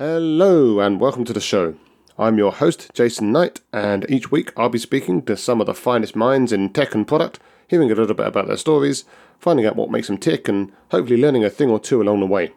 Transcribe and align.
Hello, 0.00 0.80
and 0.80 0.98
welcome 0.98 1.26
to 1.26 1.32
the 1.34 1.42
show. 1.42 1.74
I'm 2.18 2.38
your 2.38 2.52
host, 2.52 2.88
Jason 2.94 3.32
Knight, 3.32 3.60
and 3.70 4.06
each 4.08 4.30
week 4.30 4.50
I'll 4.56 4.70
be 4.70 4.78
speaking 4.78 5.20
to 5.26 5.36
some 5.36 5.60
of 5.60 5.66
the 5.66 5.74
finest 5.74 6.16
minds 6.16 6.54
in 6.54 6.70
tech 6.70 6.94
and 6.94 7.06
product, 7.06 7.38
hearing 7.68 7.90
a 7.90 7.94
little 7.94 8.14
bit 8.14 8.26
about 8.26 8.46
their 8.46 8.56
stories, 8.56 9.04
finding 9.38 9.66
out 9.66 9.76
what 9.76 9.90
makes 9.90 10.06
them 10.06 10.16
tick, 10.16 10.48
and 10.48 10.72
hopefully 10.90 11.20
learning 11.20 11.44
a 11.44 11.50
thing 11.50 11.68
or 11.68 11.78
two 11.78 12.00
along 12.00 12.20
the 12.20 12.26
way. 12.26 12.50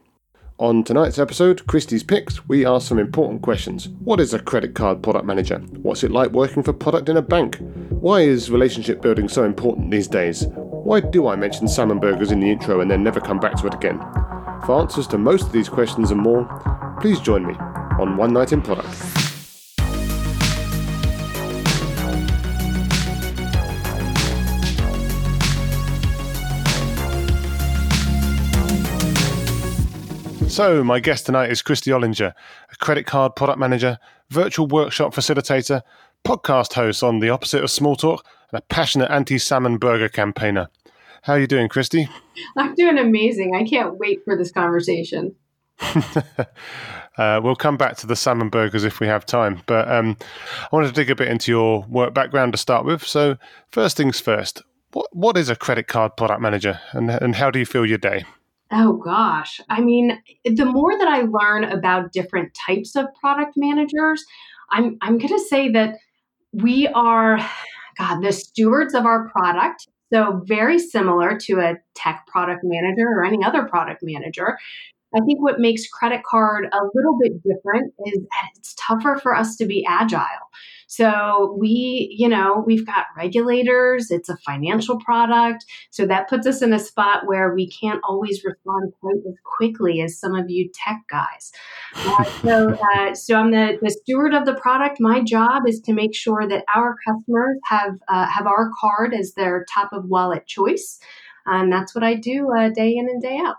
On 0.58 0.86
tonight's 0.86 1.20
episode, 1.20 1.66
Kristy's 1.68 2.02
Picks, 2.02 2.48
we 2.48 2.66
ask 2.66 2.88
some 2.88 2.98
important 2.98 3.42
questions. 3.42 3.90
What 3.90 4.22
is 4.22 4.34
a 4.34 4.40
credit 4.40 4.74
card 4.74 5.04
product 5.04 5.26
manager? 5.26 5.58
What's 5.82 6.06
it 6.06 6.12
like 6.12 6.32
working 6.32 6.64
for 6.64 6.72
product 6.72 7.10
in 7.10 7.18
a 7.18 7.22
bank? 7.22 7.58
Why 7.90 8.22
is 8.22 8.52
relationship 8.52 9.02
building 9.02 9.28
so 9.28 9.44
important 9.44 9.92
these 9.92 10.08
days? 10.08 10.46
Why 10.48 11.02
do 11.02 11.28
I 11.28 11.36
mention 11.36 11.68
salmon 11.68 12.00
burgers 12.00 12.32
in 12.32 12.40
the 12.40 12.50
intro 12.50 12.80
and 12.80 12.90
then 12.90 13.04
never 13.04 13.20
come 13.20 13.42
back 13.42 13.58
to 13.58 13.68
it 13.68 13.74
again? 13.74 14.00
For 14.66 14.80
answers 14.80 15.08
to 15.08 15.18
most 15.18 15.48
of 15.48 15.52
these 15.52 15.68
questions 15.68 16.10
and 16.10 16.22
more, 16.22 16.46
please 17.02 17.20
join 17.20 17.46
me 17.46 17.54
on 18.00 18.16
One 18.16 18.32
Night 18.32 18.54
in 18.54 18.62
Product. 18.62 18.88
So, 30.50 30.82
my 30.82 31.02
guest 31.02 31.26
tonight 31.26 31.52
is 31.52 31.62
Kristy 31.62 31.92
Olinger, 31.92 32.34
a 32.72 32.76
credit 32.78 33.06
card 33.06 33.36
product 33.36 33.60
manager, 33.60 33.98
virtual 34.30 34.68
workshop 34.68 35.14
facilitator, 35.14 35.82
podcast 36.24 36.72
host 36.72 37.04
on 37.04 37.20
The 37.20 37.30
Opposite 37.30 37.66
of 37.66 37.70
Small 37.70 37.98
Talk, 37.98 38.26
and 38.50 38.60
a 38.60 38.62
passionate 38.62 39.12
anti 39.12 39.38
salmon 39.40 39.78
burger 39.78 40.08
campaigner. 40.08 40.70
How 41.24 41.34
are 41.34 41.40
you 41.40 41.48
doing, 41.48 41.70
Kristy? 41.70 42.10
I'm 42.58 42.76
doing 42.76 42.98
amazing. 42.98 43.56
I 43.56 43.64
can't 43.64 43.98
wait 43.98 44.26
for 44.26 44.36
this 44.36 44.52
conversation. 44.52 45.34
uh, 47.18 47.40
we'll 47.42 47.56
come 47.56 47.78
back 47.78 47.96
to 47.98 48.08
the 48.08 48.16
salmon 48.18 48.50
burgers 48.50 48.84
if 48.84 49.00
we 49.00 49.08
have 49.08 49.26
time. 49.26 49.62
But 49.66 49.90
um, 49.90 50.18
I 50.62 50.68
wanted 50.74 50.88
to 50.88 50.94
dig 50.94 51.10
a 51.10 51.16
bit 51.16 51.30
into 51.30 51.50
your 51.50 51.86
work 51.88 52.14
background 52.14 52.52
to 52.52 52.58
start 52.58 52.86
with. 52.86 53.08
So, 53.08 53.38
first 53.72 53.96
things 53.96 54.20
first, 54.20 54.64
what, 54.92 55.16
what 55.16 55.38
is 55.38 55.48
a 55.48 55.56
credit 55.56 55.88
card 55.88 56.18
product 56.18 56.42
manager 56.42 56.82
and, 56.92 57.10
and 57.10 57.36
how 57.36 57.50
do 57.50 57.58
you 57.58 57.66
feel 57.66 57.86
your 57.86 58.00
day? 58.00 58.26
Oh 58.70 58.98
gosh. 58.98 59.62
I 59.70 59.80
mean, 59.80 60.22
the 60.44 60.66
more 60.66 60.98
that 60.98 61.08
I 61.08 61.22
learn 61.22 61.64
about 61.64 62.12
different 62.12 62.54
types 62.68 62.98
of 62.98 63.06
product 63.22 63.54
managers, 63.56 64.26
I'm 64.72 64.98
I'm 65.02 65.18
going 65.20 65.30
to 65.30 65.46
say 65.48 65.70
that 65.70 66.00
we 66.52 66.88
are 66.90 67.38
god, 67.98 68.22
the 68.22 68.34
stewards 68.34 68.94
of 68.94 69.06
our 69.06 69.30
product. 69.30 69.88
So 70.14 70.42
very 70.46 70.78
similar 70.78 71.38
to 71.40 71.60
a 71.60 71.78
tech 71.96 72.28
product 72.28 72.62
manager 72.64 73.08
or 73.08 73.26
any 73.26 73.44
other 73.44 73.64
product 73.64 74.02
manager. 74.04 74.60
I 75.16 75.20
think 75.26 75.42
what 75.42 75.60
makes 75.60 75.88
credit 75.88 76.24
card 76.24 76.66
a 76.66 76.80
little 76.94 77.18
bit 77.22 77.34
different 77.44 77.94
is 78.06 78.20
that 78.20 78.50
it's 78.56 78.76
tougher 78.78 79.20
for 79.22 79.36
us 79.36 79.56
to 79.58 79.66
be 79.66 79.86
agile. 79.88 80.50
So 80.94 81.58
we, 81.60 82.16
you 82.16 82.30
know, 82.30 82.64
we've 82.68 82.86
got 82.86 83.08
regulators, 83.18 84.12
it's 84.12 84.30
a 84.30 84.38
financial 84.46 85.00
product. 85.00 85.66
So 85.90 86.06
that 86.06 86.30
puts 86.30 86.46
us 86.46 86.62
in 86.62 86.72
a 86.72 86.78
spot 86.78 87.26
where 87.26 87.52
we 87.56 87.68
can't 87.68 88.00
always 88.08 88.44
respond 88.44 88.94
quite 89.02 89.16
as 89.28 89.34
quickly 89.44 90.02
as 90.02 90.20
some 90.20 90.36
of 90.36 90.52
you 90.52 90.70
tech 90.72 91.02
guys. 91.10 91.52
Uh, 91.96 92.24
so, 92.44 92.78
uh, 92.96 93.16
so 93.16 93.36
I'm 93.36 93.50
the, 93.50 93.80
the 93.82 93.90
steward 93.90 94.36
of 94.36 94.46
the 94.46 94.54
product. 94.54 94.98
My 95.00 95.24
job 95.24 95.64
is 95.68 95.82
to 95.82 95.94
make 95.94 96.14
sure 96.14 96.48
that 96.48 96.64
our 96.76 96.96
customers 97.08 97.58
have, 97.66 97.94
uh, 98.08 98.28
have 98.28 98.46
our 98.46 98.70
card 98.80 99.16
as 99.16 99.34
their 99.34 99.66
top 99.74 99.90
of 99.94 100.06
wallet 100.06 100.46
choice. 100.46 101.00
And 101.48 101.74
that's 101.74 101.96
what 101.96 102.04
I 102.04 102.14
do 102.14 102.52
uh, 102.56 102.70
day 102.70 102.96
in 102.96 103.10
and 103.10 103.20
day 103.20 103.38
out. 103.38 103.56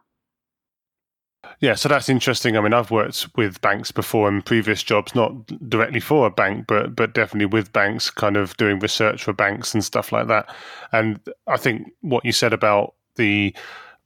Yeah, 1.60 1.74
so 1.74 1.88
that's 1.88 2.08
interesting. 2.08 2.56
I 2.56 2.60
mean, 2.60 2.74
I've 2.74 2.90
worked 2.90 3.28
with 3.36 3.60
banks 3.60 3.90
before 3.90 4.28
in 4.28 4.42
previous 4.42 4.82
jobs, 4.82 5.14
not 5.14 5.46
directly 5.68 6.00
for 6.00 6.26
a 6.26 6.30
bank, 6.30 6.66
but 6.66 6.94
but 6.94 7.14
definitely 7.14 7.46
with 7.46 7.72
banks, 7.72 8.10
kind 8.10 8.36
of 8.36 8.56
doing 8.56 8.78
research 8.80 9.24
for 9.24 9.32
banks 9.32 9.72
and 9.72 9.84
stuff 9.84 10.12
like 10.12 10.26
that. 10.28 10.54
And 10.92 11.20
I 11.46 11.56
think 11.56 11.92
what 12.00 12.24
you 12.24 12.32
said 12.32 12.52
about 12.52 12.94
the 13.16 13.54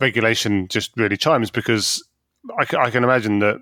regulation 0.00 0.68
just 0.68 0.96
really 0.96 1.16
chimes 1.16 1.50
because 1.50 2.02
I, 2.58 2.76
I 2.76 2.90
can 2.90 3.04
imagine 3.04 3.40
that 3.40 3.56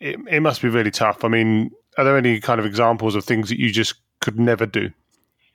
it, 0.00 0.18
it 0.30 0.40
must 0.40 0.62
be 0.62 0.68
really 0.68 0.90
tough. 0.90 1.24
I 1.24 1.28
mean, 1.28 1.70
are 1.98 2.04
there 2.04 2.16
any 2.16 2.40
kind 2.40 2.58
of 2.58 2.66
examples 2.66 3.14
of 3.14 3.24
things 3.24 3.48
that 3.48 3.58
you 3.58 3.70
just 3.70 3.94
could 4.20 4.38
never 4.38 4.66
do 4.66 4.90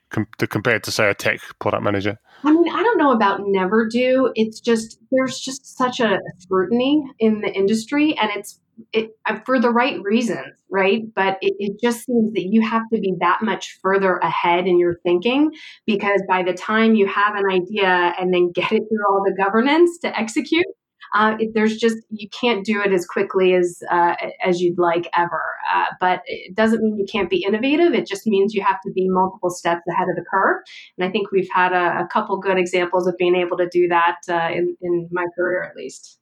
com- 0.10 0.28
compared 0.38 0.84
to, 0.84 0.92
say, 0.92 1.10
a 1.10 1.14
tech 1.14 1.40
product 1.60 1.84
manager? 1.84 2.20
I 2.44 2.52
mean, 2.52 2.70
I 2.70 2.82
don't 2.98 3.08
know 3.08 3.14
about 3.14 3.42
never 3.46 3.88
do. 3.88 4.32
It's 4.36 4.60
just 4.60 5.00
there's 5.12 5.40
just 5.40 5.78
such 5.78 6.00
a 6.00 6.20
scrutiny 6.40 7.04
in 7.20 7.42
the 7.42 7.52
industry, 7.52 8.18
and 8.20 8.30
it's 8.36 8.60
it 8.94 9.12
uh, 9.26 9.40
for 9.46 9.60
the 9.60 9.70
right 9.70 10.02
reasons, 10.04 10.54
right? 10.70 11.04
But 11.16 11.38
it, 11.42 11.56
it 11.60 11.80
just 11.82 12.06
seems 12.06 12.34
that 12.34 12.46
you 12.46 12.62
have 12.62 12.84
to 12.94 13.00
be 13.00 13.14
that 13.20 13.42
much 13.42 13.80
further 13.82 14.18
ahead 14.18 14.68
in 14.68 14.80
your 14.80 15.00
thinking 15.04 15.52
because 15.86 16.22
by 16.28 16.44
the 16.44 16.54
time 16.54 16.96
you 16.96 17.08
have 17.08 17.36
an 17.36 17.50
idea 17.50 18.14
and 18.20 18.34
then 18.34 18.52
get 18.52 18.72
it 18.72 18.84
through 18.90 19.06
all 19.10 19.24
the 19.24 19.36
governance 19.36 19.98
to 20.00 20.18
execute, 20.18 20.66
uh, 21.14 21.36
it, 21.40 21.54
there's 21.54 21.78
just 21.78 21.98
you 22.10 22.30
can't 22.30 22.66
do 22.66 22.82
it 22.82 22.92
as 22.92 23.06
quickly 23.06 23.54
as 23.54 23.82
uh, 23.90 24.16
as 24.44 24.62
you'd 24.62 24.78
like 24.78 25.10
ever. 25.16 25.44
Uh, 25.74 25.86
but 26.00 26.22
it 26.26 26.56
doesn't 26.56 26.82
mean 26.82 26.98
you 26.98 27.06
can't 27.06 27.30
be 27.30 27.44
innovative. 27.44 27.94
It 27.94 28.08
just 28.08 28.28
means 28.28 28.54
you 28.54 28.64
have 28.64 28.80
to 28.86 28.92
be 28.92 29.08
multiple 29.10 29.50
steps 29.50 29.84
ahead 29.90 30.10
of 30.10 30.16
the 30.16 30.26
curve. 30.30 30.62
And 30.98 31.08
I 31.08 31.12
think 31.12 31.32
we've 31.32 31.50
had 31.54 31.74
a, 31.74 32.04
a 32.04 32.08
couple 32.08 32.38
good 32.38 32.58
examples 32.58 33.08
of 33.08 33.18
being 33.18 33.36
able 33.36 33.58
to 33.58 33.68
do 33.68 33.88
that 33.88 34.18
uh, 34.30 34.50
in 34.52 34.76
in 34.82 35.10
my 35.12 35.26
career 35.36 35.64
at 35.64 35.76
least. 35.76 36.20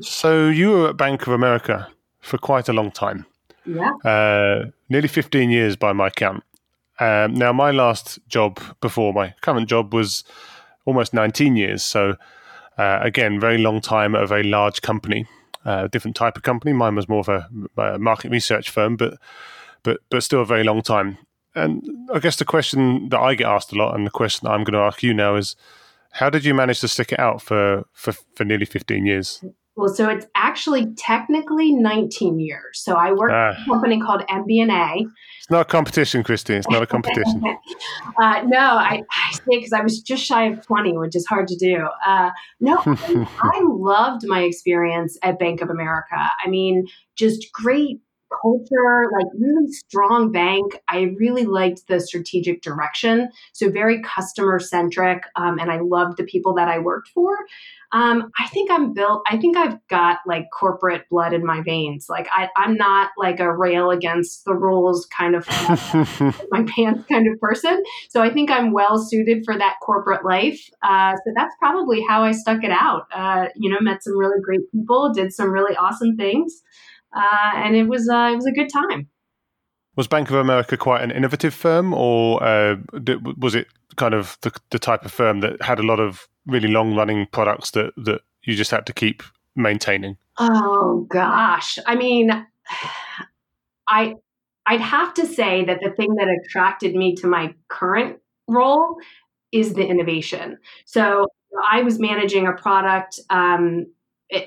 so 0.00 0.48
you 0.48 0.70
were 0.70 0.88
at 0.90 0.96
Bank 0.96 1.26
of 1.26 1.32
America 1.32 1.88
for 2.20 2.38
quite 2.38 2.68
a 2.68 2.72
long 2.72 2.90
time. 2.90 3.26
Yeah. 3.64 3.92
Uh, 4.04 4.70
nearly 4.88 5.08
15 5.08 5.50
years 5.50 5.76
by 5.76 5.92
my 5.92 6.10
count. 6.10 6.42
Um, 6.98 7.34
now, 7.34 7.52
my 7.52 7.70
last 7.70 8.18
job 8.28 8.60
before 8.80 9.12
my 9.14 9.34
current 9.40 9.68
job 9.68 9.94
was 9.94 10.22
almost 10.84 11.14
19 11.14 11.56
years. 11.56 11.82
So 11.82 12.16
uh, 12.80 12.98
again, 13.02 13.38
very 13.38 13.58
long 13.58 13.82
time 13.82 14.14
at 14.14 14.22
a 14.22 14.26
very 14.26 14.42
large 14.42 14.80
company, 14.80 15.26
uh, 15.66 15.86
different 15.88 16.16
type 16.16 16.38
of 16.38 16.42
company. 16.42 16.72
Mine 16.72 16.96
was 16.96 17.10
more 17.10 17.20
of 17.20 17.28
a, 17.28 17.46
a, 17.76 17.98
market 17.98 18.30
research 18.30 18.70
firm, 18.70 18.96
but 18.96 19.18
but 19.82 20.00
but 20.10 20.22
still 20.22 20.40
a 20.40 20.46
very 20.46 20.64
long 20.64 20.80
time. 20.80 21.18
And 21.54 21.86
I 22.14 22.20
guess 22.20 22.36
the 22.36 22.46
question 22.46 23.10
that 23.10 23.20
I 23.20 23.34
get 23.34 23.46
asked 23.46 23.72
a 23.72 23.76
lot, 23.76 23.94
and 23.94 24.06
the 24.06 24.10
question 24.10 24.48
I'm 24.48 24.64
going 24.64 24.72
to 24.80 24.86
ask 24.86 25.02
you 25.02 25.12
now 25.12 25.36
is, 25.36 25.56
how 26.12 26.30
did 26.30 26.46
you 26.46 26.54
manage 26.54 26.80
to 26.80 26.88
stick 26.88 27.12
it 27.12 27.20
out 27.20 27.42
for 27.42 27.84
for, 27.92 28.12
for 28.34 28.44
nearly 28.46 28.64
15 28.64 29.04
years? 29.04 29.44
Well, 29.80 29.88
so 29.88 30.10
it's 30.10 30.26
actually 30.34 30.92
technically 30.94 31.72
19 31.72 32.38
years. 32.38 32.82
So 32.82 32.96
I 32.96 33.12
work 33.12 33.30
uh, 33.30 33.54
a 33.58 33.64
company 33.64 33.98
called 33.98 34.20
MBNA. 34.28 35.06
It's 35.38 35.50
not 35.50 35.62
a 35.62 35.64
competition, 35.64 36.22
Christine. 36.22 36.58
It's 36.58 36.68
not 36.68 36.82
a 36.82 36.86
competition. 36.86 37.42
uh, 38.22 38.42
no, 38.46 38.58
I, 38.58 39.02
I 39.10 39.32
say 39.32 39.42
because 39.48 39.72
I 39.72 39.80
was 39.80 40.00
just 40.00 40.22
shy 40.22 40.48
of 40.48 40.60
20, 40.66 40.98
which 40.98 41.16
is 41.16 41.26
hard 41.26 41.48
to 41.48 41.56
do. 41.56 41.88
Uh, 42.06 42.30
no, 42.60 42.76
I 42.86 43.62
loved 43.64 44.26
my 44.26 44.42
experience 44.42 45.16
at 45.22 45.38
Bank 45.38 45.62
of 45.62 45.70
America. 45.70 46.30
I 46.44 46.50
mean, 46.50 46.86
just 47.16 47.50
great 47.50 48.00
culture, 48.42 49.10
like 49.12 49.26
really 49.38 49.70
strong 49.72 50.32
bank. 50.32 50.80
I 50.88 51.14
really 51.18 51.44
liked 51.44 51.86
the 51.88 52.00
strategic 52.00 52.62
direction. 52.62 53.30
So 53.52 53.70
very 53.70 54.02
customer 54.02 54.58
centric. 54.58 55.24
Um, 55.36 55.58
and 55.58 55.70
I 55.70 55.80
loved 55.80 56.16
the 56.16 56.24
people 56.24 56.54
that 56.54 56.68
I 56.68 56.78
worked 56.78 57.08
for. 57.08 57.36
Um, 57.92 58.30
I 58.38 58.46
think 58.48 58.70
I'm 58.70 58.92
built, 58.92 59.22
I 59.28 59.36
think 59.36 59.56
I've 59.56 59.76
got 59.88 60.18
like 60.24 60.46
corporate 60.56 61.08
blood 61.10 61.32
in 61.32 61.44
my 61.44 61.60
veins. 61.62 62.06
Like 62.08 62.28
I, 62.32 62.48
I'm 62.56 62.76
not 62.76 63.10
like 63.18 63.40
a 63.40 63.52
rail 63.52 63.90
against 63.90 64.44
the 64.44 64.54
rules 64.54 65.06
kind 65.06 65.34
of 65.34 65.46
my 66.50 66.64
pants 66.64 67.04
kind 67.10 67.26
of 67.26 67.40
person. 67.40 67.82
So 68.08 68.22
I 68.22 68.30
think 68.32 68.50
I'm 68.50 68.72
well 68.72 68.98
suited 68.98 69.42
for 69.44 69.58
that 69.58 69.76
corporate 69.82 70.24
life. 70.24 70.60
Uh, 70.82 71.16
so 71.16 71.32
that's 71.34 71.54
probably 71.58 72.04
how 72.08 72.22
I 72.22 72.30
stuck 72.30 72.62
it 72.62 72.70
out. 72.70 73.06
Uh, 73.12 73.46
you 73.56 73.68
know, 73.68 73.78
met 73.80 74.04
some 74.04 74.16
really 74.16 74.40
great 74.40 74.70
people, 74.70 75.12
did 75.12 75.32
some 75.32 75.50
really 75.50 75.74
awesome 75.76 76.16
things. 76.16 76.62
Uh, 77.14 77.52
and 77.56 77.76
it 77.76 77.84
was, 77.84 78.08
uh, 78.08 78.30
it 78.32 78.36
was 78.36 78.46
a 78.46 78.52
good 78.52 78.68
time. 78.72 79.08
Was 79.96 80.06
Bank 80.06 80.30
of 80.30 80.36
America 80.36 80.76
quite 80.76 81.02
an 81.02 81.10
innovative 81.10 81.52
firm, 81.52 81.92
or 81.92 82.42
uh, 82.42 82.76
was 83.36 83.54
it 83.54 83.66
kind 83.96 84.14
of 84.14 84.38
the, 84.42 84.52
the 84.70 84.78
type 84.78 85.04
of 85.04 85.12
firm 85.12 85.40
that 85.40 85.60
had 85.60 85.78
a 85.78 85.82
lot 85.82 85.98
of 85.98 86.28
really 86.46 86.68
long 86.68 86.94
running 86.94 87.26
products 87.26 87.72
that 87.72 87.92
that 87.96 88.22
you 88.44 88.54
just 88.54 88.70
had 88.70 88.86
to 88.86 88.92
keep 88.92 89.22
maintaining? 89.56 90.16
Oh 90.38 91.06
gosh, 91.10 91.78
I 91.86 91.96
mean, 91.96 92.30
I 93.88 94.14
I'd 94.66 94.80
have 94.80 95.12
to 95.14 95.26
say 95.26 95.64
that 95.64 95.80
the 95.82 95.90
thing 95.90 96.14
that 96.14 96.28
attracted 96.28 96.94
me 96.94 97.14
to 97.16 97.26
my 97.26 97.52
current 97.68 98.18
role 98.46 98.96
is 99.52 99.74
the 99.74 99.86
innovation. 99.86 100.58
So 100.84 101.26
I 101.70 101.82
was 101.82 101.98
managing 101.98 102.46
a 102.46 102.52
product 102.52 103.18
um, 103.30 103.86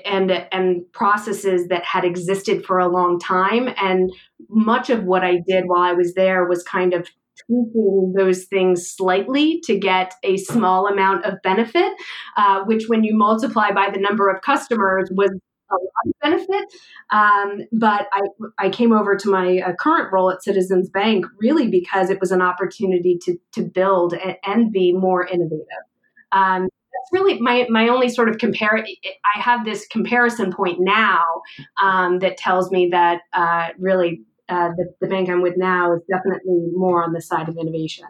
and 0.04 0.30
and 0.52 0.90
processes 0.92 1.68
that 1.68 1.84
had 1.84 2.04
existed 2.04 2.64
for 2.64 2.78
a 2.78 2.88
long 2.88 3.18
time, 3.18 3.68
and 3.80 4.10
much 4.48 4.90
of 4.90 5.04
what 5.04 5.22
I 5.22 5.40
did 5.46 5.64
while 5.66 5.82
I 5.82 5.92
was 5.92 6.14
there 6.14 6.46
was 6.48 6.62
kind 6.62 6.94
of 6.94 7.08
tweaking 7.46 8.14
those 8.16 8.44
things 8.44 8.90
slightly 8.90 9.60
to 9.64 9.78
get 9.78 10.14
a 10.22 10.36
small 10.36 10.86
amount 10.86 11.24
of 11.24 11.34
benefit, 11.42 11.92
uh, 12.36 12.62
which 12.64 12.84
when 12.88 13.04
you 13.04 13.16
multiply 13.16 13.70
by 13.72 13.90
the 13.92 14.00
number 14.00 14.28
of 14.28 14.40
customers 14.42 15.10
was 15.12 15.30
a 15.70 15.74
lot 15.74 16.06
of 16.06 16.12
benefit. 16.22 16.64
Um, 17.10 17.66
but 17.72 18.06
I, 18.12 18.66
I 18.66 18.70
came 18.70 18.92
over 18.92 19.16
to 19.16 19.30
my 19.30 19.58
uh, 19.58 19.72
current 19.78 20.12
role 20.12 20.30
at 20.30 20.42
Citizens 20.42 20.90
Bank 20.90 21.26
really 21.40 21.68
because 21.68 22.10
it 22.10 22.20
was 22.20 22.32
an 22.32 22.42
opportunity 22.42 23.18
to, 23.22 23.36
to 23.52 23.62
build 23.62 24.14
and, 24.14 24.36
and 24.44 24.72
be 24.72 24.92
more 24.92 25.26
innovative. 25.26 25.66
Um, 26.32 26.68
that's 27.04 27.12
really 27.12 27.40
my, 27.40 27.66
my 27.70 27.88
only 27.88 28.08
sort 28.08 28.28
of 28.28 28.38
compare. 28.38 28.76
I 28.76 29.40
have 29.40 29.64
this 29.64 29.86
comparison 29.86 30.52
point 30.52 30.78
now 30.80 31.24
um, 31.82 32.18
that 32.20 32.36
tells 32.36 32.70
me 32.70 32.88
that 32.90 33.20
uh, 33.32 33.68
really 33.78 34.22
uh, 34.48 34.70
the, 34.76 34.92
the 35.00 35.06
bank 35.06 35.28
I'm 35.28 35.42
with 35.42 35.56
now 35.56 35.94
is 35.94 36.02
definitely 36.10 36.68
more 36.74 37.02
on 37.02 37.12
the 37.12 37.20
side 37.20 37.48
of 37.48 37.56
innovation. 37.56 38.06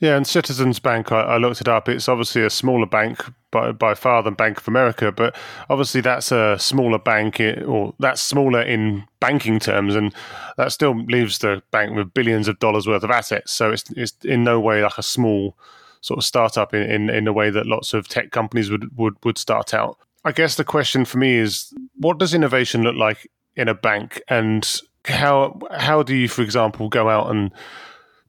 Yeah, 0.00 0.16
and 0.16 0.26
Citizens 0.26 0.78
Bank, 0.78 1.10
I, 1.10 1.20
I, 1.20 1.36
looked 1.38 1.62
it 1.62 1.68
up. 1.68 1.88
It's 1.88 2.08
obviously 2.08 2.44
a 2.44 2.50
smaller 2.50 2.84
bank 2.84 3.24
by, 3.50 3.72
by 3.72 3.94
far 3.94 4.22
than 4.22 4.34
Bank 4.34 4.58
of 4.58 4.68
America, 4.68 5.10
but 5.10 5.34
obviously 5.70 6.02
that's 6.02 6.30
a 6.30 6.58
smaller 6.58 6.98
bank, 6.98 7.40
or 7.40 7.94
that's 7.98 8.20
smaller 8.20 8.60
in 8.60 9.04
banking 9.20 9.58
terms, 9.58 9.94
and 9.94 10.14
that 10.58 10.72
still 10.72 10.94
leaves 11.04 11.38
the 11.38 11.62
bank 11.70 11.96
with 11.96 12.12
billions 12.12 12.46
of 12.46 12.58
dollars 12.58 12.86
worth 12.86 13.04
of 13.04 13.10
assets. 13.10 13.52
So 13.52 13.72
it's, 13.72 13.90
it's 13.92 14.12
in 14.22 14.44
no 14.44 14.60
way 14.60 14.82
like 14.82 14.98
a 14.98 15.02
small 15.02 15.56
sort 16.04 16.18
of 16.18 16.24
startup 16.24 16.74
in, 16.74 16.82
in, 16.82 17.08
in 17.08 17.24
the 17.24 17.32
way 17.32 17.48
that 17.48 17.64
lots 17.64 17.94
of 17.94 18.06
tech 18.06 18.30
companies 18.30 18.70
would, 18.70 18.94
would, 18.98 19.14
would 19.24 19.38
start 19.38 19.72
out. 19.72 19.96
I 20.22 20.32
guess 20.32 20.56
the 20.56 20.64
question 20.64 21.06
for 21.06 21.16
me 21.16 21.36
is 21.36 21.72
what 21.96 22.18
does 22.18 22.34
innovation 22.34 22.82
look 22.82 22.94
like 22.94 23.26
in 23.56 23.68
a 23.68 23.74
bank? 23.74 24.20
And 24.28 24.70
how 25.06 25.58
how 25.70 26.02
do 26.02 26.14
you, 26.14 26.28
for 26.28 26.42
example, 26.42 26.90
go 26.90 27.08
out 27.08 27.30
and 27.30 27.50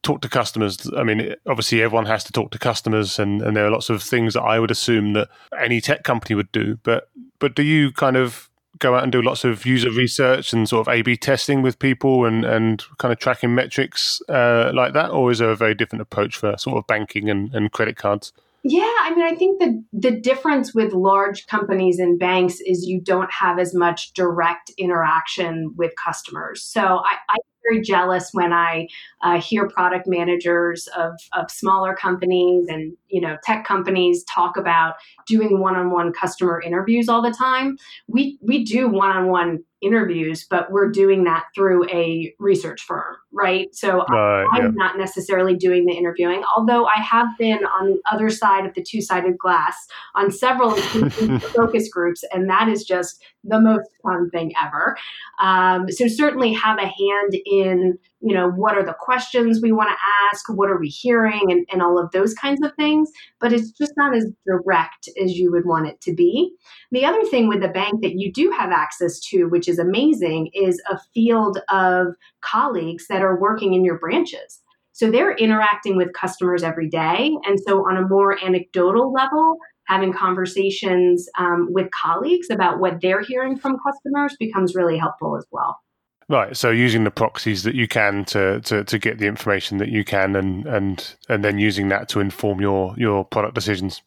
talk 0.03 0.21
to 0.21 0.29
customers? 0.29 0.89
I 0.95 1.03
mean, 1.03 1.35
obviously, 1.47 1.81
everyone 1.81 2.05
has 2.05 2.23
to 2.25 2.31
talk 2.31 2.51
to 2.51 2.59
customers, 2.59 3.19
and, 3.19 3.41
and 3.41 3.57
there 3.57 3.65
are 3.65 3.71
lots 3.71 3.89
of 3.89 4.01
things 4.01 4.35
that 4.35 4.43
I 4.43 4.57
would 4.57 4.71
assume 4.71 5.11
that 5.13 5.27
any 5.59 5.81
tech 5.81 6.03
company 6.03 6.33
would 6.33 6.53
do. 6.53 6.77
But 6.83 7.09
but 7.39 7.55
do 7.55 7.63
you 7.63 7.91
kind 7.91 8.15
of 8.15 8.49
go 8.79 8.95
out 8.95 9.03
and 9.03 9.11
do 9.11 9.21
lots 9.21 9.43
of 9.43 9.65
user 9.65 9.91
research 9.91 10.53
and 10.53 10.67
sort 10.67 10.87
of 10.87 10.93
A/B 10.93 11.17
testing 11.17 11.61
with 11.61 11.79
people 11.79 12.25
and 12.25 12.45
and 12.45 12.83
kind 12.97 13.11
of 13.11 13.19
tracking 13.19 13.55
metrics 13.55 14.21
uh, 14.29 14.71
like 14.73 14.93
that, 14.93 15.11
or 15.11 15.31
is 15.31 15.39
there 15.39 15.49
a 15.49 15.55
very 15.55 15.75
different 15.75 16.01
approach 16.01 16.37
for 16.37 16.57
sort 16.57 16.77
of 16.77 16.87
banking 16.87 17.29
and, 17.29 17.53
and 17.53 17.71
credit 17.71 17.97
cards? 17.97 18.33
Yeah, 18.67 18.91
I 19.01 19.13
mean, 19.15 19.23
I 19.23 19.35
think 19.35 19.59
the 19.59 19.83
the 19.93 20.11
difference 20.11 20.73
with 20.73 20.91
large 20.91 21.45
companies 21.45 21.99
and 21.99 22.17
banks 22.17 22.59
is 22.61 22.85
you 22.85 22.99
don't 22.99 23.31
have 23.31 23.59
as 23.59 23.75
much 23.75 24.13
direct 24.13 24.71
interaction 24.77 25.73
with 25.77 25.93
customers. 26.03 26.63
So 26.63 26.81
I, 26.81 27.17
I 27.29 27.35
very 27.67 27.81
jealous 27.81 28.29
when 28.31 28.53
I 28.53 28.87
uh, 29.21 29.39
hear 29.39 29.67
product 29.67 30.07
managers 30.07 30.87
of, 30.97 31.13
of 31.33 31.49
smaller 31.49 31.95
companies 31.95 32.67
and 32.67 32.95
you 33.07 33.21
know 33.21 33.37
tech 33.43 33.65
companies 33.65 34.23
talk 34.23 34.57
about 34.57 34.95
doing 35.27 35.59
one-on-one 35.59 36.13
customer 36.13 36.61
interviews 36.61 37.09
all 37.09 37.21
the 37.21 37.31
time. 37.31 37.77
We 38.07 38.37
we 38.41 38.63
do 38.63 38.89
one-on-one 38.89 39.63
interviews, 39.81 40.45
but 40.49 40.71
we're 40.71 40.89
doing 40.89 41.25
that 41.25 41.45
through 41.53 41.87
a 41.89 42.33
research 42.39 42.81
firm, 42.81 43.15
right? 43.31 43.73
So 43.73 44.01
uh, 44.01 44.45
I'm 44.51 44.63
yeah. 44.63 44.71
not 44.73 44.97
necessarily 44.97 45.55
doing 45.55 45.85
the 45.85 45.93
interviewing, 45.93 46.43
although 46.55 46.85
I 46.85 46.99
have 47.01 47.27
been 47.37 47.59
on 47.65 47.91
the 47.91 48.01
other 48.11 48.29
side 48.29 48.65
of 48.65 48.73
the 48.73 48.81
two 48.81 49.01
sided 49.01 49.37
glass 49.37 49.75
on 50.15 50.31
several 50.31 50.75
focus 51.55 51.89
groups, 51.89 52.23
and 52.33 52.49
that 52.49 52.67
is 52.67 52.83
just 52.83 53.23
the 53.47 53.59
most 53.59 53.89
fun 54.03 54.29
thing 54.31 54.53
ever. 54.61 54.97
Um, 55.39 55.89
so 55.89 56.07
certainly 56.07 56.53
have 56.53 56.77
a 56.77 56.87
hand 56.87 57.35
in 57.45 57.97
you 58.25 58.33
know 58.33 58.49
what 58.49 58.75
are 58.75 58.83
the 58.83 58.95
questions 58.99 59.59
we 59.61 59.71
want 59.71 59.89
to 59.89 59.95
ask 60.33 60.49
what 60.49 60.69
are 60.69 60.79
we 60.79 60.87
hearing 60.87 61.51
and, 61.51 61.65
and 61.71 61.81
all 61.81 61.99
of 61.99 62.11
those 62.11 62.33
kinds 62.33 62.63
of 62.63 62.73
things 62.75 63.11
but 63.39 63.53
it's 63.53 63.71
just 63.71 63.93
not 63.97 64.15
as 64.15 64.31
direct 64.47 65.07
as 65.21 65.33
you 65.33 65.51
would 65.51 65.65
want 65.65 65.87
it 65.87 66.01
to 66.01 66.13
be 66.13 66.51
the 66.91 67.05
other 67.05 67.23
thing 67.25 67.47
with 67.47 67.61
the 67.61 67.67
bank 67.67 68.01
that 68.01 68.15
you 68.15 68.31
do 68.31 68.51
have 68.51 68.71
access 68.71 69.19
to 69.19 69.45
which 69.45 69.67
is 69.67 69.77
amazing 69.77 70.49
is 70.53 70.81
a 70.89 70.97
field 71.13 71.59
of 71.69 72.07
colleagues 72.41 73.05
that 73.07 73.21
are 73.21 73.39
working 73.39 73.73
in 73.73 73.85
your 73.85 73.99
branches 73.99 74.61
so 74.91 75.11
they're 75.11 75.35
interacting 75.35 75.97
with 75.97 76.13
customers 76.13 76.63
every 76.63 76.89
day 76.89 77.31
and 77.43 77.59
so 77.59 77.87
on 77.87 77.97
a 77.97 78.07
more 78.07 78.43
anecdotal 78.43 79.13
level 79.13 79.57
having 79.85 80.13
conversations 80.13 81.27
um, 81.37 81.67
with 81.71 81.89
colleagues 81.91 82.49
about 82.49 82.79
what 82.79 83.01
they're 83.01 83.21
hearing 83.21 83.57
from 83.57 83.77
customers 83.79 84.35
becomes 84.39 84.75
really 84.75 84.97
helpful 84.97 85.37
as 85.37 85.45
well 85.51 85.79
Right. 86.27 86.57
So 86.57 86.71
using 86.71 87.03
the 87.03 87.11
proxies 87.11 87.63
that 87.63 87.75
you 87.75 87.87
can 87.87 88.25
to, 88.25 88.59
to, 88.61 88.83
to 88.83 88.97
get 88.99 89.19
the 89.19 89.27
information 89.27 89.77
that 89.77 89.89
you 89.89 90.03
can 90.03 90.35
and, 90.35 90.65
and 90.65 91.15
and 91.29 91.43
then 91.43 91.59
using 91.59 91.89
that 91.89 92.09
to 92.09 92.19
inform 92.19 92.59
your, 92.59 92.95
your 92.97 93.23
product 93.23 93.53
decisions. 93.53 94.01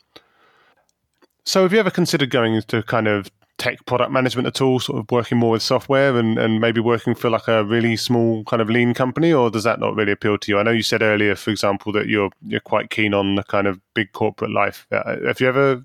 So 1.44 1.62
have 1.62 1.72
you 1.72 1.78
ever 1.78 1.90
considered 1.90 2.30
going 2.30 2.54
into 2.54 2.82
kind 2.82 3.06
of 3.06 3.30
tech 3.58 3.84
product 3.86 4.10
management 4.10 4.46
at 4.46 4.60
all, 4.60 4.80
sort 4.80 5.00
of 5.00 5.10
working 5.10 5.36
more 5.36 5.50
with 5.50 5.62
software 5.62 6.16
and, 6.16 6.38
and 6.38 6.60
maybe 6.60 6.80
working 6.80 7.14
for 7.14 7.28
like 7.28 7.48
a 7.48 7.64
really 7.64 7.96
small 7.96 8.44
kind 8.44 8.62
of 8.62 8.70
lean 8.70 8.94
company, 8.94 9.32
or 9.32 9.50
does 9.50 9.64
that 9.64 9.80
not 9.80 9.94
really 9.96 10.12
appeal 10.12 10.38
to 10.38 10.52
you? 10.52 10.58
I 10.58 10.62
know 10.62 10.70
you 10.70 10.82
said 10.82 11.02
earlier, 11.02 11.34
for 11.34 11.50
example, 11.50 11.92
that 11.92 12.06
you're 12.06 12.30
you're 12.46 12.60
quite 12.60 12.90
keen 12.90 13.14
on 13.14 13.34
the 13.34 13.42
kind 13.42 13.66
of 13.66 13.80
big 13.94 14.12
corporate 14.12 14.52
life. 14.52 14.86
Uh, 14.90 15.16
have 15.26 15.40
you 15.40 15.48
ever 15.48 15.84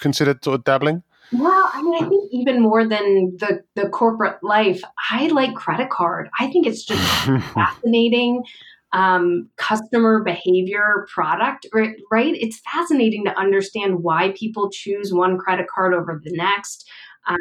considered 0.00 0.44
sort 0.44 0.56
of 0.56 0.64
dabbling? 0.64 1.02
Well, 1.32 1.70
I 1.74 1.82
mean, 1.82 1.94
I 2.02 2.08
think 2.08 2.30
even 2.32 2.60
more 2.60 2.86
than 2.86 3.36
the 3.38 3.62
the 3.74 3.88
corporate 3.88 4.42
life, 4.42 4.82
I 5.10 5.26
like 5.28 5.54
credit 5.54 5.90
card. 5.90 6.28
I 6.38 6.50
think 6.50 6.66
it's 6.66 6.84
just 6.84 7.02
fascinating 7.54 8.44
um, 8.92 9.48
customer 9.56 10.22
behavior 10.22 11.06
product, 11.12 11.66
right? 12.10 12.34
It's 12.34 12.60
fascinating 12.72 13.24
to 13.26 13.38
understand 13.38 14.02
why 14.02 14.32
people 14.36 14.70
choose 14.70 15.12
one 15.12 15.38
credit 15.38 15.66
card 15.72 15.94
over 15.94 16.20
the 16.22 16.32
next. 16.34 16.88
Um, 17.26 17.36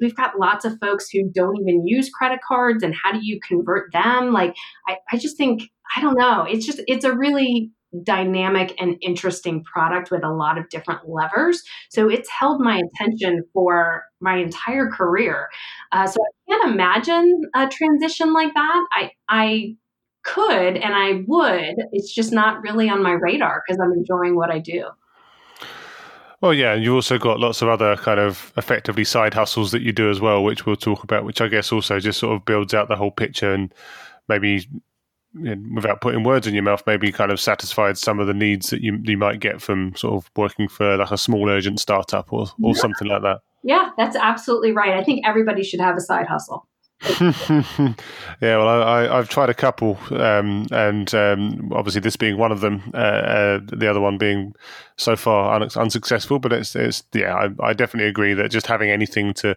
we've 0.00 0.16
got 0.16 0.38
lots 0.38 0.64
of 0.64 0.78
folks 0.80 1.08
who 1.10 1.28
don't 1.30 1.58
even 1.60 1.86
use 1.86 2.10
credit 2.10 2.40
cards, 2.46 2.82
and 2.82 2.94
how 2.94 3.12
do 3.12 3.20
you 3.22 3.38
convert 3.46 3.92
them? 3.92 4.32
Like, 4.32 4.54
I, 4.88 4.96
I 5.12 5.18
just 5.18 5.36
think 5.36 5.62
I 5.96 6.00
don't 6.00 6.18
know. 6.18 6.42
It's 6.48 6.66
just 6.66 6.80
it's 6.86 7.04
a 7.04 7.14
really 7.14 7.70
dynamic 8.02 8.74
and 8.78 8.96
interesting 9.00 9.62
product 9.64 10.10
with 10.10 10.24
a 10.24 10.32
lot 10.32 10.58
of 10.58 10.68
different 10.68 11.08
levers. 11.08 11.62
So 11.90 12.08
it's 12.08 12.28
held 12.28 12.60
my 12.60 12.80
attention 12.94 13.42
for 13.52 14.04
my 14.20 14.36
entire 14.36 14.90
career. 14.90 15.48
Uh, 15.92 16.06
so 16.06 16.18
I 16.20 16.50
can't 16.50 16.74
imagine 16.74 17.42
a 17.54 17.68
transition 17.68 18.32
like 18.32 18.52
that. 18.54 18.86
I 18.92 19.10
I 19.28 19.76
could 20.26 20.76
and 20.76 20.94
I 20.94 21.24
would. 21.26 21.76
It's 21.92 22.12
just 22.12 22.32
not 22.32 22.60
really 22.62 22.88
on 22.88 23.02
my 23.02 23.12
radar 23.12 23.62
because 23.66 23.80
I'm 23.80 23.92
enjoying 23.92 24.36
what 24.36 24.50
I 24.50 24.58
do. 24.58 24.84
Well, 26.42 26.52
yeah, 26.52 26.74
and 26.74 26.84
you've 26.84 26.94
also 26.94 27.18
got 27.18 27.40
lots 27.40 27.62
of 27.62 27.68
other 27.68 27.96
kind 27.96 28.20
of 28.20 28.52
effectively 28.56 29.04
side 29.04 29.32
hustles 29.32 29.70
that 29.70 29.82
you 29.82 29.92
do 29.92 30.10
as 30.10 30.20
well, 30.20 30.44
which 30.44 30.66
we'll 30.66 30.76
talk 30.76 31.02
about, 31.02 31.24
which 31.24 31.40
I 31.40 31.48
guess 31.48 31.72
also 31.72 31.98
just 31.98 32.18
sort 32.18 32.36
of 32.36 32.44
builds 32.44 32.74
out 32.74 32.88
the 32.88 32.96
whole 32.96 33.10
picture 33.10 33.54
and 33.54 33.72
maybe 34.28 34.68
without 35.74 36.00
putting 36.00 36.24
words 36.24 36.46
in 36.46 36.54
your 36.54 36.62
mouth, 36.62 36.82
maybe 36.86 37.12
kind 37.12 37.30
of 37.30 37.40
satisfied 37.40 37.96
some 37.96 38.18
of 38.18 38.26
the 38.26 38.34
needs 38.34 38.70
that 38.70 38.82
you 38.82 38.98
you 39.02 39.16
might 39.16 39.40
get 39.40 39.62
from 39.62 39.94
sort 39.96 40.14
of 40.14 40.30
working 40.36 40.68
for 40.68 40.96
like 40.96 41.10
a 41.10 41.18
small 41.18 41.48
urgent 41.48 41.80
startup 41.80 42.32
or 42.32 42.46
or 42.62 42.74
yeah. 42.74 42.80
something 42.80 43.08
like 43.08 43.22
that. 43.22 43.40
Yeah, 43.62 43.90
that's 43.96 44.16
absolutely 44.16 44.72
right. 44.72 44.94
I 44.94 45.04
think 45.04 45.26
everybody 45.26 45.62
should 45.62 45.80
have 45.80 45.96
a 45.96 46.00
side 46.00 46.26
hustle. 46.26 46.68
yeah, 47.20 47.94
well, 48.40 48.82
I, 48.82 49.16
have 49.16 49.28
tried 49.28 49.50
a 49.50 49.54
couple, 49.54 49.98
um, 50.10 50.66
and 50.72 51.14
um, 51.14 51.70
obviously 51.72 52.00
this 52.00 52.16
being 52.16 52.38
one 52.38 52.52
of 52.52 52.60
them, 52.60 52.90
uh, 52.94 52.96
uh, 52.96 53.60
the 53.62 53.86
other 53.88 54.00
one 54.00 54.16
being 54.16 54.54
so 54.96 55.14
far 55.14 55.54
un- 55.54 55.68
unsuccessful. 55.76 56.38
But 56.38 56.54
it's, 56.54 56.74
it's 56.74 57.04
yeah, 57.12 57.34
I, 57.34 57.68
I, 57.68 57.72
definitely 57.74 58.08
agree 58.08 58.32
that 58.32 58.50
just 58.50 58.66
having 58.66 58.90
anything 58.90 59.34
to 59.34 59.56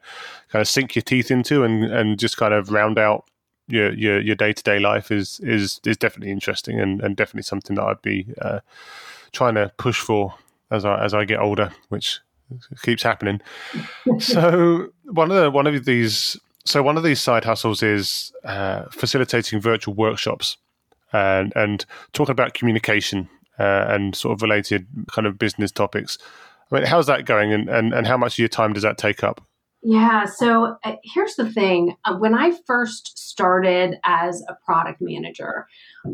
kind 0.50 0.62
of 0.62 0.68
sink 0.68 0.96
your 0.96 1.02
teeth 1.02 1.32
into 1.32 1.64
and, 1.64 1.86
and 1.86 2.20
just 2.20 2.36
kind 2.36 2.54
of 2.54 2.72
round 2.72 3.00
out 3.00 3.26
your 3.70 3.94
your 3.94 4.20
your 4.20 4.36
day 4.36 4.52
to 4.52 4.64
day 4.64 4.80
life 4.80 5.10
is 5.10 5.40
is 5.42 5.80
is 5.86 5.96
definitely 5.96 6.32
interesting 6.32 6.80
and, 6.80 7.02
and 7.02 7.16
definitely 7.16 7.44
something 7.44 7.76
that 7.78 7.86
I'd 7.86 8.02
be 8.02 8.34
uh, 8.42 8.60
trying 9.32 9.56
to 9.56 9.72
push 9.78 10.00
for 10.00 10.36
as 10.72 10.84
I 10.84 11.04
as 11.04 11.14
I 11.14 11.24
get 11.24 11.40
older, 11.40 11.72
which 11.88 12.20
keeps 12.82 13.04
happening. 13.04 13.40
so 14.20 14.90
one 15.06 15.32
of 15.32 15.38
the, 15.38 15.52
one 15.52 15.68
of 15.68 15.86
these 15.86 16.38
so 16.66 16.84
one 16.84 16.98
of 16.98 17.04
these 17.04 17.22
side 17.22 17.46
hustles 17.46 17.82
is 17.82 18.32
uh, 18.44 18.84
facilitating 18.92 19.60
virtual 19.62 19.94
workshops 19.94 20.58
and 21.12 21.52
and 21.56 21.86
talking 22.14 22.32
about 22.32 22.54
communication 22.54 23.30
uh, 23.60 23.86
and 23.90 24.16
sort 24.16 24.34
of 24.34 24.42
related 24.42 24.88
kind 25.12 25.28
of 25.28 25.38
business 25.38 25.72
topics. 25.72 26.18
I 26.72 26.76
mean, 26.76 26.86
how's 26.86 27.08
that 27.08 27.26
going, 27.26 27.52
and, 27.52 27.68
and, 27.68 27.94
and 27.94 28.06
how 28.06 28.18
much 28.18 28.36
of 28.36 28.40
your 28.40 28.48
time 28.48 28.74
does 28.74 28.84
that 28.84 28.98
take 28.98 29.24
up? 29.24 29.42
Yeah. 29.82 30.26
So 30.26 30.78
uh, 30.84 30.96
here's 31.04 31.36
the 31.36 31.50
thing 31.50 31.96
uh, 32.04 32.18
when 32.18 32.36
I 32.36 32.52
first 32.68 33.18
started 33.18 33.96
as 34.04 34.44
a 34.50 34.56
product 34.66 35.00
manager, 35.02 35.68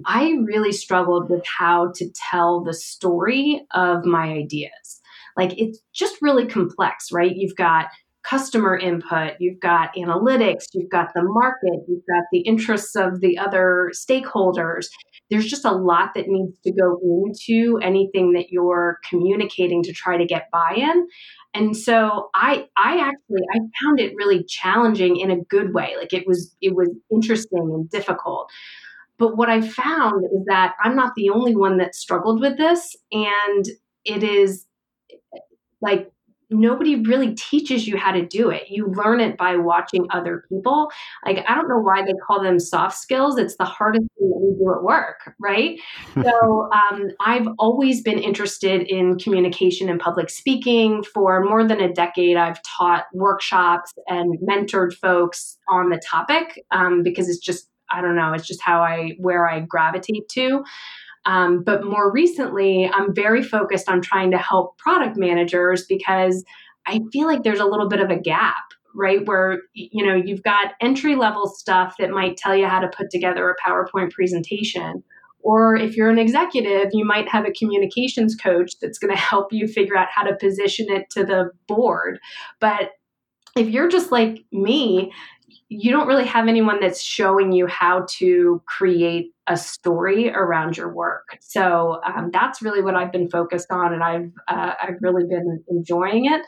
I 0.06 0.38
really 0.44 0.72
struggled 0.72 1.30
with 1.30 1.44
how 1.46 1.92
to 1.96 2.10
tell 2.30 2.64
the 2.64 2.76
story 2.76 3.66
of 3.74 4.06
my 4.06 4.34
ideas. 4.34 5.02
Like 5.36 5.60
it's 5.60 5.80
just 5.94 6.22
really 6.22 6.46
complex, 6.46 7.12
right? 7.12 7.36
You've 7.36 7.56
got 7.56 7.88
customer 8.28 8.76
input, 8.76 9.34
you've 9.40 9.60
got 9.60 9.94
analytics, 9.96 10.66
you've 10.74 10.90
got 10.90 11.14
the 11.14 11.24
market, 11.24 11.86
you've 11.88 12.06
got 12.10 12.24
the 12.32 12.40
interests 12.40 12.96
of 12.96 13.22
the 13.22 13.38
other 13.38 13.92
stakeholders. 13.94 14.88
There's 15.30 15.48
just 15.48 15.66
a 15.66 15.72
lot 15.72 16.14
that 16.16 16.28
needs 16.28 16.58
to 16.66 16.72
go 16.72 17.00
into 17.04 17.78
anything 17.82 18.34
that 18.34 18.50
you're 18.50 19.00
communicating 19.08 19.84
to 19.84 19.94
try 19.94 20.18
to 20.18 20.26
get 20.26 20.50
buy 20.52 20.74
in. 20.76 21.08
and 21.54 21.76
so 21.76 22.30
i 22.36 22.68
i 22.78 22.98
actually 22.98 23.42
i 23.54 23.58
found 23.82 24.00
it 24.00 24.14
really 24.16 24.44
challenging 24.44 25.18
in 25.18 25.32
a 25.32 25.42
good 25.46 25.74
way 25.74 25.96
like 25.98 26.14
it 26.14 26.28
was 26.28 26.56
it 26.62 26.76
was 26.76 26.90
interesting 27.12 27.72
and 27.74 27.90
difficult 27.90 28.50
but 29.18 29.38
what 29.38 29.50
i 29.50 29.62
found 29.62 30.26
is 30.26 30.46
that 30.48 30.74
i'm 30.84 30.96
not 30.96 31.14
the 31.16 31.30
only 31.30 31.56
one 31.56 31.78
that 31.78 31.96
struggled 31.96 32.42
with 32.42 32.58
this 32.58 32.96
and 33.12 33.66
it 34.04 34.22
is 34.24 34.66
like 35.82 36.12
nobody 36.50 36.96
really 36.96 37.34
teaches 37.36 37.88
you 37.88 37.98
how 37.98 38.12
to 38.12 38.26
do 38.26 38.50
it. 38.50 38.64
You 38.70 38.88
learn 38.88 39.20
it 39.20 39.38
by 39.38 39.56
watching 39.56 40.06
other 40.12 40.44
people. 40.50 40.90
Like, 41.26 41.44
I 41.48 41.56
don't 41.56 41.68
know 41.68 41.80
why 41.80 42.04
they 42.04 42.14
call 42.26 42.42
them 42.42 42.60
soft 42.60 42.98
skills. 42.98 43.38
It's 43.38 43.56
the 43.58 43.66
hardest 43.66 44.06
thing 44.18 44.30
that 44.30 44.40
we 44.40 44.58
do 44.58 44.74
at 44.74 44.84
work, 44.84 45.34
right? 45.40 45.80
so, 46.14 46.70
um, 46.72 47.10
I've 47.20 47.48
always 47.60 48.02
been 48.02 48.20
interested 48.20 48.84
in 48.84 49.18
communication 49.18 49.90
and 49.90 50.00
public 50.00 50.30
speaking. 50.30 51.04
For 51.04 51.44
more 51.44 51.68
than 51.68 51.82
a 51.82 51.92
decade, 51.92 52.38
I've 52.38 52.62
taught 52.64 53.06
workshops 53.14 53.94
and 54.08 54.38
mentored 54.40 54.94
folks 54.94 55.58
on 55.70 55.90
the 55.90 56.02
topic 56.10 56.64
um, 56.72 57.04
because 57.04 57.30
it's 57.30 57.40
just, 57.40 57.70
I 57.90 58.02
don't 58.02 58.16
know, 58.16 58.34
it's 58.34 58.48
just 58.48 58.62
how 58.62 58.82
I, 58.82 59.12
where 59.20 59.48
I 59.48 59.62
gravitate 59.62 60.28
to. 60.30 60.64
Um, 61.26 61.64
but 61.64 61.84
more 61.84 62.12
recently, 62.12 62.90
I'm 62.94 63.14
very 63.14 63.44
focused 63.44 63.90
on 63.90 64.02
trying 64.02 64.32
to 64.32 64.38
help 64.38 64.78
product 64.78 65.18
managers 65.18 65.86
because 65.88 66.44
I 66.86 67.00
feel 67.12 67.28
like 67.28 67.44
there's 67.44 67.60
a 67.60 67.66
little 67.66 67.90
bit 67.90 68.00
of 68.00 68.10
a 68.10 68.20
gap, 68.20 68.64
right? 68.94 69.26
Where, 69.26 69.62
you 69.74 70.06
know, 70.06 70.16
you've 70.16 70.44
got 70.44 70.74
entry 70.82 71.16
level 71.16 71.48
stuff 71.48 71.96
that 72.00 72.12
might 72.12 72.38
tell 72.38 72.56
you 72.56 72.68
how 72.68 72.80
to 72.80 72.88
put 72.96 73.10
together 73.10 73.50
a 73.50 73.70
PowerPoint 73.70 74.12
presentation. 74.12 75.04
Or 75.40 75.76
if 75.76 75.96
you're 75.96 76.10
an 76.10 76.18
executive, 76.18 76.90
you 76.92 77.06
might 77.06 77.30
have 77.30 77.46
a 77.46 77.52
communications 77.52 78.36
coach 78.36 78.74
that's 78.82 78.98
going 78.98 79.12
to 79.16 79.20
help 79.20 79.52
you 79.52 79.68
figure 79.68 79.98
out 79.98 80.08
how 80.14 80.24
to 80.24 80.36
position 80.36 80.88
it 80.90 81.10
to 81.12 81.24
the 81.24 81.52
board. 81.68 82.20
But 82.60 82.92
if 83.56 83.70
you're 83.70 83.88
just 83.88 84.12
like 84.12 84.44
me, 84.52 85.14
you 85.70 85.92
don't 85.92 86.08
really 86.08 86.26
have 86.26 86.48
anyone 86.48 86.80
that's 86.80 87.02
showing 87.02 87.52
you 87.52 87.66
how 87.66 88.06
to 88.18 88.62
create 88.68 89.32
a 89.48 89.58
story 89.58 90.30
around 90.30 90.78
your 90.78 90.94
work. 90.94 91.38
So 91.42 92.02
um, 92.06 92.30
that's 92.32 92.62
really 92.62 92.82
what 92.82 92.96
I've 92.96 93.12
been 93.12 93.30
focused 93.30 93.72
on, 93.72 93.94
and 93.94 94.04
I've 94.04 94.32
uh, 94.48 94.74
I've 94.82 94.98
really 95.02 95.24
been 95.26 95.64
enjoying 95.70 96.26
it. 96.26 96.42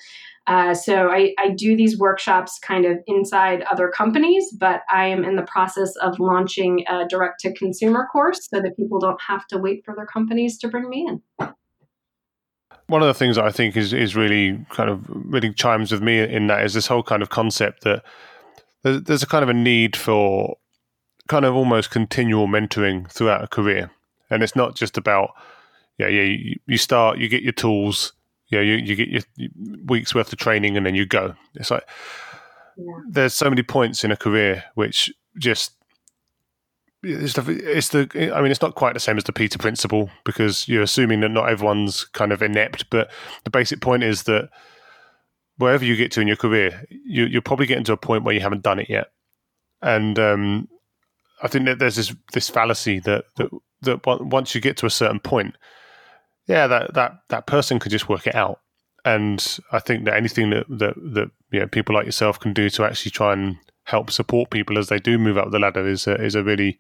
Uh, 0.46 0.74
so 0.74 1.10
I, 1.10 1.34
I 1.38 1.50
do 1.50 1.76
these 1.76 1.98
workshops 1.98 2.58
kind 2.60 2.86
of 2.86 3.00
inside 3.06 3.64
other 3.64 3.90
companies, 3.90 4.56
but 4.58 4.82
I 4.90 5.08
am 5.08 5.26
in 5.26 5.36
the 5.36 5.44
process 5.44 5.96
of 5.98 6.20
launching 6.20 6.86
a 6.88 7.06
direct 7.08 7.42
to 7.42 7.54
consumer 7.54 8.08
course 8.12 8.48
so 8.50 8.62
that 8.62 8.78
people 8.78 9.00
don't 9.00 9.22
have 9.28 9.46
to 9.48 9.58
wait 9.58 9.84
for 9.84 9.94
their 9.96 10.06
companies 10.06 10.58
to 10.60 10.68
bring 10.68 10.90
me 10.90 11.08
in. 11.08 11.22
One 12.88 13.02
of 13.02 13.08
the 13.08 13.14
things 13.14 13.36
that 13.36 13.46
I 13.46 13.52
think 13.52 13.76
is 13.76 13.94
is 13.94 14.16
really 14.16 14.66
kind 14.70 14.90
of 14.90 15.04
really 15.10 15.54
chimes 15.54 15.92
with 15.92 16.02
me 16.02 16.20
in 16.20 16.48
that 16.48 16.64
is 16.64 16.74
this 16.74 16.88
whole 16.88 17.04
kind 17.04 17.22
of 17.22 17.30
concept 17.30 17.84
that 17.84 18.04
there's, 18.88 19.04
there's 19.04 19.24
a 19.24 19.28
kind 19.28 19.44
of 19.44 19.50
a 19.50 19.54
need 19.54 19.96
for 19.96 20.58
kind 21.28 21.46
of 21.46 21.56
almost 21.56 21.92
continual 21.92 22.48
mentoring 22.48 23.10
throughout 23.12 23.44
a 23.44 23.48
career, 23.48 23.92
and 24.30 24.44
it's 24.44 24.56
not 24.56 24.76
just 24.76 24.98
about 24.98 25.32
yeah 25.98 26.08
yeah 26.08 26.24
you, 26.24 26.60
you 26.68 26.78
start 26.78 27.18
you 27.18 27.28
get 27.28 27.42
your 27.42 27.54
tools 27.54 28.14
yeah 28.50 28.62
you, 28.62 28.76
you 28.76 28.96
get 28.96 29.10
your 29.10 29.22
weeks 29.86 30.14
worth 30.14 30.32
of 30.32 30.40
training 30.40 30.78
and 30.78 30.86
then 30.86 30.96
you 30.96 31.06
go. 31.06 31.36
It's 31.56 31.72
like 31.72 31.88
yeah. 32.78 32.86
there's 33.10 33.34
so 33.34 33.50
many 33.50 33.64
points 33.64 34.04
in 34.04 34.12
a 34.12 34.18
career 34.18 34.64
which 34.76 35.12
just 35.38 35.74
it's 37.04 37.34
the, 37.34 37.52
it's 37.52 37.90
the 37.90 38.32
I 38.34 38.42
mean 38.42 38.52
it's 38.52 38.62
not 38.62 38.76
quite 38.76 38.94
the 38.94 39.00
same 39.00 39.18
as 39.18 39.24
the 39.26 39.34
Peter 39.34 39.58
principle 39.58 40.10
because 40.24 40.68
you're 40.68 40.84
assuming 40.84 41.22
that 41.22 41.30
not 41.30 41.50
everyone's 41.50 42.06
kind 42.06 42.32
of 42.32 42.42
inept, 42.42 42.90
but 42.90 43.12
the 43.44 43.50
basic 43.50 43.82
point 43.82 44.04
is 44.04 44.24
that 44.24 44.50
wherever 45.58 45.84
you 45.84 45.96
get 45.96 46.12
to 46.14 46.22
in 46.22 46.28
your 46.28 46.38
career, 46.38 46.86
you, 46.90 47.26
you're 47.26 47.42
probably 47.42 47.66
getting 47.66 47.84
to 47.86 47.94
a 47.94 47.98
point 47.98 48.24
where 48.24 48.34
you 48.34 48.42
haven't 48.42 48.64
done 48.64 48.80
it 48.80 48.90
yet, 48.90 49.08
and 49.82 50.18
um, 50.18 50.68
I 51.42 51.48
think 51.48 51.66
that 51.66 51.80
there's 51.80 51.96
this 51.96 52.16
this 52.34 52.50
fallacy 52.50 53.00
that 53.00 53.26
that 53.36 53.50
that 53.82 54.06
once 54.06 54.56
you 54.56 54.62
get 54.62 54.78
to 54.78 54.86
a 54.86 54.92
certain 54.92 55.20
point, 55.20 55.56
yeah, 56.48 56.68
that 56.68 56.94
that 56.94 57.14
that 57.30 57.48
person 57.48 57.80
can 57.80 57.92
just 57.92 58.10
work 58.10 58.28
it 58.28 58.36
out, 58.36 58.60
and 59.06 59.60
I 59.72 59.80
think 59.80 60.06
that 60.06 60.16
anything 60.16 60.50
that 60.52 60.66
that 60.70 60.96
that 60.96 61.32
you 61.52 61.60
know, 61.60 61.68
people 61.68 61.96
like 61.96 62.06
yourself 62.06 62.40
can 62.40 62.54
do 62.54 62.70
to 62.72 62.84
actually 62.86 63.12
try 63.12 63.34
and 63.34 63.58
help 63.84 64.12
support 64.12 64.50
people 64.50 64.78
as 64.78 64.90
they 64.90 65.00
do 65.00 65.18
move 65.18 65.38
up 65.38 65.50
the 65.50 65.60
ladder 65.60 65.88
is 65.88 66.08
a, 66.08 66.22
is 66.22 66.36
a 66.36 66.44
really 66.44 66.78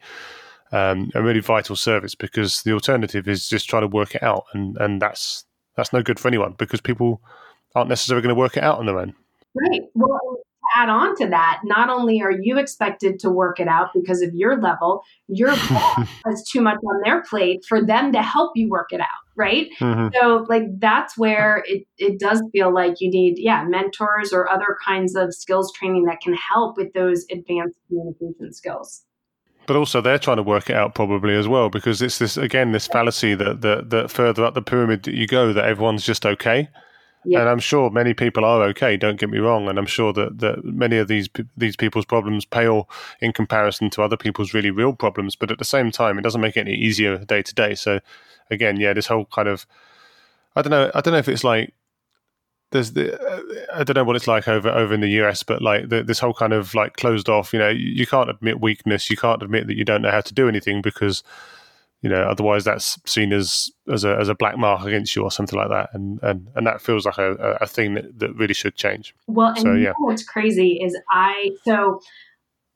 um, 0.73 1.09
a 1.15 1.23
really 1.23 1.39
vital 1.39 1.75
service 1.75 2.15
because 2.15 2.63
the 2.63 2.73
alternative 2.73 3.27
is 3.27 3.47
just 3.47 3.69
trying 3.69 3.83
to 3.83 3.87
work 3.87 4.15
it 4.15 4.23
out, 4.23 4.45
and 4.53 4.77
and 4.77 5.01
that's 5.01 5.45
that's 5.75 5.93
no 5.93 6.01
good 6.01 6.19
for 6.19 6.27
anyone 6.27 6.55
because 6.57 6.81
people 6.81 7.21
aren't 7.75 7.89
necessarily 7.89 8.21
going 8.21 8.35
to 8.35 8.39
work 8.39 8.57
it 8.57 8.63
out 8.63 8.79
on 8.79 8.85
their 8.85 8.99
own. 8.99 9.13
Right. 9.55 9.81
Well, 9.93 10.19
to 10.67 10.81
add 10.81 10.89
on 10.89 11.15
to 11.17 11.27
that, 11.29 11.61
not 11.63 11.89
only 11.89 12.21
are 12.21 12.31
you 12.31 12.57
expected 12.57 13.19
to 13.19 13.29
work 13.29 13.59
it 13.59 13.67
out 13.67 13.89
because 13.93 14.21
of 14.21 14.33
your 14.33 14.59
level, 14.59 15.01
your 15.27 15.49
boss 15.69 16.07
has 16.25 16.43
too 16.49 16.61
much 16.61 16.77
on 16.77 17.01
their 17.03 17.23
plate 17.23 17.63
for 17.67 17.83
them 17.83 18.11
to 18.13 18.21
help 18.21 18.51
you 18.55 18.69
work 18.69 18.91
it 18.91 19.01
out. 19.01 19.07
Right. 19.35 19.69
Mm-hmm. 19.79 20.15
So, 20.15 20.45
like, 20.49 20.63
that's 20.79 21.17
where 21.17 21.63
it, 21.67 21.83
it 21.99 22.19
does 22.19 22.41
feel 22.51 22.73
like 22.73 22.95
you 22.99 23.11
need, 23.11 23.35
yeah, 23.37 23.63
mentors 23.65 24.33
or 24.33 24.49
other 24.49 24.77
kinds 24.83 25.15
of 25.15 25.33
skills 25.33 25.71
training 25.73 26.05
that 26.05 26.21
can 26.21 26.33
help 26.33 26.75
with 26.75 26.91
those 26.93 27.25
advanced 27.31 27.77
communication 27.87 28.51
skills 28.51 29.03
but 29.67 29.75
also 29.75 30.01
they're 30.01 30.17
trying 30.17 30.37
to 30.37 30.43
work 30.43 30.69
it 30.69 30.75
out 30.75 30.95
probably 30.95 31.35
as 31.35 31.47
well 31.47 31.69
because 31.69 32.01
it's 32.01 32.17
this 32.17 32.37
again 32.37 32.71
this 32.71 32.87
fallacy 32.87 33.35
that 33.35 33.61
that, 33.61 33.89
that 33.89 34.09
further 34.09 34.43
up 34.43 34.53
the 34.55 34.61
pyramid 34.61 35.03
that 35.03 35.13
you 35.13 35.27
go 35.27 35.53
that 35.53 35.65
everyone's 35.65 36.05
just 36.05 36.25
okay 36.25 36.69
yeah. 37.23 37.41
And 37.41 37.49
I'm 37.49 37.59
sure 37.59 37.89
many 37.89 38.13
people 38.13 38.45
are 38.45 38.63
okay. 38.63 38.95
Don't 38.95 39.19
get 39.19 39.29
me 39.29 39.39
wrong. 39.39 39.67
And 39.67 39.77
I'm 39.77 39.85
sure 39.85 40.13
that, 40.13 40.39
that 40.39 40.63
many 40.63 40.97
of 40.97 41.07
these 41.07 41.27
these 41.57 41.75
people's 41.75 42.05
problems 42.05 42.45
pale 42.45 42.89
in 43.19 43.33
comparison 43.33 43.89
to 43.91 44.03
other 44.03 44.17
people's 44.17 44.53
really 44.53 44.71
real 44.71 44.93
problems. 44.93 45.35
But 45.35 45.51
at 45.51 45.57
the 45.57 45.65
same 45.65 45.91
time, 45.91 46.17
it 46.17 46.21
doesn't 46.21 46.41
make 46.41 46.55
it 46.55 46.61
any 46.61 46.75
easier 46.75 47.17
day 47.17 47.41
to 47.41 47.53
day. 47.53 47.75
So 47.75 47.99
again, 48.49 48.77
yeah, 48.77 48.93
this 48.93 49.07
whole 49.07 49.25
kind 49.25 49.47
of 49.47 49.65
I 50.55 50.61
don't 50.61 50.71
know. 50.71 50.91
I 50.95 51.01
don't 51.01 51.11
know 51.11 51.19
if 51.19 51.29
it's 51.29 51.43
like 51.43 51.73
there's 52.71 52.93
the 52.93 53.65
I 53.73 53.83
don't 53.83 53.95
know 53.95 54.03
what 54.03 54.15
it's 54.15 54.27
like 54.27 54.47
over 54.47 54.69
over 54.69 54.93
in 54.93 55.01
the 55.01 55.21
US, 55.21 55.43
but 55.43 55.61
like 55.61 55.89
the, 55.89 56.03
this 56.03 56.19
whole 56.19 56.33
kind 56.33 56.53
of 56.53 56.73
like 56.73 56.97
closed 56.97 57.29
off. 57.29 57.53
You 57.53 57.59
know, 57.59 57.69
you, 57.69 57.89
you 57.89 58.07
can't 58.07 58.29
admit 58.29 58.59
weakness. 58.61 59.09
You 59.09 59.17
can't 59.17 59.43
admit 59.43 59.67
that 59.67 59.77
you 59.77 59.85
don't 59.85 60.01
know 60.01 60.11
how 60.11 60.21
to 60.21 60.33
do 60.33 60.49
anything 60.49 60.81
because 60.81 61.23
you 62.07 62.13
know 62.13 62.23
otherwise 62.23 62.63
that's 62.63 62.97
seen 63.05 63.33
as 63.33 63.69
as 63.91 64.05
a 64.05 64.15
as 64.15 64.29
a 64.29 64.35
black 64.35 64.57
mark 64.57 64.81
against 64.85 65.13
you 65.13 65.23
or 65.23 65.31
something 65.31 65.59
like 65.59 65.67
that. 65.67 65.89
And 65.91 66.19
and 66.23 66.47
and 66.55 66.65
that 66.65 66.81
feels 66.81 67.05
like 67.05 67.17
a, 67.17 67.33
a 67.59 67.67
thing 67.67 67.95
that, 67.95 68.17
that 68.19 68.33
really 68.35 68.53
should 68.53 68.75
change. 68.75 69.13
Well 69.27 69.49
and 69.49 69.59
so, 69.59 69.73
yeah. 69.73 69.91
what's 69.97 70.23
crazy 70.23 70.79
is 70.81 70.97
i 71.11 71.51
so 71.65 71.99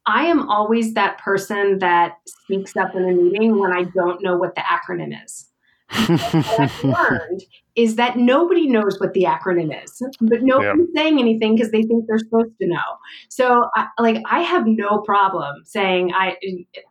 i 0.05 0.25
am 0.25 0.49
always 0.49 0.95
that 0.95 1.17
person 1.17 1.79
that 1.79 2.17
speaks 2.27 2.75
up 2.75 2.93
in 2.93 3.03
a 3.07 3.13
meeting 3.13 3.57
when 3.57 3.71
i 3.71 3.83
don't 3.83 4.21
know 4.21 4.35
what 4.37 4.55
the 4.55 4.61
acronym 4.61 5.13
is. 5.23 5.47
What 5.91 6.59
I've 6.59 6.83
learned 6.83 7.43
is 7.75 7.95
that 7.95 8.17
nobody 8.17 8.67
knows 8.67 8.99
what 8.99 9.13
the 9.13 9.23
acronym 9.23 9.71
is, 9.83 10.01
but 10.19 10.41
nobody's 10.41 10.87
yeah. 10.93 11.01
saying 11.01 11.19
anything 11.19 11.55
because 11.55 11.71
they 11.71 11.83
think 11.83 12.05
they're 12.05 12.19
supposed 12.19 12.51
to 12.61 12.67
know. 12.67 12.97
So, 13.29 13.69
I, 13.75 13.87
like, 13.97 14.21
I 14.29 14.41
have 14.41 14.65
no 14.67 14.99
problem 14.99 15.63
saying, 15.63 16.11
"I 16.13 16.35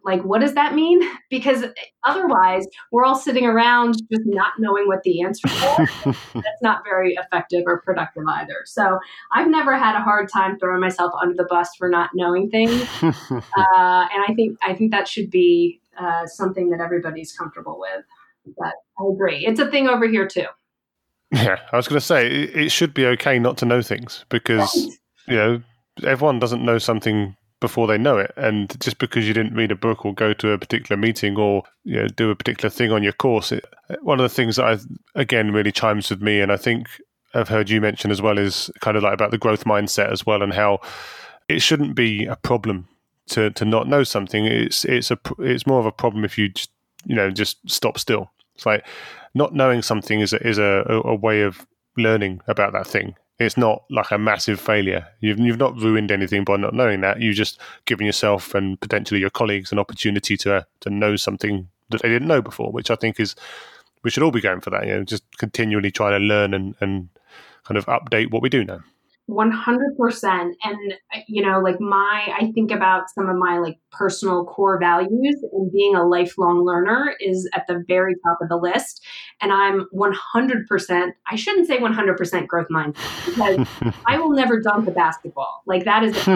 like, 0.05 0.23
what 0.23 0.41
does 0.41 0.55
that 0.55 0.75
mean?" 0.75 1.03
Because 1.29 1.65
otherwise, 2.05 2.67
we're 2.93 3.05
all 3.05 3.15
sitting 3.15 3.45
around 3.45 3.95
just 4.11 4.23
not 4.25 4.53
knowing 4.59 4.87
what 4.87 5.03
the 5.03 5.23
answer 5.23 5.49
is. 5.49 5.89
That's 6.35 6.63
not 6.63 6.83
very 6.83 7.15
effective 7.15 7.65
or 7.67 7.83
productive 7.83 8.25
either. 8.27 8.63
So, 8.65 8.99
I've 9.33 9.49
never 9.49 9.77
had 9.77 9.97
a 9.97 10.03
hard 10.03 10.31
time 10.33 10.59
throwing 10.59 10.81
myself 10.81 11.13
under 11.21 11.35
the 11.35 11.47
bus 11.49 11.69
for 11.77 11.91
not 11.91 12.11
knowing 12.15 12.49
things, 12.49 12.89
uh, 13.03 13.11
and 13.33 14.25
I 14.27 14.33
think 14.35 14.57
I 14.63 14.75
think 14.75 14.93
that 14.93 15.09
should 15.09 15.31
be 15.31 15.83
uh, 15.99 16.27
something 16.27 16.71
that 16.71 16.81
everybody's 16.81 17.33
comfortable 17.35 17.79
with. 17.79 18.05
But 18.57 18.73
I 18.99 19.13
agree, 19.13 19.45
it's 19.47 19.61
a 19.61 19.71
thing 19.71 19.87
over 19.87 20.09
here 20.09 20.27
too. 20.27 20.47
Yeah, 21.33 21.59
I 21.73 21.77
was 21.77 21.87
going 21.87 22.01
to 22.01 22.07
say 22.07 22.27
it, 22.27 22.57
it, 22.57 22.73
should 22.73 22.93
be 22.93 23.07
okay 23.07 23.39
not 23.39 23.57
to 23.59 23.65
know 23.65 23.83
things 23.83 24.25
because 24.31 24.75
right. 24.75 24.93
you 25.29 25.37
know 25.37 25.63
everyone 26.05 26.41
doesn't 26.41 26.65
know 26.65 26.79
something 26.79 27.37
before 27.61 27.87
they 27.87 27.99
know 27.99 28.19
it, 28.19 28.33
and 28.37 28.79
just 28.81 28.99
because 28.99 29.29
you 29.29 29.35
didn't 29.35 29.55
read 29.55 29.71
a 29.71 29.77
book 29.77 30.05
or 30.05 30.15
go 30.15 30.33
to 30.33 30.51
a 30.51 30.59
particular 30.59 31.01
meeting 31.01 31.37
or 31.37 31.63
you 31.85 31.97
know 31.97 32.09
do 32.09 32.31
a 32.31 32.37
particular 32.37 32.71
thing 32.71 32.91
on 32.91 33.03
your 33.03 33.13
course, 33.13 33.53
it, 33.53 33.65
one 34.03 34.19
of 34.19 34.25
the 34.25 34.35
things 34.35 34.57
that 34.57 34.65
I 34.65 34.79
again 35.15 35.53
really 35.53 35.73
chimes 35.73 36.11
with 36.11 36.21
me, 36.21 36.41
and 36.41 36.51
I 36.51 36.57
think 36.57 36.89
I've 37.35 37.49
heard 37.49 37.71
you 37.71 37.81
mention 37.81 38.11
as 38.11 38.21
well 38.21 38.39
is 38.39 38.71
kind 38.81 38.97
of 38.97 39.03
like 39.03 39.15
about 39.15 39.31
the 39.31 39.39
growth 39.39 39.65
mindset 39.65 40.11
as 40.11 40.27
well, 40.27 40.43
and 40.43 40.53
how 40.53 40.81
it 41.49 41.63
shouldn't 41.63 41.95
be 41.95 42.27
a 42.27 42.37
problem 42.37 42.89
to 43.29 43.51
to 43.51 43.65
not 43.65 43.89
know 43.89 44.03
something. 44.03 44.47
It's 44.47 44.85
it's 44.85 45.11
a 45.11 45.19
it's 45.39 45.67
more 45.67 45.81
of 45.81 45.87
a 45.87 45.93
problem 45.93 46.25
if 46.25 46.37
you 46.37 46.49
just 46.49 46.71
you 47.05 47.15
know 47.15 47.31
just 47.31 47.59
stop 47.71 47.99
still. 47.99 48.31
It's 48.61 48.67
like 48.67 48.87
not 49.33 49.55
knowing 49.55 49.81
something 49.81 50.21
is 50.21 50.35
a, 50.35 50.47
is 50.47 50.59
a, 50.59 50.85
a 50.87 51.15
way 51.15 51.41
of 51.41 51.67
learning 51.97 52.43
about 52.47 52.75
that 52.75 52.87
thing. 52.87 53.15
It's 53.39 53.57
not 53.57 53.85
like 53.89 54.11
a 54.11 54.19
massive 54.19 54.61
failure. 54.61 55.07
You've 55.21 55.39
you've 55.39 55.57
not 55.57 55.79
ruined 55.79 56.13
anything 56.13 56.45
by 56.45 56.59
not 56.59 56.75
knowing 56.75 57.01
that. 57.01 57.23
You've 57.23 57.37
just 57.37 57.59
given 57.87 58.05
yourself 58.05 58.55
and 58.55 58.79
potentially 58.79 59.19
your 59.19 59.31
colleagues 59.31 59.73
an 59.73 59.79
opportunity 59.79 60.37
to 60.39 60.67
to 60.81 60.91
know 60.91 61.17
something 61.17 61.69
that 61.89 62.03
they 62.03 62.11
didn't 62.11 62.29
know 62.29 62.43
before, 62.43 62.71
which 62.71 62.91
I 62.91 62.97
think 62.97 63.19
is 63.19 63.35
we 64.03 64.11
should 64.11 64.23
all 64.23 64.31
be 64.31 64.43
going 64.43 64.61
for 64.61 64.69
that. 64.69 64.87
You 64.87 64.97
know, 64.97 65.05
just 65.05 65.25
continually 65.39 65.91
trying 65.91 66.21
to 66.21 66.27
learn 66.27 66.53
and 66.53 66.75
and 66.83 67.09
kind 67.65 67.79
of 67.79 67.87
update 67.87 68.31
what 68.31 68.43
we 68.43 68.51
do 68.51 68.63
know. 68.63 68.83
100% 69.31 70.53
and 70.63 70.95
you 71.29 71.45
know 71.45 71.61
like 71.61 71.81
my 71.81 72.35
i 72.39 72.51
think 72.53 72.71
about 72.71 73.05
some 73.15 73.29
of 73.29 73.37
my 73.37 73.59
like 73.59 73.79
personal 73.93 74.45
core 74.45 74.79
values 74.79 75.37
and 75.53 75.73
being 75.73 75.95
a 75.95 76.07
lifelong 76.07 76.65
learner 76.65 77.15
is 77.21 77.49
at 77.55 77.67
the 77.67 77.83
very 77.87 78.15
top 78.27 78.39
of 78.41 78.49
the 78.49 78.57
list. 78.57 79.05
And 79.41 79.53
i'm 79.53 79.87
100% 79.95 81.13
i 81.31 81.37
shouldn't 81.37 81.67
say 81.67 81.79
100% 81.79 82.47
growth 82.47 82.67
mindset 82.71 83.27
because 83.27 83.95
i 84.07 84.19
will 84.19 84.31
never 84.31 84.61
dunk 84.61 84.89
a 84.89 84.91
basketball. 84.91 85.63
Like 85.67 85.85
that 85.85 86.03
is 86.05 86.17
so 86.17 86.33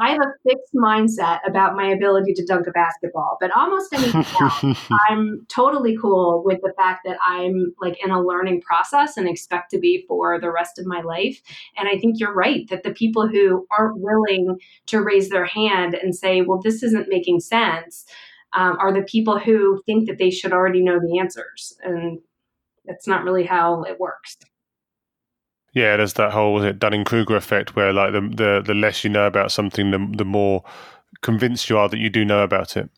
i 0.00 0.10
have 0.10 0.20
a 0.20 0.48
fixed 0.48 0.74
mindset 0.74 1.40
about 1.46 1.74
my 1.74 1.88
ability 1.88 2.34
to 2.34 2.44
dunk 2.46 2.66
a 2.66 2.72
basketball. 2.72 3.36
But 3.40 3.50
almost 3.56 3.92
anything 3.92 4.24
else 4.40 4.64
i'm 5.08 5.46
totally 5.48 5.96
cool 6.00 6.42
with 6.44 6.60
the 6.62 6.72
fact 6.76 7.00
that 7.04 7.16
i'm 7.24 7.74
like 7.80 7.96
in 8.04 8.10
a 8.10 8.22
learning 8.22 8.60
process 8.60 9.16
and 9.16 9.28
expect 9.28 9.70
to 9.70 9.78
be 9.78 10.04
for 10.06 10.40
the 10.40 10.50
rest 10.50 10.78
of 10.78 10.86
my 10.86 11.00
life 11.00 11.40
and 11.80 11.88
I 11.88 11.98
think 11.98 12.20
you're 12.20 12.34
right 12.34 12.68
that 12.68 12.82
the 12.82 12.92
people 12.92 13.26
who 13.26 13.66
aren't 13.76 13.98
willing 13.98 14.58
to 14.86 15.02
raise 15.02 15.30
their 15.30 15.46
hand 15.46 15.94
and 15.94 16.14
say, 16.14 16.42
well, 16.42 16.60
this 16.62 16.82
isn't 16.82 17.08
making 17.08 17.40
sense, 17.40 18.04
um, 18.52 18.76
are 18.78 18.92
the 18.92 19.02
people 19.02 19.38
who 19.38 19.82
think 19.86 20.06
that 20.06 20.18
they 20.18 20.30
should 20.30 20.52
already 20.52 20.82
know 20.82 21.00
the 21.00 21.18
answers. 21.18 21.76
And 21.82 22.20
that's 22.84 23.06
not 23.06 23.24
really 23.24 23.44
how 23.44 23.82
it 23.84 23.98
works. 23.98 24.36
Yeah, 25.72 25.96
there's 25.96 26.14
that 26.14 26.32
whole 26.32 26.54
was 26.54 26.64
it, 26.64 26.78
Dunning 26.78 27.04
Kruger 27.04 27.36
effect 27.36 27.76
where 27.76 27.92
like 27.92 28.12
the, 28.12 28.20
the 28.20 28.62
the 28.66 28.74
less 28.74 29.04
you 29.04 29.10
know 29.10 29.26
about 29.26 29.52
something, 29.52 29.92
the 29.92 30.14
the 30.16 30.24
more 30.24 30.64
convinced 31.22 31.70
you 31.70 31.78
are 31.78 31.88
that 31.88 31.98
you 31.98 32.10
do 32.10 32.24
know 32.24 32.42
about 32.42 32.76
it. 32.76 32.90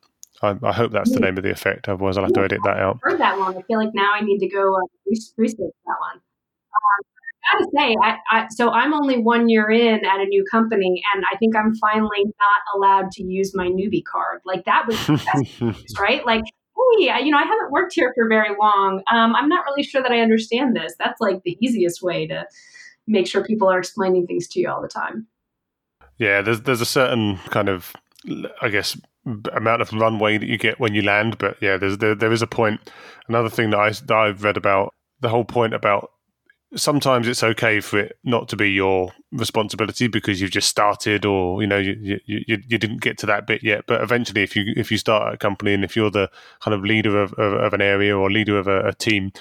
I, 0.42 0.56
I 0.62 0.72
hope 0.72 0.90
that's 0.90 1.12
the 1.12 1.20
name 1.20 1.36
of 1.36 1.44
the 1.44 1.50
effect. 1.50 1.88
Otherwise, 1.88 2.16
I'll 2.16 2.24
have 2.24 2.32
to 2.32 2.40
edit 2.40 2.60
that 2.64 2.78
out. 2.78 2.96
I've 2.96 3.12
heard 3.12 3.20
that 3.20 3.38
one. 3.38 3.56
I 3.56 3.62
feel 3.62 3.78
like 3.78 3.94
now 3.94 4.10
I 4.12 4.22
need 4.22 4.38
to 4.38 4.48
go 4.48 4.74
uh, 4.74 4.80
research 5.06 5.56
that 5.58 5.96
one. 6.00 6.16
Um, 6.16 7.11
gotta 7.50 7.66
say, 7.76 7.96
I, 8.02 8.16
I, 8.30 8.46
so 8.50 8.70
I'm 8.70 8.94
only 8.94 9.18
one 9.18 9.48
year 9.48 9.70
in 9.70 10.04
at 10.04 10.20
a 10.20 10.24
new 10.24 10.44
company, 10.50 11.02
and 11.14 11.24
I 11.32 11.36
think 11.36 11.56
I'm 11.56 11.74
finally 11.76 12.24
not 12.24 12.76
allowed 12.76 13.10
to 13.12 13.24
use 13.24 13.54
my 13.54 13.68
newbie 13.68 14.04
card. 14.04 14.40
Like 14.44 14.64
that 14.64 14.86
was 14.86 15.08
news, 15.60 15.94
right? 15.98 16.24
Like, 16.24 16.44
hey, 16.98 17.24
you 17.24 17.30
know, 17.30 17.38
I 17.38 17.44
haven't 17.44 17.70
worked 17.70 17.94
here 17.94 18.12
for 18.14 18.28
very 18.28 18.54
long. 18.60 19.02
Um, 19.10 19.34
I'm 19.34 19.48
not 19.48 19.64
really 19.64 19.82
sure 19.82 20.02
that 20.02 20.12
I 20.12 20.20
understand 20.20 20.76
this. 20.76 20.94
That's 20.98 21.20
like 21.20 21.42
the 21.44 21.56
easiest 21.60 22.02
way 22.02 22.26
to 22.26 22.46
make 23.06 23.26
sure 23.26 23.44
people 23.44 23.68
are 23.68 23.78
explaining 23.78 24.26
things 24.26 24.48
to 24.48 24.60
you 24.60 24.70
all 24.70 24.82
the 24.82 24.88
time. 24.88 25.26
Yeah, 26.18 26.42
there's 26.42 26.62
there's 26.62 26.80
a 26.80 26.86
certain 26.86 27.38
kind 27.50 27.68
of, 27.68 27.92
I 28.60 28.68
guess, 28.68 28.96
amount 29.52 29.82
of 29.82 29.92
runway 29.92 30.38
that 30.38 30.46
you 30.46 30.58
get 30.58 30.78
when 30.78 30.94
you 30.94 31.02
land. 31.02 31.38
But 31.38 31.56
yeah, 31.60 31.76
there's 31.76 31.98
there, 31.98 32.14
there 32.14 32.32
is 32.32 32.42
a 32.42 32.46
point. 32.46 32.80
Another 33.28 33.48
thing 33.48 33.70
that 33.70 33.80
I 33.80 33.90
that 33.90 34.12
I've 34.12 34.44
read 34.44 34.56
about 34.56 34.94
the 35.20 35.28
whole 35.28 35.44
point 35.44 35.74
about 35.74 36.10
sometimes 36.74 37.28
it's 37.28 37.42
okay 37.42 37.80
for 37.80 37.98
it 37.98 38.18
not 38.24 38.48
to 38.48 38.56
be 38.56 38.70
your 38.70 39.12
responsibility 39.32 40.06
because 40.06 40.40
you've 40.40 40.50
just 40.50 40.68
started 40.68 41.24
or 41.24 41.60
you 41.60 41.66
know 41.66 41.76
you, 41.76 42.20
you, 42.24 42.40
you, 42.46 42.78
didn't 42.78 43.00
get 43.00 43.18
to 43.18 43.26
that 43.26 43.46
bit 43.46 43.62
yet. 43.62 43.84
But 43.86 44.00
eventually 44.02 44.42
if 44.42 44.56
you 44.56 44.72
if 44.76 44.90
you 44.90 44.98
start 44.98 45.34
a 45.34 45.36
company 45.36 45.74
and 45.74 45.84
if 45.84 45.96
you're 45.96 46.10
the 46.10 46.30
kind 46.60 46.74
of 46.74 46.84
leader 46.84 47.20
of, 47.20 47.32
of, 47.34 47.52
of 47.54 47.74
an 47.74 47.82
area 47.82 48.16
or 48.16 48.30
leader 48.30 48.58
of 48.58 48.66
a, 48.68 48.88
a, 48.88 48.94
team 48.94 49.32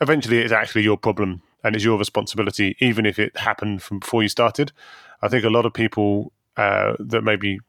eventually 0.00 0.38
it's 0.38 0.52
actually 0.52 0.82
your 0.82 0.96
problem 0.96 1.42
and 1.64 1.74
it's 1.74 1.84
your 1.84 1.98
responsibility 1.98 2.76
even 2.80 3.04
if 3.04 3.18
it 3.18 3.36
happened 3.36 3.82
from 3.82 3.98
before 3.98 4.22
you 4.22 4.28
started. 4.28 4.72
I 5.20 5.28
think 5.28 5.44
a 5.44 5.50
lot 5.50 5.66
of 5.66 5.74
people 5.74 6.32
uh, 6.56 6.94
that 6.98 7.22
maybe 7.22 7.60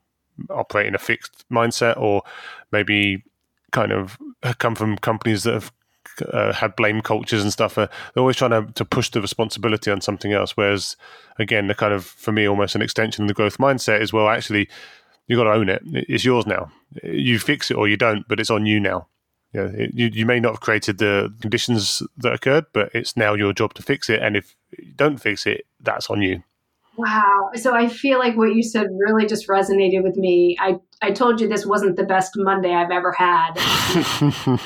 operate 0.50 0.88
in 0.88 0.96
a 0.96 1.00
fixed 1.00 1.46
mindset 1.52 1.98
or 1.98 2.22
maybe 2.72 3.24
kind 3.72 3.92
of 3.92 4.18
come 4.60 4.76
from 4.76 4.98
companies 4.98 5.44
that 5.44 5.54
have 5.54 5.72
uh, 6.32 6.54
had 6.54 6.76
blame 6.76 7.02
cultures 7.02 7.42
and 7.42 7.52
stuff. 7.52 7.78
Uh, 7.78 7.88
they're 8.14 8.22
always 8.22 8.36
trying 8.36 8.52
to, 8.52 8.72
to 8.74 8.86
push 8.86 9.10
the 9.10 9.22
responsibility 9.22 9.92
on 9.92 10.02
something 10.02 10.34
else. 10.34 10.58
Whereas, 10.58 10.96
again, 11.38 11.68
the 11.68 11.76
kind 11.76 11.94
of 11.94 12.06
for 12.06 12.32
me 12.32 12.48
almost 12.48 12.76
an 12.76 12.82
extension 12.82 13.24
of 13.24 13.28
the 13.28 13.34
growth 13.34 13.58
mindset 13.58 14.02
is 14.02 14.14
well, 14.14 14.30
actually, 14.30 14.70
you 15.28 15.38
got 15.38 15.46
to 15.46 15.52
own 15.52 15.70
it. 15.70 15.82
It's 15.86 16.26
yours 16.26 16.46
now. 16.46 16.72
You 17.04 17.40
fix 17.40 17.72
it 17.72 17.78
or 17.78 17.88
you 17.88 17.98
don't, 17.98 18.28
but 18.28 18.40
it's 18.40 18.50
on 18.50 18.66
you 18.66 18.80
now. 18.80 19.08
It, 19.54 19.96
you, 19.96 20.10
you 20.14 20.26
may 20.26 20.40
not 20.40 20.54
have 20.54 20.62
created 20.62 21.00
the 21.00 21.34
conditions 21.42 22.04
that 22.18 22.34
occurred, 22.34 22.66
but 22.74 22.92
it's 22.94 23.18
now 23.18 23.34
your 23.34 23.54
job 23.54 23.74
to 23.76 23.82
fix 23.82 24.10
it. 24.10 24.22
And 24.22 24.38
if 24.38 24.56
you 24.78 24.94
don't 24.96 25.18
fix 25.18 25.46
it, 25.46 25.66
that's 25.80 26.10
on 26.10 26.22
you. 26.22 26.44
Wow. 27.00 27.52
So 27.56 27.74
I 27.74 27.88
feel 27.88 28.20
like 28.20 28.36
what 28.36 28.54
you 28.54 28.62
said 28.62 28.88
really 28.92 29.26
just 29.26 29.48
resonated 29.48 30.04
with 30.04 30.18
me. 30.18 30.58
I, 30.60 30.76
I 31.02 31.12
told 31.12 31.40
you 31.40 31.48
this 31.48 31.66
wasn't 31.66 31.96
the 31.96 32.04
best 32.04 32.34
Monday 32.36 32.74
I've 32.74 32.92
ever 32.92 33.14
had. 33.14 33.54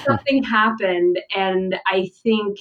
Something 0.03 0.41
happened, 0.43 1.19
and 1.35 1.75
I 1.85 2.09
think 2.23 2.57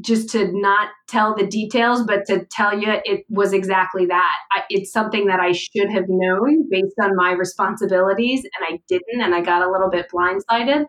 just 0.00 0.28
to 0.30 0.52
not 0.52 0.90
tell 1.08 1.34
the 1.34 1.44
details, 1.44 2.04
but 2.04 2.24
to 2.26 2.46
tell 2.52 2.78
you 2.78 3.00
it 3.04 3.24
was 3.28 3.52
exactly 3.52 4.06
that. 4.06 4.36
I, 4.52 4.62
it's 4.70 4.92
something 4.92 5.26
that 5.26 5.40
I 5.40 5.50
should 5.50 5.90
have 5.90 6.04
known 6.06 6.68
based 6.70 6.94
on 7.02 7.16
my 7.16 7.32
responsibilities, 7.32 8.44
and 8.44 8.74
I 8.74 8.80
didn't, 8.88 9.22
and 9.22 9.34
I 9.34 9.40
got 9.40 9.66
a 9.66 9.72
little 9.72 9.90
bit 9.90 10.06
blindsided. 10.14 10.86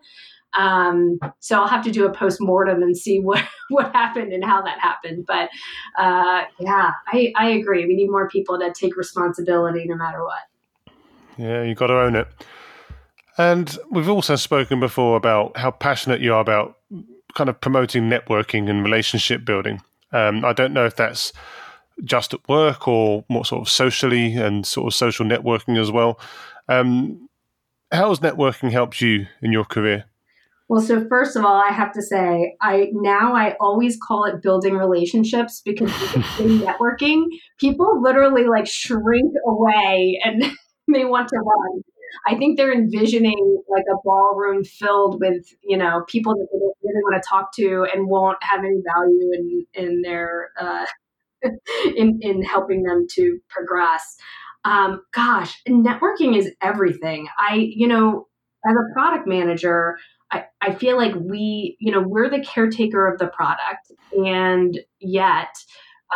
Um, 0.54 1.18
so 1.40 1.60
I'll 1.60 1.68
have 1.68 1.84
to 1.84 1.90
do 1.90 2.06
a 2.06 2.12
post 2.12 2.40
mortem 2.40 2.82
and 2.82 2.96
see 2.96 3.20
what 3.20 3.44
what 3.70 3.94
happened 3.94 4.32
and 4.32 4.44
how 4.44 4.62
that 4.62 4.78
happened. 4.78 5.24
But 5.26 5.50
uh, 5.98 6.42
yeah, 6.60 6.90
I, 7.06 7.32
I 7.36 7.50
agree. 7.50 7.86
We 7.86 7.94
need 7.94 8.10
more 8.10 8.28
people 8.28 8.58
to 8.58 8.72
take 8.72 8.96
responsibility 8.96 9.84
no 9.86 9.96
matter 9.96 10.22
what. 10.22 10.94
Yeah, 11.38 11.62
you've 11.62 11.78
got 11.78 11.88
to 11.88 11.98
own 11.98 12.16
it. 12.16 12.28
And 13.38 13.76
we've 13.90 14.08
also 14.08 14.36
spoken 14.36 14.78
before 14.80 15.16
about 15.16 15.56
how 15.56 15.70
passionate 15.70 16.20
you 16.20 16.34
are 16.34 16.40
about 16.40 16.76
kind 17.34 17.48
of 17.48 17.60
promoting 17.60 18.10
networking 18.10 18.68
and 18.68 18.84
relationship 18.84 19.44
building. 19.44 19.80
Um, 20.12 20.44
I 20.44 20.52
don't 20.52 20.74
know 20.74 20.84
if 20.84 20.96
that's 20.96 21.32
just 22.04 22.34
at 22.34 22.46
work 22.48 22.86
or 22.86 23.24
more 23.28 23.44
sort 23.44 23.62
of 23.62 23.68
socially 23.68 24.34
and 24.34 24.66
sort 24.66 24.92
of 24.92 24.94
social 24.94 25.24
networking 25.24 25.80
as 25.80 25.90
well. 25.90 26.20
Um, 26.68 27.28
how 27.90 28.10
has 28.10 28.20
networking 28.20 28.70
helped 28.70 29.00
you 29.00 29.26
in 29.40 29.52
your 29.52 29.64
career? 29.64 30.04
Well, 30.72 30.80
so 30.80 31.06
first 31.06 31.36
of 31.36 31.44
all, 31.44 31.54
I 31.54 31.70
have 31.70 31.92
to 31.92 32.00
say, 32.00 32.56
I 32.62 32.88
now 32.92 33.36
I 33.36 33.56
always 33.60 33.98
call 34.02 34.24
it 34.24 34.40
building 34.40 34.74
relationships 34.74 35.60
because 35.62 35.90
in 36.40 36.60
networking, 36.60 37.24
people 37.60 38.00
literally 38.00 38.46
like 38.46 38.66
shrink 38.66 39.34
away 39.46 40.18
and 40.24 40.42
they 40.94 41.04
want 41.04 41.28
to 41.28 41.36
run. 41.36 41.82
I 42.26 42.38
think 42.38 42.56
they're 42.56 42.72
envisioning 42.72 43.62
like 43.68 43.84
a 43.92 43.98
ballroom 44.02 44.64
filled 44.64 45.20
with, 45.20 45.44
you 45.62 45.76
know, 45.76 46.06
people 46.08 46.32
that 46.32 46.48
they 46.50 46.58
don't 46.58 46.74
really 46.82 47.02
want 47.02 47.22
to 47.22 47.28
talk 47.28 47.54
to 47.56 47.86
and 47.94 48.08
won't 48.08 48.38
have 48.40 48.60
any 48.60 48.80
value 48.94 49.30
in 49.34 49.66
in 49.74 50.00
their 50.00 50.52
uh, 50.58 50.86
in 51.98 52.18
in 52.22 52.42
helping 52.42 52.82
them 52.82 53.06
to 53.16 53.40
progress. 53.50 54.16
Um, 54.64 55.02
gosh, 55.12 55.54
networking 55.68 56.34
is 56.34 56.50
everything. 56.62 57.28
I, 57.38 57.56
you 57.56 57.88
know, 57.88 58.28
as 58.66 58.74
a 58.74 58.92
product 58.94 59.26
manager, 59.26 59.98
I, 60.32 60.44
I 60.60 60.74
feel 60.74 60.96
like 60.96 61.14
we, 61.14 61.76
you 61.78 61.92
know, 61.92 62.00
we're 62.00 62.30
the 62.30 62.44
caretaker 62.44 63.06
of 63.06 63.18
the 63.18 63.28
product, 63.28 63.92
and 64.12 64.80
yet 64.98 65.54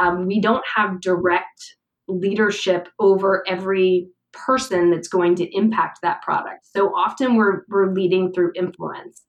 um, 0.01 0.27
we 0.27 0.41
don't 0.41 0.65
have 0.75 1.01
direct 1.01 1.77
leadership 2.09 2.89
over 2.99 3.45
every 3.47 4.09
person 4.33 4.91
that's 4.91 5.09
going 5.09 5.35
to 5.37 5.57
impact 5.57 6.01
that 6.03 6.23
product. 6.23 6.67
So 6.75 6.89
often 6.89 7.37
we're 7.37 7.63
we're 7.69 7.93
leading 7.93 8.33
through 8.33 8.53
influence. 8.55 9.23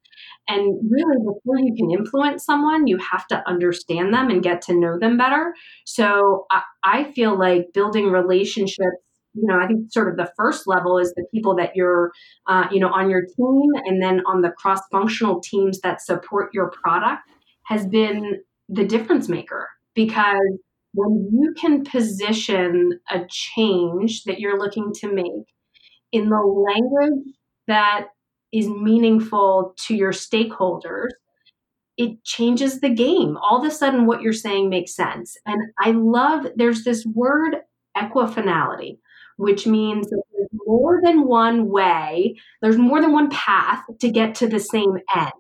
And 0.50 0.80
really, 0.90 1.18
before 1.18 1.60
you 1.60 1.74
can 1.76 1.92
influence 1.92 2.46
someone, 2.46 2.88
you 2.88 2.98
have 2.98 3.28
to 3.28 3.44
understand 3.48 4.14
them 4.14 4.30
and 4.30 4.42
get 4.42 4.62
to 4.64 4.74
know 4.74 4.98
them 4.98 5.18
better. 5.18 5.54
So 5.86 6.46
I, 6.50 6.62
I 6.84 7.12
feel 7.12 7.38
like 7.38 7.74
building 7.74 8.10
relationships 8.10 9.04
you 9.38 9.48
know, 9.48 9.60
I 9.60 9.68
think 9.68 9.92
sort 9.92 10.10
of 10.10 10.18
the 10.18 10.32
first 10.36 10.68
level 10.68 10.98
is 10.98 11.14
the 11.14 11.26
people 11.34 11.56
that 11.56 11.76
you're, 11.76 12.12
uh, 12.48 12.68
you 12.72 12.80
know, 12.80 12.90
on 12.90 13.10
your 13.10 13.22
team, 13.22 13.70
and 13.86 14.02
then 14.02 14.22
on 14.26 14.42
the 14.42 14.50
cross-functional 14.50 15.42
teams 15.42 15.80
that 15.82 16.02
support 16.02 16.54
your 16.54 16.72
product 16.72 17.22
has 17.66 17.86
been 17.86 18.42
the 18.70 18.86
difference 18.86 19.30
maker 19.30 19.70
because 19.94 20.58
when 20.94 21.30
you 21.32 21.54
can 21.60 21.84
position 21.84 23.00
a 23.12 23.22
change 23.30 24.24
that 24.24 24.40
you're 24.40 24.60
looking 24.60 24.92
to 24.94 25.14
make 25.14 25.46
in 26.12 26.30
the 26.30 26.40
language 26.40 27.34
that 27.68 28.08
is 28.52 28.68
meaningful 28.68 29.76
to 29.78 29.96
your 29.96 30.12
stakeholders, 30.12 31.10
it 31.98 32.24
changes 32.24 32.80
the 32.80 32.90
game. 32.90 33.38
All 33.38 33.60
of 33.60 33.68
a 33.68 33.74
sudden, 33.74 34.06
what 34.06 34.22
you're 34.22 34.34
saying 34.34 34.70
makes 34.70 34.96
sense. 34.96 35.36
And 35.46 35.62
I 35.80 35.92
love, 35.92 36.48
there's 36.56 36.84
this 36.84 37.06
word 37.06 37.58
equifinality 37.98 39.00
which 39.38 39.66
means 39.66 40.10
that 40.10 40.22
there's 40.34 40.50
more 40.66 41.00
than 41.04 41.28
one 41.28 41.70
way, 41.70 42.36
there's 42.62 42.78
more 42.78 43.02
than 43.02 43.14
one 43.14 43.30
path 43.30 43.84
to 44.00 44.12
get 44.12 44.36
to 44.36 44.48
the 44.48 44.60
same 44.60 44.98
end. 45.16 45.32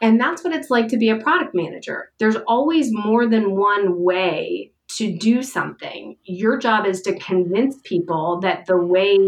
And 0.00 0.20
that's 0.20 0.44
what 0.44 0.54
it's 0.54 0.70
like 0.70 0.88
to 0.88 0.96
be 0.96 1.08
a 1.08 1.16
product 1.16 1.54
manager. 1.54 2.10
There's 2.18 2.36
always 2.46 2.92
more 2.92 3.26
than 3.26 3.56
one 3.56 4.02
way 4.02 4.72
to 4.96 5.16
do 5.16 5.42
something. 5.42 6.16
Your 6.24 6.58
job 6.58 6.86
is 6.86 7.02
to 7.02 7.18
convince 7.18 7.76
people 7.82 8.40
that 8.40 8.66
the 8.66 8.76
way 8.76 9.18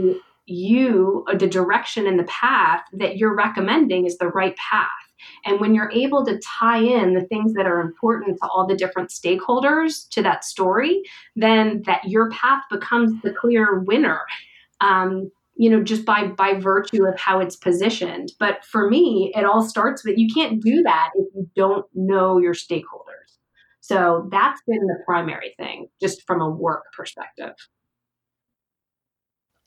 you, 0.46 1.24
the 1.36 1.46
direction 1.46 2.06
and 2.06 2.18
the 2.18 2.24
path 2.24 2.82
that 2.92 3.16
you're 3.16 3.34
recommending 3.34 4.06
is 4.06 4.18
the 4.18 4.28
right 4.28 4.56
path. 4.56 4.88
And 5.44 5.60
when 5.60 5.74
you're 5.74 5.90
able 5.92 6.24
to 6.26 6.38
tie 6.38 6.80
in 6.80 7.14
the 7.14 7.24
things 7.26 7.54
that 7.54 7.66
are 7.66 7.80
important 7.80 8.38
to 8.38 8.48
all 8.48 8.66
the 8.66 8.76
different 8.76 9.10
stakeholders 9.10 10.08
to 10.10 10.22
that 10.22 10.44
story, 10.44 11.02
then 11.36 11.82
that 11.86 12.04
your 12.04 12.30
path 12.30 12.62
becomes 12.70 13.20
the 13.22 13.32
clear 13.32 13.80
winner. 13.80 14.20
Um, 14.80 15.30
you 15.58 15.68
know, 15.68 15.82
just 15.82 16.04
by 16.04 16.28
by 16.28 16.54
virtue 16.54 17.04
of 17.04 17.18
how 17.18 17.40
it's 17.40 17.56
positioned. 17.56 18.30
But 18.38 18.64
for 18.64 18.88
me, 18.88 19.32
it 19.34 19.44
all 19.44 19.68
starts 19.68 20.04
with 20.04 20.16
you 20.16 20.32
can't 20.32 20.62
do 20.62 20.82
that 20.84 21.10
if 21.16 21.26
you 21.34 21.50
don't 21.56 21.84
know 21.94 22.38
your 22.38 22.54
stakeholders. 22.54 23.38
So 23.80 24.28
that's 24.30 24.60
been 24.66 24.86
the 24.86 24.98
primary 25.04 25.54
thing, 25.58 25.88
just 26.00 26.24
from 26.26 26.40
a 26.40 26.48
work 26.48 26.84
perspective. 26.96 27.54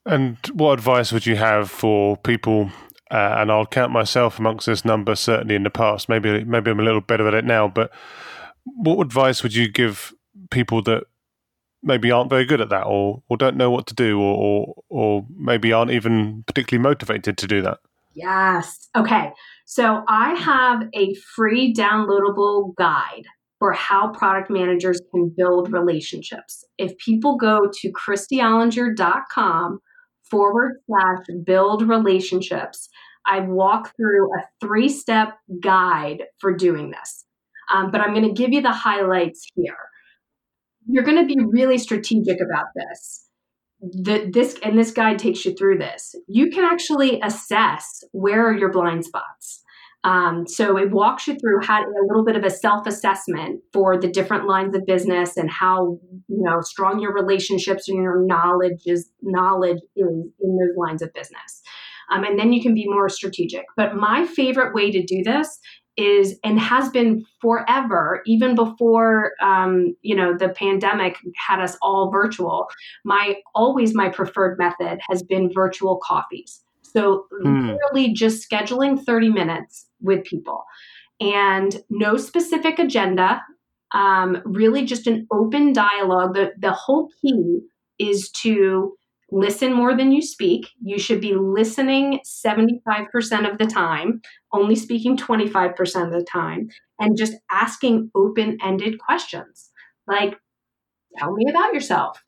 And 0.06 0.38
what 0.54 0.74
advice 0.74 1.12
would 1.12 1.26
you 1.26 1.36
have 1.36 1.70
for 1.70 2.18
people? 2.18 2.72
Uh, 3.12 3.36
and 3.40 3.52
I'll 3.52 3.66
count 3.66 3.92
myself 3.92 4.40
amongst 4.40 4.66
this 4.66 4.86
number. 4.86 5.16
Certainly 5.16 5.56
in 5.56 5.64
the 5.64 5.70
past, 5.70 6.08
maybe 6.08 6.46
maybe 6.46 6.72
I'm 6.72 6.80
a 6.80 6.84
little 6.84 7.02
better 7.02 7.28
at 7.28 7.34
it 7.34 7.44
now. 7.44 7.68
But 7.68 7.92
what 8.64 9.06
advice 9.06 9.44
would 9.44 9.54
you 9.54 9.70
give 9.70 10.14
people 10.50 10.82
that 10.84 11.04
maybe 11.84 12.10
aren't 12.10 12.30
very 12.30 12.46
good 12.46 12.62
at 12.62 12.70
that, 12.70 12.84
or 12.84 13.22
or 13.28 13.36
don't 13.36 13.58
know 13.58 13.70
what 13.70 13.86
to 13.88 13.94
do, 13.94 14.20
or 14.20 14.38
or, 14.38 14.84
or 14.90 15.26
maybe 15.36 15.74
aren't 15.74 15.92
even 15.92 16.44
particularly 16.48 16.82
motivated 16.82 17.38
to 17.38 17.48
do 17.48 17.62
that? 17.62 17.80
Yes. 18.14 18.90
Okay. 18.96 19.32
So 19.66 20.04
I 20.08 20.34
have 20.36 20.84
a 20.94 21.14
free 21.16 21.74
downloadable 21.74 22.76
guide 22.76 23.26
for 23.60 23.74
how 23.74 24.10
product 24.10 24.50
managers 24.50 25.00
can 25.12 25.34
build 25.36 25.72
relationships. 25.72 26.66
If 26.78 26.98
people 26.98 27.38
go 27.38 27.70
to 27.72 27.92
kristyolinger.com 27.92 29.80
forward 30.32 30.80
slash 30.88 31.26
build 31.46 31.88
relationships, 31.88 32.90
I 33.28 33.42
walk 33.42 33.96
through 33.96 34.34
a 34.34 34.44
three 34.60 34.90
step 34.90 35.34
guide 35.62 36.24
for 36.40 36.56
doing 36.56 36.92
this. 36.92 37.26
Um, 37.72 37.92
but 37.92 38.02
I'm 38.02 38.14
going 38.14 38.28
to 38.28 38.34
give 38.34 38.52
you 38.52 38.62
the 38.62 38.72
highlights 38.72 39.46
here. 39.56 39.78
You're 40.88 41.04
going 41.04 41.28
to 41.28 41.36
be 41.36 41.40
really 41.40 41.78
strategic 41.78 42.40
about 42.42 42.66
this. 42.76 43.28
The, 43.82 44.30
this 44.32 44.58
and 44.64 44.78
this 44.78 44.92
guide 44.92 45.20
takes 45.20 45.46
you 45.46 45.54
through 45.54 45.78
this. 45.78 46.16
You 46.28 46.50
can 46.50 46.64
actually 46.64 47.20
assess 47.22 48.04
where 48.12 48.48
are 48.48 48.58
your 48.58 48.72
blind 48.72 49.06
spots. 49.06 49.61
Um, 50.04 50.48
so 50.48 50.78
it 50.78 50.92
walks 50.92 51.28
you 51.28 51.36
through 51.36 51.62
how 51.64 51.82
a 51.82 52.06
little 52.08 52.26
bit 52.26 52.36
of 52.36 52.44
a 52.44 52.50
self-assessment 52.50 53.62
for 53.72 54.00
the 54.00 54.08
different 54.08 54.48
lines 54.48 54.76
of 54.76 54.86
business 54.86 55.38
and 55.38 55.50
how 55.50 56.00
you 56.28 56.44
know 56.44 56.62
strong 56.62 57.00
your 57.00 57.14
relationships 57.14 57.88
and 57.88 58.02
your 58.02 58.26
knowledge 58.26 58.82
is 58.86 59.10
knowledge 59.22 59.80
is 59.96 60.08
in 60.08 60.58
those 60.58 60.76
lines 60.78 61.02
of 61.02 61.14
business. 61.14 61.62
Um, 62.10 62.24
and 62.24 62.38
then 62.38 62.52
you 62.52 62.62
can 62.62 62.74
be 62.74 62.86
more 62.88 63.10
strategic. 63.10 63.66
But 63.78 63.96
my 63.96 64.26
favorite 64.26 64.74
way 64.74 64.92
to 64.92 65.02
do 65.04 65.24
this 65.24 65.60
is 65.98 66.40
and 66.44 66.60
has 66.60 66.90
been 66.90 67.26
forever 67.42 68.22
even 68.26 68.56
before 68.56 69.34
um, 69.42 69.96
you 70.02 70.16
know 70.16 70.36
the 70.38 70.50
pandemic 70.50 71.18
had 71.36 71.60
us 71.62 71.78
all 71.82 72.10
virtual 72.12 72.68
my 73.04 73.36
always 73.54 73.94
my 73.94 74.08
preferred 74.10 74.58
method 74.58 75.00
has 75.10 75.22
been 75.22 75.52
virtual 75.54 76.00
coffees 76.02 76.64
so 76.82 77.26
hmm. 77.44 77.68
literally 77.68 78.14
just 78.14 78.50
scheduling 78.50 79.04
30 79.04 79.30
minutes 79.30 79.88
with 80.02 80.24
people 80.24 80.64
and 81.20 81.78
no 81.90 82.18
specific 82.18 82.80
agenda, 82.80 83.42
um, 83.94 84.42
really 84.46 84.86
just 84.86 85.08
an 85.08 85.28
open 85.32 85.74
dialogue. 85.74 86.34
The, 86.34 86.52
the 86.58 86.72
whole 86.72 87.10
key 87.22 87.60
is 88.00 88.32
to 88.42 88.96
listen 89.32 89.74
more 89.74 89.96
than 89.96 90.12
you 90.12 90.22
speak. 90.22 90.68
You 90.84 91.00
should 91.00 91.22
be 91.22 91.34
listening 91.36 92.20
75% 92.26 93.50
of 93.50 93.58
the 93.58 93.66
time, 93.66 94.22
only 94.54 94.76
speaking 94.76 95.16
25% 95.16 96.06
of 96.06 96.12
the 96.12 96.26
time, 96.30 96.70
and 97.00 97.18
just 97.18 97.34
asking 97.50 98.12
open 98.16 98.58
ended 98.62 99.00
questions 99.00 99.72
like, 100.08 100.38
tell 101.18 101.34
me 101.34 101.46
about 101.50 101.74
yourself. 101.74 102.24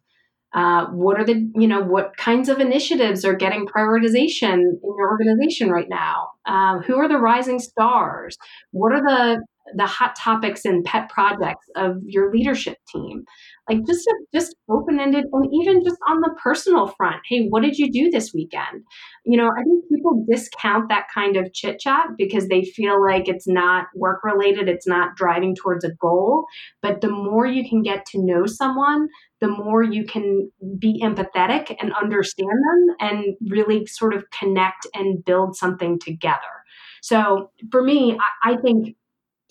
Uh, 0.54 0.86
what 0.88 1.20
are 1.20 1.26
the 1.26 1.50
you 1.56 1.68
know 1.68 1.82
what 1.82 2.16
kinds 2.18 2.48
of 2.48 2.60
initiatives 2.60 3.26
are 3.26 3.34
getting 3.34 3.66
prioritization 3.66 4.54
in 4.54 4.80
your 4.98 5.10
organization 5.10 5.70
right 5.70 5.90
now? 5.90 6.30
Uh, 6.46 6.80
who 6.80 6.98
are 6.98 7.08
the 7.08 7.18
rising 7.18 7.60
stars? 7.60 8.38
What 8.72 8.94
are 8.94 9.02
the 9.02 9.44
the 9.76 9.86
hot 9.86 10.16
topics 10.16 10.66
and 10.66 10.84
pet 10.84 11.10
projects 11.10 11.66
of 11.76 11.98
your 12.06 12.32
leadership 12.32 12.78
team? 12.92 13.24
Like 13.70 13.80
just 13.88 14.08
just 14.34 14.56
open-ended 14.70 15.26
and 15.32 15.50
even 15.54 15.84
just 15.84 15.98
on 16.08 16.20
the 16.20 16.36
personal 16.44 16.88
front 16.88 17.22
hey 17.30 17.48
what 17.48 17.64
did 17.64 17.78
you 17.78 17.90
do 17.92 18.12
this 18.12 18.34
weekend? 18.34 18.84
You 19.26 19.38
know 19.38 19.50
i 19.58 19.64
think 19.64 19.86
people 19.90 20.26
discount 20.30 20.90
that 20.90 21.08
kind 21.14 21.38
of 21.38 21.54
chit 21.54 21.80
chat 21.80 22.08
because 22.18 22.48
they 22.48 22.64
feel 22.64 23.02
like 23.02 23.30
it's 23.30 23.48
not 23.48 23.86
work 23.96 24.22
related 24.24 24.68
it's 24.68 24.86
not 24.86 25.16
driving 25.16 25.56
towards 25.56 25.86
a 25.86 25.94
goal. 25.94 26.46
But 26.82 27.02
the 27.02 27.10
more 27.10 27.46
you 27.46 27.68
can 27.68 27.82
get 27.82 28.06
to 28.08 28.22
know 28.22 28.46
someone 28.46 29.08
the 29.44 29.50
more 29.50 29.84
you 29.84 30.06
can 30.06 30.50
be 30.80 31.02
empathetic 31.04 31.76
and 31.82 31.92
understand 32.02 32.48
them 32.48 32.96
and 33.02 33.36
really 33.50 33.86
sort 33.86 34.14
of 34.14 34.24
connect 34.32 34.88
and 34.94 35.24
build 35.26 35.58
something 35.58 36.00
together. 36.00 36.64
So 37.02 37.52
for 37.70 37.84
me, 37.84 38.18
I, 38.46 38.54
I 38.54 38.58
think 38.62 38.96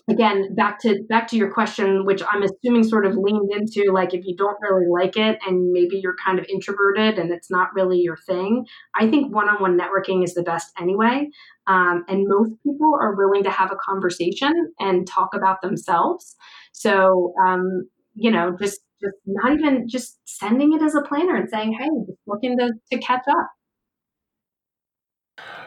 again 0.08 0.54
back 0.54 0.80
to 0.80 1.04
back 1.08 1.28
to 1.28 1.36
your 1.36 1.48
question 1.54 2.04
which 2.04 2.20
i'm 2.28 2.42
assuming 2.42 2.82
sort 2.82 3.06
of 3.06 3.14
leaned 3.14 3.52
into 3.52 3.92
like 3.92 4.12
if 4.12 4.26
you 4.26 4.34
don't 4.34 4.56
really 4.60 4.88
like 4.90 5.16
it 5.16 5.38
and 5.46 5.70
maybe 5.70 5.96
you're 6.02 6.16
kind 6.24 6.40
of 6.40 6.46
introverted 6.46 7.20
and 7.20 7.30
it's 7.30 7.48
not 7.52 7.68
really 7.72 7.98
your 7.98 8.16
thing 8.16 8.66
i 8.96 9.08
think 9.08 9.32
one-on-one 9.32 9.78
networking 9.78 10.24
is 10.24 10.34
the 10.34 10.42
best 10.42 10.72
anyway 10.80 11.28
um, 11.68 12.04
and 12.08 12.26
most 12.26 12.50
people 12.64 12.98
are 13.00 13.14
willing 13.14 13.44
to 13.44 13.50
have 13.50 13.70
a 13.70 13.76
conversation 13.76 14.52
and 14.80 15.06
talk 15.06 15.28
about 15.34 15.62
themselves 15.62 16.34
so 16.72 17.32
um, 17.46 17.88
you 18.16 18.28
know 18.28 18.56
just 18.58 18.80
just 19.02 19.16
not 19.26 19.52
even 19.52 19.88
just 19.88 20.18
sending 20.24 20.72
it 20.72 20.82
as 20.82 20.94
a 20.94 21.02
planner 21.02 21.36
and 21.36 21.48
saying, 21.48 21.72
hey, 21.72 21.88
just 22.06 22.18
looking 22.26 22.58
to, 22.58 22.72
to 22.90 22.98
catch 22.98 23.24
up. 23.28 23.48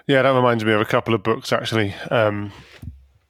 Yeah, 0.07 0.21
that 0.21 0.29
reminds 0.29 0.63
me 0.63 0.73
of 0.73 0.81
a 0.81 0.85
couple 0.85 1.13
of 1.13 1.23
books 1.23 1.51
actually. 1.51 1.93
Um, 2.11 2.51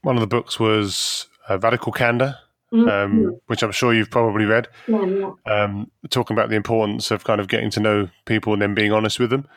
one 0.02 0.15
of 0.15 0.22
the 0.22 0.28
books 0.28 0.60
was 0.60 1.28
uh, 1.50 1.58
Radical 1.60 1.91
Candor, 1.91 2.36
mm-hmm. 2.74 2.88
um, 2.88 3.39
which 3.48 3.63
I'm 3.63 3.72
sure 3.72 3.94
you've 3.94 4.12
probably 4.12 4.46
read, 4.46 4.68
yeah, 4.88 5.06
yeah. 5.06 5.32
Um, 5.46 5.89
talking 6.10 6.36
about 6.36 6.50
the 6.50 6.56
importance 6.56 7.12
of 7.12 7.24
kind 7.24 7.39
of 7.39 7.48
getting 7.48 7.72
to 7.72 7.80
know 7.80 8.10
people 8.26 8.54
and 8.54 8.62
then 8.62 8.74
being 8.74 8.91
honest 8.91 9.20
with 9.20 9.30
them. 9.30 9.48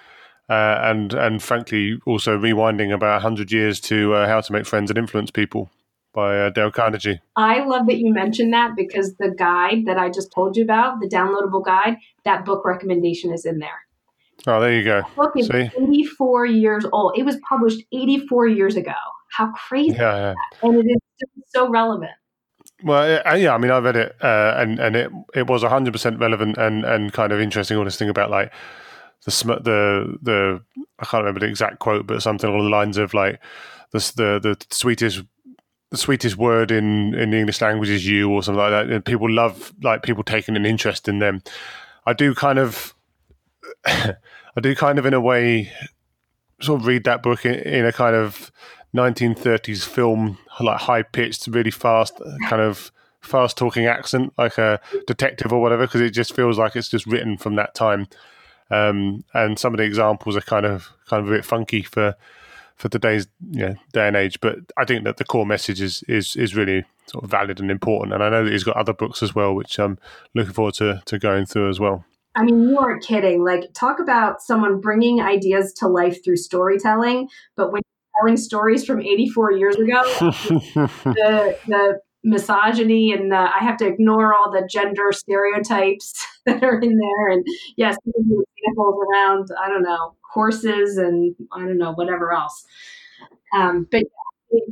Uh, 0.48 0.78
and 0.82 1.12
and 1.12 1.42
frankly, 1.42 1.98
also 2.06 2.38
rewinding 2.38 2.94
about 2.94 3.20
hundred 3.20 3.52
years 3.52 3.80
to 3.80 4.14
uh, 4.14 4.26
how 4.26 4.40
to 4.40 4.52
make 4.52 4.64
friends 4.64 4.90
and 4.90 4.96
influence 4.96 5.30
people 5.30 5.70
by 6.18 6.38
uh, 6.40 6.50
Dale 6.50 6.72
Carnegie. 6.72 7.20
I 7.37 7.64
love 7.64 7.87
that 7.87 7.98
you 7.98 8.12
mentioned 8.12 8.52
that 8.52 8.74
because 8.76 9.14
the 9.16 9.31
guide 9.31 9.87
that 9.87 9.98
I 9.98 10.11
just 10.11 10.33
told 10.33 10.57
you 10.57 10.64
about, 10.64 11.00
the 11.00 11.09
downloadable 11.09 11.64
guide, 11.64 11.96
that 12.24 12.44
book 12.44 12.64
recommendation 12.64 13.33
is 13.33 13.44
in 13.44 13.59
there. 13.61 13.87
Oh, 14.46 14.61
there 14.61 14.74
you 14.74 14.83
go. 14.83 15.02
The 15.02 15.14
book 15.14 15.33
is 15.37 15.46
See? 15.46 15.70
84 15.81 16.46
years 16.46 16.85
old. 16.92 17.16
It 17.16 17.24
was 17.24 17.37
published 17.48 17.85
84 17.92 18.48
years 18.48 18.74
ago. 18.76 18.94
How 19.31 19.52
crazy! 19.52 19.96
Yeah, 19.96 20.35
yeah. 20.35 20.68
and 20.68 20.74
it 20.76 20.87
is 20.87 21.44
so 21.54 21.68
relevant. 21.68 22.11
Well, 22.83 23.20
yeah, 23.37 23.54
I 23.54 23.59
mean, 23.59 23.70
I 23.70 23.78
read 23.78 23.96
it, 23.96 24.16
uh, 24.22 24.54
and 24.57 24.78
and 24.81 24.96
it 24.96 25.11
it 25.35 25.46
was 25.46 25.62
hundred 25.62 25.92
percent 25.92 26.18
relevant 26.18 26.57
and 26.57 26.85
and 26.85 27.12
kind 27.12 27.31
of 27.33 27.38
interesting. 27.38 27.76
All 27.76 27.85
this 27.85 27.98
thing 27.98 28.09
about 28.09 28.31
like 28.31 28.50
the 29.26 29.31
the 29.62 30.18
the 30.22 30.38
I 30.98 31.04
can't 31.04 31.22
remember 31.22 31.40
the 31.40 31.46
exact 31.46 31.78
quote, 31.78 32.07
but 32.07 32.22
something 32.22 32.48
along 32.48 32.64
the 32.64 32.70
lines 32.70 32.96
of 32.96 33.12
like 33.12 33.38
the 33.92 33.98
the 34.16 34.40
the 34.42 34.66
sweetest 34.70 35.22
the 35.90 35.96
sweetest 35.96 36.37
word 36.37 36.70
in 36.70 37.14
in 37.14 37.31
the 37.31 37.38
English 37.38 37.61
language 37.61 37.88
is 37.88 38.07
you 38.07 38.31
or 38.31 38.42
something 38.42 38.61
like 38.61 38.70
that. 38.70 38.90
And 38.90 39.05
people 39.05 39.31
love 39.31 39.72
like 39.83 40.03
people 40.03 40.22
taking 40.22 40.57
an 40.57 40.66
interest 40.66 41.09
in 41.09 41.18
them. 41.18 41.42
I 42.07 42.12
do 42.12 42.35
kind 42.35 42.59
of, 42.59 42.94
I 43.87 44.16
do 44.61 44.74
kind 44.74 44.98
of 44.98 45.07
in 45.07 45.14
a 45.14 45.20
way, 45.20 45.72
sort 46.61 46.81
of 46.81 46.87
read 46.87 47.05
that 47.05 47.22
book 47.22 47.44
in, 47.44 47.55
in 47.55 47.85
a 47.87 47.92
kind 47.92 48.16
of 48.16 48.51
1930s 48.96 49.85
film, 49.85 50.38
like 50.61 50.81
high 50.81 51.03
pitched, 51.03 51.46
really 51.46 51.70
fast, 51.70 52.20
kind 52.48 52.62
of 52.62 52.90
fast 53.20 53.57
talking 53.57 53.87
accent, 53.87 54.33
like 54.38 54.59
a 54.59 54.81
detective 55.07 55.53
or 55.53 55.61
whatever, 55.61 55.87
because 55.87 56.01
it 56.01 56.11
just 56.11 56.35
feels 56.35 56.59
like 56.59 56.77
it's 56.77 56.88
just 56.88 57.07
written 57.07 57.37
from 57.37 57.57
that 57.57 57.74
time. 57.74 58.07
Um, 58.70 59.24
and 59.35 59.59
some 59.59 59.72
of 59.72 59.79
the 59.79 59.85
examples 59.85 60.37
are 60.37 60.42
kind 60.42 60.66
of 60.66 60.88
kind 61.07 61.22
of 61.22 61.33
a 61.33 61.37
bit 61.37 61.44
funky 61.44 61.83
for 61.83 62.14
for 62.78 62.88
today's 62.88 63.26
you 63.50 63.66
know, 63.66 63.74
day 63.92 64.08
and 64.08 64.16
age. 64.16 64.40
But 64.40 64.58
I 64.76 64.84
think 64.84 65.04
that 65.04 65.18
the 65.18 65.24
core 65.24 65.46
message 65.46 65.80
is 65.80 66.02
is 66.08 66.36
is 66.36 66.54
really 66.54 66.84
sort 67.06 67.24
of 67.24 67.30
valid 67.30 67.60
and 67.60 67.70
important. 67.70 68.14
And 68.14 68.22
I 68.22 68.30
know 68.30 68.44
that 68.44 68.52
he's 68.52 68.64
got 68.64 68.76
other 68.76 68.92
books 68.92 69.22
as 69.22 69.34
well, 69.34 69.54
which 69.54 69.78
I'm 69.78 69.98
looking 70.34 70.52
forward 70.52 70.74
to 70.74 71.02
to 71.04 71.18
going 71.18 71.46
through 71.46 71.68
as 71.68 71.80
well. 71.80 72.04
I 72.34 72.44
mean, 72.44 72.68
you 72.68 72.78
aren't 72.78 73.02
kidding. 73.02 73.42
Like, 73.42 73.72
talk 73.74 73.98
about 73.98 74.40
someone 74.40 74.80
bringing 74.80 75.20
ideas 75.20 75.72
to 75.78 75.88
life 75.88 76.22
through 76.22 76.36
storytelling. 76.36 77.28
But 77.56 77.72
when 77.72 77.82
you're 77.84 78.22
telling 78.22 78.36
stories 78.36 78.84
from 78.84 79.00
84 79.00 79.52
years 79.52 79.76
ago, 79.76 80.02
the 80.20 81.58
the 81.66 82.00
misogyny 82.28 83.12
and 83.12 83.34
I 83.34 83.58
have 83.58 83.76
to 83.78 83.86
ignore 83.86 84.34
all 84.34 84.50
the 84.50 84.66
gender 84.70 85.12
stereotypes 85.12 86.26
that 86.46 86.62
are 86.62 86.78
in 86.80 86.98
there. 86.98 87.28
And 87.28 87.44
yes, 87.76 87.96
examples 88.06 88.96
around 89.10 89.48
I 89.60 89.68
don't 89.68 89.82
know 89.82 90.14
horses 90.32 90.98
and 90.98 91.34
I 91.52 91.60
don't 91.60 91.78
know 91.78 91.92
whatever 91.92 92.32
else. 92.32 92.64
Um, 93.54 93.88
but 93.90 94.04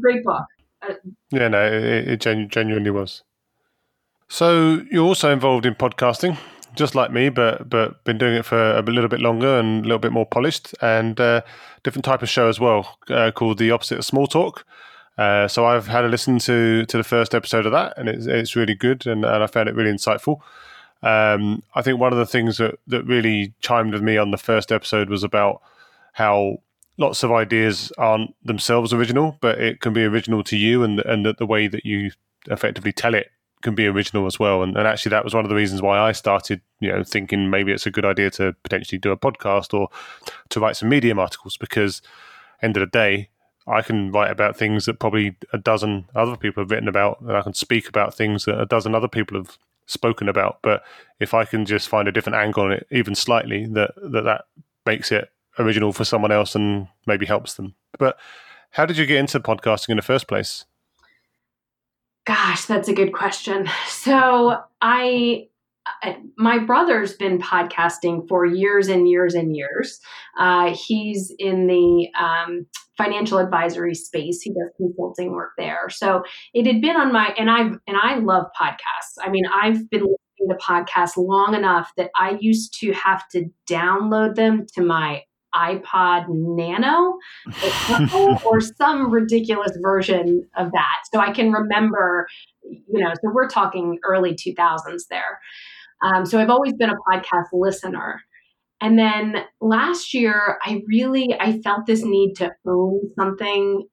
great 0.00 0.22
book. 0.22 0.44
Uh, 0.82 0.94
yeah, 1.30 1.48
no, 1.48 1.64
it, 1.66 2.08
it 2.08 2.20
genu- 2.20 2.48
genuinely 2.48 2.90
was. 2.90 3.22
So 4.28 4.82
you're 4.90 5.06
also 5.06 5.32
involved 5.32 5.66
in 5.66 5.74
podcasting, 5.74 6.36
just 6.74 6.94
like 6.94 7.12
me, 7.12 7.28
but 7.28 7.68
but 7.70 8.04
been 8.04 8.18
doing 8.18 8.34
it 8.34 8.44
for 8.44 8.76
a 8.76 8.82
little 8.82 9.08
bit 9.08 9.20
longer 9.20 9.58
and 9.58 9.84
a 9.84 9.88
little 9.88 9.98
bit 9.98 10.12
more 10.12 10.26
polished, 10.26 10.74
and 10.82 11.18
uh, 11.20 11.42
different 11.84 12.04
type 12.04 12.22
of 12.22 12.28
show 12.28 12.48
as 12.48 12.58
well, 12.58 12.98
uh, 13.08 13.30
called 13.30 13.58
the 13.58 13.70
opposite 13.70 13.98
of 13.98 14.04
small 14.04 14.26
talk. 14.26 14.64
Uh, 15.18 15.48
so 15.48 15.64
I've 15.64 15.86
had 15.86 16.04
a 16.04 16.08
listen 16.08 16.38
to 16.40 16.84
to 16.86 16.96
the 16.96 17.04
first 17.04 17.34
episode 17.34 17.66
of 17.66 17.72
that, 17.72 17.94
and 17.96 18.08
it's 18.08 18.26
it's 18.26 18.56
really 18.56 18.74
good, 18.74 19.06
and, 19.06 19.24
and 19.24 19.42
I 19.42 19.46
found 19.46 19.68
it 19.68 19.74
really 19.74 19.92
insightful. 19.92 20.40
Um, 21.02 21.62
I 21.74 21.82
think 21.82 21.98
one 21.98 22.12
of 22.12 22.18
the 22.18 22.26
things 22.26 22.58
that 22.58 22.78
that 22.86 23.04
really 23.04 23.54
chimed 23.60 23.92
with 23.92 24.02
me 24.02 24.16
on 24.18 24.30
the 24.30 24.38
first 24.38 24.72
episode 24.72 25.08
was 25.08 25.24
about 25.24 25.62
how 26.12 26.58
lots 26.98 27.22
of 27.22 27.32
ideas 27.32 27.92
aren't 27.98 28.34
themselves 28.44 28.92
original, 28.92 29.38
but 29.40 29.58
it 29.58 29.80
can 29.80 29.92
be 29.92 30.04
original 30.04 30.42
to 30.44 30.56
you, 30.56 30.82
and 30.82 31.00
and 31.00 31.24
that 31.24 31.38
the 31.38 31.46
way 31.46 31.66
that 31.66 31.86
you 31.86 32.10
effectively 32.48 32.92
tell 32.92 33.14
it 33.14 33.30
can 33.62 33.74
be 33.74 33.86
original 33.86 34.26
as 34.26 34.38
well. 34.38 34.62
And, 34.62 34.76
and 34.76 34.86
actually, 34.86 35.10
that 35.10 35.24
was 35.24 35.34
one 35.34 35.44
of 35.44 35.48
the 35.48 35.56
reasons 35.56 35.82
why 35.82 35.98
I 35.98 36.12
started, 36.12 36.60
you 36.80 36.90
know, 36.90 37.02
thinking 37.02 37.50
maybe 37.50 37.72
it's 37.72 37.86
a 37.86 37.90
good 37.90 38.04
idea 38.04 38.30
to 38.32 38.54
potentially 38.62 38.98
do 38.98 39.10
a 39.10 39.16
podcast 39.16 39.72
or 39.72 39.88
to 40.50 40.60
write 40.60 40.76
some 40.76 40.88
Medium 40.88 41.18
articles 41.18 41.56
because, 41.56 42.02
end 42.62 42.76
of 42.76 42.80
the 42.80 42.86
day, 42.86 43.30
I 43.66 43.82
can 43.82 44.12
write 44.12 44.30
about 44.30 44.56
things 44.56 44.86
that 44.86 45.00
probably 45.00 45.36
a 45.52 45.58
dozen 45.58 46.06
other 46.14 46.36
people 46.36 46.62
have 46.62 46.70
written 46.70 46.88
about, 46.88 47.20
and 47.20 47.36
I 47.36 47.42
can 47.42 47.54
speak 47.54 47.88
about 47.88 48.14
things 48.14 48.44
that 48.44 48.60
a 48.60 48.66
dozen 48.66 48.94
other 48.94 49.08
people 49.08 49.36
have 49.36 49.58
spoken 49.86 50.28
about. 50.28 50.58
But 50.62 50.84
if 51.18 51.34
I 51.34 51.44
can 51.44 51.64
just 51.64 51.88
find 51.88 52.06
a 52.06 52.12
different 52.12 52.36
angle 52.36 52.64
on 52.64 52.72
it, 52.72 52.86
even 52.90 53.14
slightly, 53.14 53.66
that 53.66 53.92
that, 53.96 54.24
that 54.24 54.44
makes 54.84 55.10
it 55.10 55.30
original 55.58 55.92
for 55.92 56.04
someone 56.04 56.32
else 56.32 56.54
and 56.54 56.88
maybe 57.06 57.26
helps 57.26 57.54
them. 57.54 57.74
But 57.98 58.18
how 58.70 58.86
did 58.86 58.98
you 58.98 59.06
get 59.06 59.18
into 59.18 59.40
podcasting 59.40 59.90
in 59.90 59.96
the 59.96 60.02
first 60.02 60.28
place? 60.28 60.64
Gosh, 62.26 62.66
that's 62.66 62.88
a 62.88 62.92
good 62.92 63.12
question. 63.12 63.68
So 63.88 64.62
I 64.82 65.48
my 66.36 66.58
brother's 66.58 67.14
been 67.14 67.38
podcasting 67.38 68.28
for 68.28 68.44
years 68.44 68.88
and 68.88 69.08
years 69.08 69.34
and 69.34 69.54
years. 69.54 70.00
Uh, 70.38 70.74
he's 70.74 71.32
in 71.38 71.66
the 71.66 72.08
um, 72.18 72.66
financial 72.96 73.38
advisory 73.38 73.94
space. 73.94 74.40
He 74.42 74.50
does 74.50 74.70
consulting 74.76 75.32
work 75.32 75.52
there. 75.56 75.88
So 75.90 76.22
it 76.54 76.66
had 76.66 76.80
been 76.80 76.96
on 76.96 77.12
my 77.12 77.34
and 77.38 77.50
I 77.50 77.60
and 77.60 77.96
I 78.02 78.18
love 78.18 78.46
podcasts. 78.60 79.16
I 79.22 79.30
mean, 79.30 79.44
I've 79.46 79.88
been 79.90 80.02
listening 80.02 80.48
to 80.50 80.56
podcasts 80.56 81.16
long 81.16 81.54
enough 81.54 81.92
that 81.96 82.10
I 82.18 82.36
used 82.40 82.78
to 82.80 82.92
have 82.92 83.28
to 83.30 83.46
download 83.68 84.34
them 84.34 84.66
to 84.74 84.82
my 84.82 85.22
iPod 85.54 86.26
Nano 86.28 87.16
or 88.44 88.60
some 88.76 89.10
ridiculous 89.10 89.72
version 89.80 90.46
of 90.56 90.70
that. 90.72 91.02
So 91.12 91.20
I 91.20 91.32
can 91.32 91.50
remember, 91.50 92.26
you 92.62 93.02
know, 93.02 93.10
so 93.14 93.30
we're 93.32 93.48
talking 93.48 93.98
early 94.04 94.34
2000s 94.34 95.04
there. 95.08 95.40
Um, 96.02 96.26
so 96.26 96.38
I've 96.38 96.50
always 96.50 96.74
been 96.74 96.90
a 96.90 96.96
podcast 97.10 97.46
listener. 97.52 98.20
And 98.80 98.98
then 98.98 99.44
last 99.60 100.12
year, 100.12 100.58
I 100.62 100.82
really 100.86 101.34
I 101.38 101.60
felt 101.60 101.86
this 101.86 102.02
need 102.04 102.34
to 102.34 102.52
own 102.66 103.00
something 103.18 103.86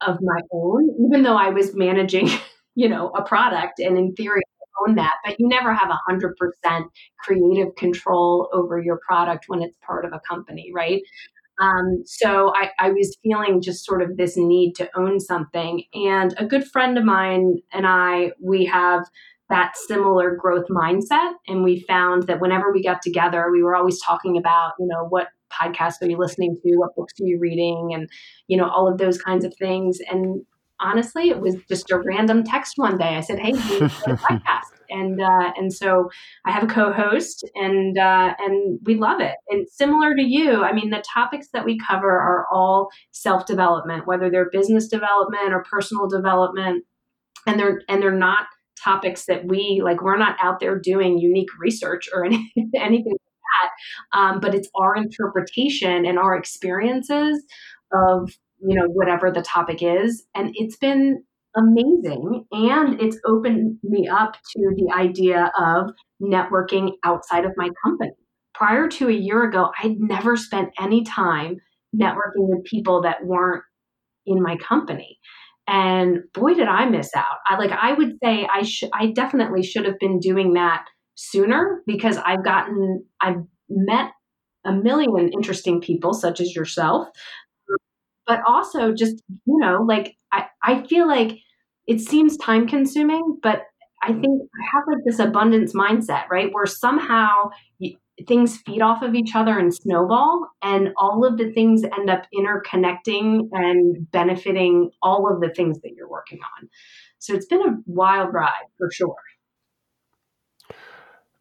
of 0.00 0.18
my 0.20 0.40
own, 0.52 0.88
even 1.06 1.22
though 1.22 1.36
I 1.36 1.50
was 1.50 1.74
managing, 1.74 2.28
you 2.74 2.88
know, 2.88 3.10
a 3.10 3.22
product 3.22 3.78
and 3.78 3.96
in 3.96 4.14
theory 4.14 4.42
I 4.42 4.88
own 4.88 4.96
that, 4.96 5.14
but 5.24 5.36
you 5.38 5.48
never 5.48 5.72
have 5.72 5.90
a 5.90 6.12
100% 6.12 6.84
creative 7.20 7.74
control 7.76 8.48
over 8.52 8.80
your 8.80 8.98
product 9.06 9.44
when 9.46 9.62
it's 9.62 9.76
part 9.86 10.04
of 10.04 10.12
a 10.12 10.20
company, 10.28 10.70
right? 10.74 11.00
Um, 11.60 12.02
so 12.04 12.52
I, 12.56 12.70
I, 12.80 12.90
was 12.90 13.16
feeling 13.22 13.62
just 13.62 13.84
sort 13.84 14.02
of 14.02 14.16
this 14.16 14.36
need 14.36 14.72
to 14.74 14.90
own 14.96 15.20
something. 15.20 15.84
And 15.94 16.34
a 16.36 16.44
good 16.44 16.64
friend 16.66 16.98
of 16.98 17.04
mine 17.04 17.58
and 17.72 17.86
I, 17.86 18.32
we 18.42 18.64
have 18.64 19.04
that 19.50 19.76
similar 19.76 20.36
growth 20.36 20.66
mindset. 20.70 21.32
And 21.46 21.62
we 21.62 21.84
found 21.86 22.26
that 22.28 22.40
whenever 22.40 22.72
we 22.72 22.82
got 22.82 23.02
together, 23.02 23.50
we 23.52 23.62
were 23.62 23.76
always 23.76 24.00
talking 24.00 24.36
about, 24.36 24.72
you 24.78 24.86
know, 24.86 25.06
what 25.08 25.28
podcasts 25.52 26.02
are 26.02 26.08
you 26.08 26.16
listening 26.16 26.56
to? 26.62 26.76
What 26.76 26.96
books 26.96 27.12
are 27.20 27.26
you 27.26 27.38
reading? 27.38 27.90
And, 27.94 28.08
you 28.48 28.56
know, 28.56 28.68
all 28.68 28.90
of 28.90 28.98
those 28.98 29.20
kinds 29.20 29.44
of 29.44 29.54
things. 29.58 29.98
And 30.10 30.42
honestly, 30.80 31.30
it 31.30 31.40
was 31.40 31.56
just 31.68 31.90
a 31.90 31.98
random 31.98 32.44
text 32.44 32.74
one 32.76 32.98
day. 32.98 33.16
I 33.16 33.20
said, 33.20 33.38
"Hey, 33.38 33.52
podcast," 33.52 34.72
and 34.90 35.20
uh, 35.20 35.52
and 35.56 35.72
so 35.72 36.10
I 36.44 36.52
have 36.52 36.64
a 36.64 36.66
co-host, 36.66 37.48
and 37.54 37.98
uh, 37.98 38.34
and 38.38 38.78
we 38.84 38.96
love 38.96 39.20
it. 39.20 39.34
And 39.48 39.68
similar 39.68 40.14
to 40.14 40.22
you, 40.22 40.62
I 40.62 40.72
mean, 40.72 40.90
the 40.90 41.02
topics 41.12 41.48
that 41.52 41.64
we 41.64 41.78
cover 41.78 42.10
are 42.10 42.46
all 42.52 42.88
self-development, 43.12 44.06
whether 44.06 44.30
they're 44.30 44.50
business 44.50 44.88
development 44.88 45.52
or 45.52 45.64
personal 45.70 46.08
development, 46.08 46.84
and 47.46 47.58
they're 47.58 47.82
and 47.88 48.02
they're 48.02 48.12
not 48.12 48.46
topics 48.84 49.24
that 49.26 49.46
we 49.46 49.80
like. 49.82 50.02
We're 50.02 50.18
not 50.18 50.36
out 50.40 50.60
there 50.60 50.78
doing 50.78 51.18
unique 51.18 51.48
research 51.58 52.08
or 52.12 52.24
any, 52.26 52.52
anything 52.76 53.12
like 53.12 53.72
that, 54.12 54.18
um, 54.18 54.40
but 54.40 54.54
it's 54.54 54.68
our 54.76 54.96
interpretation 54.96 56.04
and 56.04 56.18
our 56.18 56.36
experiences 56.36 57.42
of 57.92 58.30
you 58.64 58.74
know, 58.74 58.86
whatever 58.88 59.30
the 59.30 59.42
topic 59.42 59.82
is. 59.82 60.24
And 60.34 60.50
it's 60.54 60.76
been 60.76 61.22
amazing. 61.56 62.46
And 62.52 63.00
it's 63.00 63.18
opened 63.26 63.78
me 63.82 64.08
up 64.08 64.34
to 64.34 64.74
the 64.76 64.92
idea 64.96 65.52
of 65.58 65.90
networking 66.20 66.92
outside 67.04 67.44
of 67.44 67.52
my 67.56 67.68
company. 67.84 68.12
Prior 68.54 68.88
to 68.88 69.08
a 69.08 69.12
year 69.12 69.44
ago, 69.44 69.70
I'd 69.82 69.98
never 69.98 70.36
spent 70.36 70.70
any 70.80 71.04
time 71.04 71.56
networking 71.94 72.48
with 72.48 72.64
people 72.64 73.02
that 73.02 73.24
weren't 73.24 73.62
in 74.26 74.42
my 74.42 74.56
company. 74.56 75.18
And 75.66 76.18
boy, 76.34 76.54
did 76.54 76.68
I 76.68 76.86
miss 76.86 77.10
out. 77.16 77.38
I 77.46 77.56
like 77.56 77.70
I 77.70 77.94
would 77.94 78.18
say 78.22 78.46
I 78.52 78.62
should 78.62 78.90
I 78.92 79.12
definitely 79.12 79.62
should 79.62 79.86
have 79.86 79.98
been 79.98 80.18
doing 80.20 80.54
that 80.54 80.84
sooner 81.14 81.82
because 81.86 82.18
I've 82.18 82.44
gotten 82.44 83.04
I've 83.20 83.42
met 83.68 84.10
a 84.66 84.72
million 84.72 85.30
interesting 85.32 85.80
people 85.80 86.12
such 86.12 86.40
as 86.40 86.54
yourself 86.54 87.08
but 88.26 88.40
also 88.46 88.92
just 88.92 89.22
you 89.46 89.58
know 89.58 89.84
like 89.86 90.16
I, 90.32 90.46
I 90.62 90.86
feel 90.86 91.06
like 91.06 91.38
it 91.86 92.00
seems 92.00 92.36
time 92.36 92.66
consuming 92.66 93.38
but 93.42 93.62
i 94.02 94.08
think 94.08 94.24
i 94.24 94.64
have 94.72 94.84
like 94.88 95.04
this 95.04 95.18
abundance 95.18 95.74
mindset 95.74 96.28
right 96.30 96.52
where 96.52 96.66
somehow 96.66 97.50
things 98.26 98.58
feed 98.58 98.80
off 98.80 99.02
of 99.02 99.14
each 99.14 99.34
other 99.34 99.58
and 99.58 99.74
snowball 99.74 100.48
and 100.62 100.90
all 100.96 101.24
of 101.24 101.36
the 101.36 101.50
things 101.52 101.82
end 101.82 102.08
up 102.08 102.26
interconnecting 102.34 103.48
and 103.52 104.10
benefiting 104.12 104.90
all 105.02 105.32
of 105.32 105.40
the 105.40 105.48
things 105.48 105.80
that 105.80 105.92
you're 105.96 106.08
working 106.08 106.38
on 106.58 106.68
so 107.18 107.34
it's 107.34 107.46
been 107.46 107.62
a 107.62 107.76
wild 107.86 108.32
ride 108.32 108.66
for 108.78 108.90
sure 108.90 109.16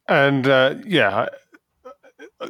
and 0.07 0.47
uh, 0.47 0.75
yeah 0.86 1.27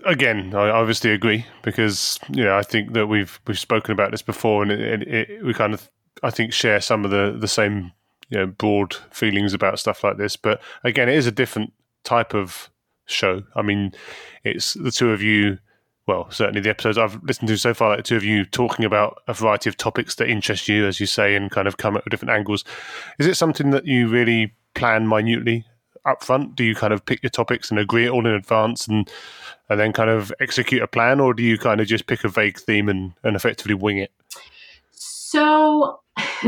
again, 0.05 0.53
I 0.53 0.69
obviously 0.69 1.11
agree 1.11 1.45
because 1.61 2.19
you 2.29 2.43
know 2.43 2.57
I 2.57 2.63
think 2.63 2.93
that 2.93 3.07
we've 3.07 3.39
we've 3.47 3.59
spoken 3.59 3.91
about 3.91 4.11
this 4.11 4.21
before, 4.21 4.63
and 4.63 4.71
it, 4.71 5.03
it, 5.03 5.45
we 5.45 5.53
kind 5.53 5.73
of 5.73 5.89
I 6.21 6.29
think 6.29 6.53
share 6.53 6.81
some 6.81 7.05
of 7.05 7.11
the 7.11 7.35
the 7.37 7.47
same 7.47 7.91
you 8.29 8.37
know 8.37 8.47
broad 8.47 8.95
feelings 9.11 9.53
about 9.53 9.79
stuff 9.79 10.03
like 10.03 10.17
this. 10.17 10.35
But 10.35 10.61
again, 10.83 11.09
it 11.09 11.15
is 11.15 11.27
a 11.27 11.31
different 11.31 11.73
type 12.03 12.33
of 12.33 12.69
show. 13.05 13.43
I 13.55 13.61
mean, 13.61 13.93
it's 14.43 14.73
the 14.73 14.91
two 14.91 15.11
of 15.11 15.21
you. 15.21 15.59
Well, 16.05 16.29
certainly 16.31 16.59
the 16.59 16.69
episodes 16.69 16.97
I've 16.97 17.23
listened 17.23 17.47
to 17.47 17.57
so 17.57 17.73
far, 17.73 17.89
like 17.89 17.99
the 17.99 18.03
two 18.03 18.17
of 18.17 18.25
you 18.25 18.43
talking 18.43 18.83
about 18.83 19.21
a 19.27 19.33
variety 19.33 19.69
of 19.69 19.77
topics 19.77 20.15
that 20.15 20.29
interest 20.29 20.67
you, 20.67 20.85
as 20.85 20.99
you 20.99 21.05
say, 21.05 21.35
and 21.35 21.49
kind 21.49 21.67
of 21.67 21.77
come 21.77 21.95
at 21.95 22.03
different 22.09 22.33
angles. 22.33 22.65
Is 23.19 23.27
it 23.27 23.35
something 23.35 23.69
that 23.69 23.85
you 23.85 24.09
really 24.09 24.53
plan 24.75 25.07
minutely 25.07 25.65
up 26.05 26.21
front? 26.21 26.55
Do 26.55 26.65
you 26.65 26.75
kind 26.75 26.91
of 26.91 27.05
pick 27.05 27.23
your 27.23 27.29
topics 27.29 27.69
and 27.69 27.79
agree 27.79 28.05
it 28.05 28.09
all 28.09 28.25
in 28.25 28.33
advance 28.33 28.85
and 28.87 29.09
and 29.69 29.79
then 29.79 29.93
kind 29.93 30.09
of 30.09 30.31
execute 30.41 30.81
a 30.81 30.87
plan, 30.87 31.19
or 31.19 31.33
do 31.33 31.41
you 31.41 31.57
kind 31.57 31.79
of 31.79 31.87
just 31.87 32.05
pick 32.05 32.23
a 32.23 32.29
vague 32.29 32.59
theme 32.59 32.89
and, 32.89 33.13
and 33.23 33.35
effectively 33.35 33.73
wing 33.73 33.97
it? 33.97 34.11
So 34.91 35.99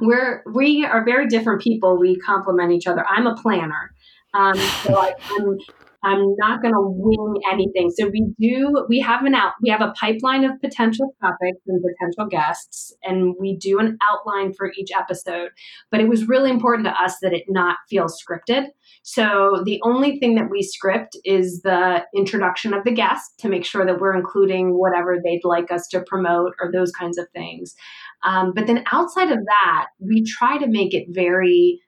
we're 0.00 0.44
we 0.52 0.84
are 0.84 1.04
very 1.04 1.26
different 1.26 1.62
people. 1.62 1.98
We 1.98 2.16
complement 2.16 2.72
each 2.72 2.86
other. 2.86 3.04
I'm 3.08 3.26
a 3.26 3.34
planner. 3.34 3.92
Um, 4.36 4.56
so 4.56 4.98
I, 4.98 5.14
am 5.38 5.58
I'm 6.06 6.36
not 6.36 6.62
going 6.62 6.74
to 6.74 6.80
wing 6.80 7.42
anything. 7.50 7.90
So 7.90 8.08
we 8.08 8.26
do, 8.38 8.86
we 8.88 9.00
have 9.00 9.24
an 9.24 9.34
out, 9.34 9.54
we 9.60 9.70
have 9.70 9.80
a 9.80 9.92
pipeline 9.98 10.44
of 10.44 10.60
potential 10.60 11.14
topics 11.20 11.58
and 11.66 11.82
potential 11.82 12.28
guests, 12.28 12.94
and 13.02 13.34
we 13.40 13.56
do 13.56 13.80
an 13.80 13.98
outline 14.08 14.52
for 14.52 14.70
each 14.78 14.90
episode. 14.96 15.50
But 15.90 16.00
it 16.00 16.08
was 16.08 16.28
really 16.28 16.50
important 16.50 16.86
to 16.86 16.92
us 16.92 17.16
that 17.22 17.32
it 17.32 17.44
not 17.48 17.78
feel 17.88 18.06
scripted. 18.06 18.66
So 19.02 19.62
the 19.64 19.80
only 19.82 20.18
thing 20.20 20.36
that 20.36 20.50
we 20.50 20.62
script 20.62 21.16
is 21.24 21.62
the 21.62 22.04
introduction 22.14 22.72
of 22.72 22.84
the 22.84 22.92
guest 22.92 23.38
to 23.38 23.48
make 23.48 23.64
sure 23.64 23.84
that 23.84 23.98
we're 23.98 24.16
including 24.16 24.78
whatever 24.78 25.16
they'd 25.22 25.44
like 25.44 25.72
us 25.72 25.88
to 25.88 26.02
promote 26.06 26.52
or 26.60 26.70
those 26.70 26.92
kinds 26.92 27.18
of 27.18 27.26
things. 27.30 27.74
Um, 28.22 28.52
but 28.54 28.66
then 28.66 28.84
outside 28.92 29.30
of 29.30 29.38
that, 29.38 29.86
we 29.98 30.24
try 30.24 30.58
to 30.58 30.66
make 30.66 30.94
it 30.94 31.06
very 31.08 31.80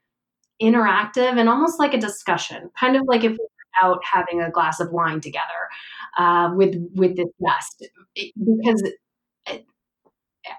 interactive 0.63 1.39
and 1.39 1.49
almost 1.49 1.79
like 1.79 1.95
a 1.95 1.99
discussion, 1.99 2.71
kind 2.79 2.97
of 2.97 3.03
like 3.07 3.25
if 3.25 3.33
we 3.33 3.39
out 3.83 4.01
having 4.05 4.41
a 4.41 4.51
glass 4.51 4.81
of 4.81 4.91
wine 4.91 5.21
together 5.21 5.69
uh, 6.19 6.51
with 6.55 6.75
with 6.95 7.17
this 7.17 7.29
guest 7.45 7.87
because 8.15 8.83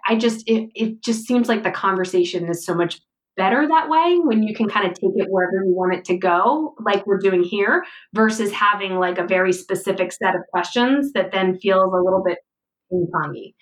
I 0.07 0.15
just 0.15 0.47
it, 0.47 0.69
it 0.75 1.03
just 1.03 1.25
seems 1.25 1.49
like 1.49 1.63
the 1.63 1.71
conversation 1.71 2.47
is 2.47 2.65
so 2.65 2.73
much 2.73 3.01
better 3.37 3.65
that 3.67 3.89
way 3.89 4.17
when 4.21 4.43
you 4.43 4.53
can 4.53 4.67
kind 4.67 4.85
of 4.85 4.93
take 4.93 5.11
it 5.15 5.27
wherever 5.29 5.63
you 5.65 5.73
want 5.73 5.93
it 5.93 6.03
to 6.05 6.17
go, 6.17 6.75
like 6.83 7.07
we're 7.07 7.19
doing 7.19 7.41
here, 7.43 7.85
versus 8.13 8.51
having 8.51 8.95
like 8.95 9.17
a 9.17 9.25
very 9.25 9.53
specific 9.53 10.11
set 10.11 10.35
of 10.35 10.41
questions 10.51 11.13
that 11.13 11.31
then 11.31 11.57
feels 11.57 11.93
a 11.93 12.03
little 12.03 12.21
bit 12.25 12.39
ping 12.89 13.07
pongy. 13.13 13.53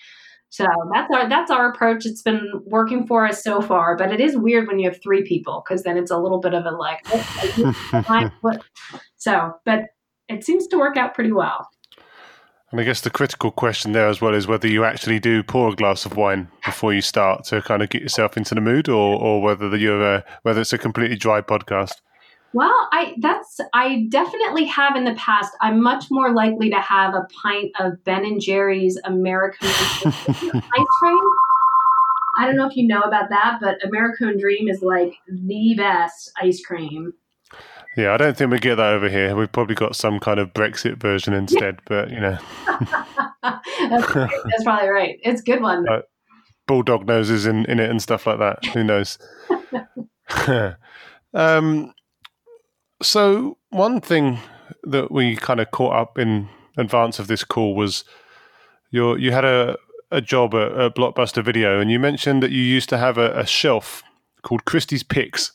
So 0.49 0.65
that's 0.93 1.11
our 1.13 1.29
that's 1.29 1.51
our 1.51 1.69
approach. 1.69 2.05
It's 2.05 2.21
been 2.21 2.49
working 2.65 3.05
for 3.05 3.27
us 3.27 3.43
so 3.43 3.61
far, 3.61 3.97
but 3.97 4.11
it 4.11 4.21
is 4.21 4.37
weird 4.37 4.67
when 4.67 4.79
you 4.79 4.89
have 4.89 5.01
three 5.03 5.23
people 5.23 5.63
because 5.67 5.83
then 5.83 5.97
it's 5.97 6.11
a 6.11 6.17
little 6.17 6.39
bit 6.39 6.53
of 6.53 6.65
a 6.65 6.71
like. 6.71 7.01
Oh, 7.13 8.29
so, 9.17 9.53
but 9.65 9.85
it 10.29 10.43
seems 10.43 10.67
to 10.67 10.77
work 10.77 10.97
out 10.97 11.13
pretty 11.13 11.31
well. 11.31 11.67
And 12.71 12.81
I 12.81 12.83
guess 12.83 13.01
the 13.01 13.09
critical 13.09 13.49
question 13.49 13.93
there 13.93 14.09
as 14.09 14.19
well 14.19 14.33
is 14.33 14.45
whether 14.45 14.67
you 14.67 14.83
actually 14.83 15.19
do 15.19 15.41
pour 15.41 15.69
a 15.69 15.75
glass 15.75 16.05
of 16.05 16.17
wine 16.17 16.49
before 16.65 16.93
you 16.93 16.99
start 16.99 17.45
to 17.45 17.61
kind 17.61 17.81
of 17.81 17.89
get 17.89 18.01
yourself 18.01 18.35
into 18.35 18.55
the 18.55 18.61
mood, 18.61 18.89
or, 18.89 19.17
or 19.19 19.41
whether 19.41 19.75
you're 19.77 20.15
a, 20.15 20.25
whether 20.41 20.61
it's 20.61 20.73
a 20.73 20.77
completely 20.77 21.15
dry 21.15 21.39
podcast. 21.39 21.93
Well, 22.53 22.87
I 22.91 23.15
that's 23.19 23.59
I 23.73 24.07
definitely 24.09 24.65
have 24.65 24.95
in 24.95 25.03
the 25.03 25.13
past. 25.15 25.55
I'm 25.61 25.81
much 25.81 26.05
more 26.09 26.33
likely 26.33 26.69
to 26.69 26.79
have 26.79 27.13
a 27.13 27.27
pint 27.41 27.71
of 27.79 28.03
Ben 28.03 28.25
and 28.25 28.41
Jerry's 28.41 28.99
Americone 29.05 29.53
ice 30.05 30.87
cream. 30.99 31.19
I 32.39 32.45
don't 32.45 32.55
know 32.55 32.67
if 32.67 32.75
you 32.75 32.87
know 32.87 33.01
about 33.01 33.29
that, 33.29 33.59
but 33.59 33.79
Americone 33.81 34.39
Dream 34.39 34.69
is 34.69 34.81
like 34.81 35.15
the 35.27 35.73
best 35.75 36.31
ice 36.41 36.63
cream. 36.63 37.13
Yeah, 37.97 38.13
I 38.13 38.17
don't 38.17 38.37
think 38.37 38.51
we 38.51 38.59
get 38.59 38.75
that 38.75 38.93
over 38.93 39.09
here. 39.09 39.35
We've 39.35 39.51
probably 39.51 39.73
got 39.73 39.95
some 39.95 40.19
kind 40.19 40.39
of 40.39 40.53
Brexit 40.53 40.97
version 40.97 41.33
instead, 41.33 41.79
but 41.85 42.11
you 42.11 42.19
know. 42.19 42.37
that's, 43.41 44.13
that's, 44.13 44.63
probably 44.63 44.89
right. 44.89 45.19
It's 45.23 45.41
a 45.41 45.43
good 45.43 45.61
one. 45.61 45.89
Uh, 45.89 46.01
bulldog 46.67 47.07
noses 47.07 47.47
in, 47.47 47.65
in 47.65 47.79
it 47.79 47.89
and 47.89 47.99
stuff 47.99 48.27
like 48.27 48.37
that. 48.37 48.63
Who 48.67 48.83
knows? 48.83 49.17
um, 51.33 51.93
so, 53.01 53.57
one 53.69 54.01
thing 54.01 54.39
that 54.83 55.11
we 55.11 55.35
kind 55.35 55.59
of 55.59 55.71
caught 55.71 55.95
up 55.95 56.17
in 56.17 56.49
advance 56.77 57.19
of 57.19 57.27
this 57.27 57.43
call 57.43 57.75
was 57.75 58.03
your 58.91 59.17
you 59.17 59.31
had 59.31 59.45
a, 59.45 59.77
a 60.11 60.21
job 60.21 60.53
at, 60.53 60.71
at 60.73 60.95
Blockbuster 60.95 61.43
Video, 61.43 61.79
and 61.79 61.91
you 61.91 61.99
mentioned 61.99 62.41
that 62.43 62.51
you 62.51 62.61
used 62.61 62.89
to 62.89 62.97
have 62.97 63.17
a, 63.17 63.37
a 63.39 63.45
shelf 63.45 64.03
called 64.41 64.65
Kristy's 64.65 65.03
Picks. 65.03 65.51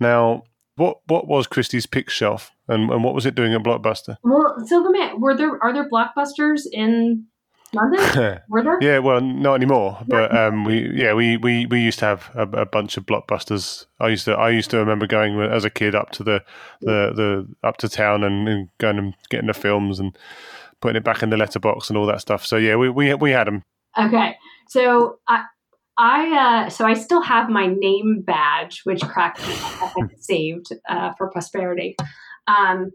Now, 0.00 0.44
what 0.76 0.98
what 1.06 1.26
was 1.26 1.46
Kristy's 1.46 1.86
Pick 1.86 2.08
Shelf, 2.08 2.50
and, 2.68 2.90
and 2.90 3.02
what 3.02 3.14
was 3.14 3.26
it 3.26 3.34
doing 3.34 3.52
at 3.54 3.62
Blockbuster? 3.62 4.16
Well, 4.22 4.56
so 4.66 4.82
were 5.18 5.36
there 5.36 5.62
are 5.62 5.72
there 5.72 5.88
blockbusters 5.90 6.62
in 6.70 7.26
London? 7.74 8.40
were 8.48 8.62
there? 8.62 8.78
Yeah, 8.80 8.98
well, 8.98 9.20
not 9.20 9.54
anymore. 9.54 9.98
But 10.06 10.36
um, 10.36 10.64
we 10.64 10.90
yeah 10.94 11.14
we, 11.14 11.36
we, 11.36 11.66
we 11.66 11.80
used 11.80 11.98
to 12.00 12.06
have 12.06 12.30
a, 12.34 12.42
a, 12.42 12.66
bunch 12.66 12.96
of 12.96 13.06
blockbusters. 13.06 13.86
I 14.00 14.08
used 14.08 14.24
to 14.24 14.32
I 14.32 14.50
used 14.50 14.70
to 14.70 14.78
remember 14.78 15.06
going 15.06 15.40
as 15.40 15.64
a 15.64 15.70
kid 15.70 15.94
up 15.94 16.10
to 16.12 16.24
the 16.24 16.42
the, 16.80 17.12
the 17.14 17.66
up 17.66 17.76
to 17.78 17.88
town 17.88 18.24
and, 18.24 18.48
and 18.48 18.68
going 18.78 18.98
and 18.98 19.14
getting 19.28 19.48
the 19.48 19.54
films 19.54 20.00
and 20.00 20.16
putting 20.80 20.96
it 20.96 21.04
back 21.04 21.22
in 21.22 21.30
the 21.30 21.36
letterbox 21.36 21.88
and 21.88 21.98
all 21.98 22.06
that 22.06 22.20
stuff. 22.20 22.46
So 22.46 22.56
yeah, 22.56 22.76
we 22.76 22.88
we 22.88 23.12
we 23.14 23.30
had 23.32 23.46
them. 23.46 23.62
Okay, 23.98 24.36
so 24.68 25.18
I 25.28 25.44
I 25.98 26.64
uh, 26.66 26.70
so 26.70 26.86
I 26.86 26.94
still 26.94 27.22
have 27.22 27.50
my 27.50 27.66
name 27.66 28.22
badge, 28.24 28.82
which 28.84 29.02
cracked 29.02 29.42
saved 30.20 30.68
uh, 30.88 31.12
for 31.18 31.30
prosperity. 31.30 31.96
Um, 32.46 32.92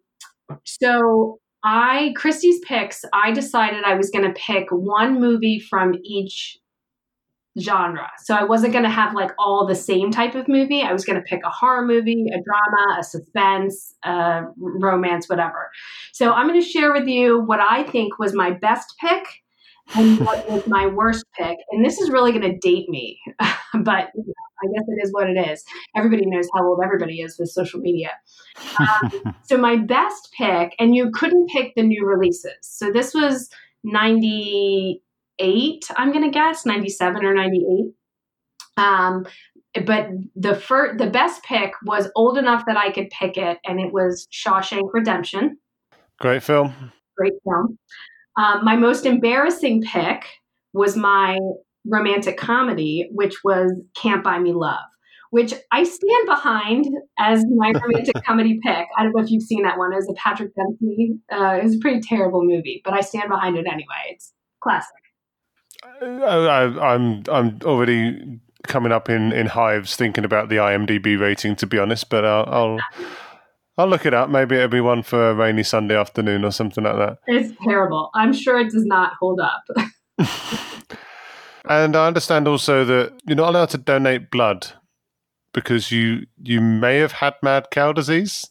so 0.65 1.39
I 1.63 2.13
Kristy's 2.17 2.59
picks. 2.65 3.05
I 3.13 3.31
decided 3.31 3.83
I 3.83 3.95
was 3.95 4.09
going 4.09 4.25
to 4.25 4.33
pick 4.33 4.67
one 4.69 5.19
movie 5.19 5.59
from 5.59 5.95
each 6.03 6.57
genre. 7.59 8.09
So 8.23 8.33
I 8.33 8.43
wasn't 8.43 8.73
going 8.73 8.83
to 8.83 8.89
have 8.89 9.13
like 9.13 9.31
all 9.37 9.67
the 9.67 9.75
same 9.75 10.11
type 10.11 10.35
of 10.35 10.47
movie. 10.47 10.81
I 10.81 10.91
was 10.91 11.05
going 11.05 11.17
to 11.17 11.23
pick 11.23 11.41
a 11.45 11.49
horror 11.49 11.85
movie, 11.85 12.25
a 12.33 12.41
drama, 12.41 12.99
a 12.99 13.03
suspense, 13.03 13.93
a 14.03 14.41
romance, 14.57 15.29
whatever. 15.29 15.69
So 16.13 16.33
I'm 16.33 16.47
going 16.47 16.59
to 16.59 16.67
share 16.67 16.91
with 16.91 17.07
you 17.07 17.41
what 17.41 17.59
I 17.59 17.83
think 17.83 18.17
was 18.17 18.33
my 18.33 18.51
best 18.51 18.95
pick 18.99 19.23
and 19.95 20.19
what 20.19 20.49
was 20.49 20.65
my 20.67 20.87
worst 20.87 21.25
pick. 21.37 21.57
And 21.71 21.85
this 21.85 21.99
is 21.99 22.09
really 22.09 22.31
going 22.31 22.49
to 22.49 22.57
date 22.57 22.89
me, 22.89 23.19
but 23.39 24.09
you 24.15 24.23
know, 24.25 24.33
I 24.63 24.67
guess 24.73 24.83
it 24.87 24.99
is 25.03 25.11
what 25.11 25.29
it 25.29 25.37
is. 25.37 25.63
Everybody 25.95 26.25
knows 26.25 26.47
how 26.55 26.65
old 26.65 26.79
everybody 26.83 27.21
is 27.21 27.37
with 27.37 27.49
social 27.49 27.79
media. 27.79 28.09
Um, 28.79 29.35
so 29.43 29.57
my 29.57 29.77
best 29.77 30.29
pick, 30.37 30.75
and 30.79 30.95
you 30.95 31.11
couldn't 31.11 31.49
pick 31.49 31.75
the 31.75 31.83
new 31.83 32.05
releases. 32.05 32.55
So 32.61 32.91
this 32.91 33.13
was 33.13 33.49
98, 33.83 35.83
I'm 35.97 36.11
going 36.11 36.23
to 36.23 36.31
guess, 36.31 36.65
97 36.65 37.25
or 37.25 37.33
98. 37.33 37.93
Um, 38.77 39.25
but 39.85 40.07
the 40.35 40.55
first, 40.55 40.99
the 40.99 41.09
best 41.09 41.43
pick 41.43 41.73
was 41.85 42.09
old 42.15 42.37
enough 42.37 42.63
that 42.67 42.77
I 42.77 42.91
could 42.91 43.09
pick 43.09 43.37
it, 43.37 43.57
and 43.65 43.79
it 43.79 43.91
was 43.91 44.27
Shawshank 44.31 44.89
Redemption. 44.93 45.57
Great 46.19 46.43
film. 46.43 46.73
Great 47.17 47.33
film. 47.43 47.77
Um, 48.37 48.63
my 48.63 48.75
most 48.75 49.05
embarrassing 49.05 49.83
pick 49.83 50.25
was 50.73 50.95
my 50.95 51.37
romantic 51.85 52.37
comedy, 52.37 53.09
which 53.11 53.43
was 53.43 53.71
Can't 53.95 54.23
Buy 54.23 54.39
Me 54.39 54.53
Love, 54.53 54.83
which 55.29 55.53
I 55.71 55.83
stand 55.83 56.25
behind 56.25 56.87
as 57.19 57.43
my 57.55 57.71
romantic 57.71 58.15
comedy 58.25 58.59
pick. 58.63 58.87
I 58.97 59.03
don't 59.03 59.15
know 59.15 59.23
if 59.23 59.29
you've 59.29 59.43
seen 59.43 59.63
that 59.63 59.77
one. 59.77 59.93
It 59.93 59.97
was 59.97 60.09
a 60.09 60.13
Patrick 60.13 60.51
Dempsey. 60.55 61.19
Uh, 61.31 61.57
it 61.59 61.63
was 61.63 61.75
a 61.75 61.79
pretty 61.79 62.01
terrible 62.01 62.43
movie, 62.43 62.81
but 62.83 62.93
I 62.93 63.01
stand 63.01 63.29
behind 63.29 63.57
it 63.57 63.67
anyway. 63.67 64.09
It's 64.09 64.33
classic. 64.61 64.89
I, 66.01 66.63
I'm 66.93 67.23
I'm 67.29 67.59
already 67.65 68.39
coming 68.63 68.91
up 68.91 69.09
in, 69.09 69.33
in 69.33 69.47
hives 69.47 69.95
thinking 69.95 70.23
about 70.23 70.49
the 70.49 70.55
IMDb 70.55 71.19
rating, 71.19 71.55
to 71.57 71.67
be 71.67 71.77
honest. 71.77 72.09
But 72.09 72.25
I'll, 72.25 72.45
I'll 72.47 72.79
I'll 73.77 73.87
look 73.87 74.05
it 74.05 74.13
up. 74.13 74.29
Maybe 74.29 74.55
it'll 74.55 74.67
be 74.67 74.81
one 74.81 75.01
for 75.03 75.31
a 75.31 75.33
rainy 75.33 75.63
Sunday 75.63 75.95
afternoon 75.97 76.45
or 76.45 76.51
something 76.51 76.83
like 76.83 76.95
that. 76.97 77.17
It's 77.27 77.53
terrible. 77.63 78.11
I'm 78.13 78.33
sure 78.33 78.59
it 78.59 78.71
does 78.71 78.85
not 78.85 79.13
hold 79.19 79.39
up. 79.39 79.63
and 81.69 81.95
I 81.95 82.07
understand 82.07 82.47
also 82.47 82.85
that 82.85 83.13
you're 83.25 83.35
not 83.35 83.49
allowed 83.49 83.69
to 83.69 83.77
donate 83.79 84.29
blood 84.29 84.67
because 85.53 85.91
you 85.91 86.27
you 86.41 86.61
may 86.61 86.97
have 86.97 87.13
had 87.13 87.33
mad 87.41 87.67
cow 87.71 87.91
disease. 87.93 88.45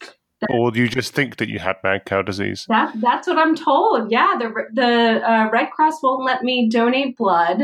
or 0.51 0.73
you 0.75 0.89
just 0.89 1.15
think 1.15 1.37
that 1.37 1.49
you 1.49 1.61
had 1.61 1.77
mad 1.85 2.05
cow 2.05 2.21
disease? 2.21 2.67
That, 2.69 2.93
that's 3.01 3.29
what 3.29 3.39
I'm 3.39 3.55
told. 3.55 4.11
Yeah, 4.11 4.35
the 4.39 4.53
the 4.73 5.31
uh, 5.31 5.51
Red 5.53 5.71
Cross 5.71 6.03
won't 6.03 6.25
let 6.25 6.43
me 6.43 6.69
donate 6.69 7.17
blood 7.17 7.63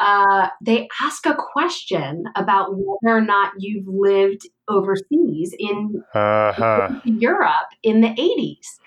uh, 0.00 0.48
they 0.62 0.88
ask 1.02 1.26
a 1.26 1.36
question 1.36 2.24
about 2.34 2.70
whether 2.72 3.16
or 3.16 3.20
not 3.20 3.52
you've 3.58 3.86
lived 3.86 4.48
overseas 4.66 5.54
in, 5.58 6.02
uh-huh. 6.14 7.00
Europe 7.04 7.68
in 7.82 8.00
the 8.00 8.08
80s. 8.08 8.78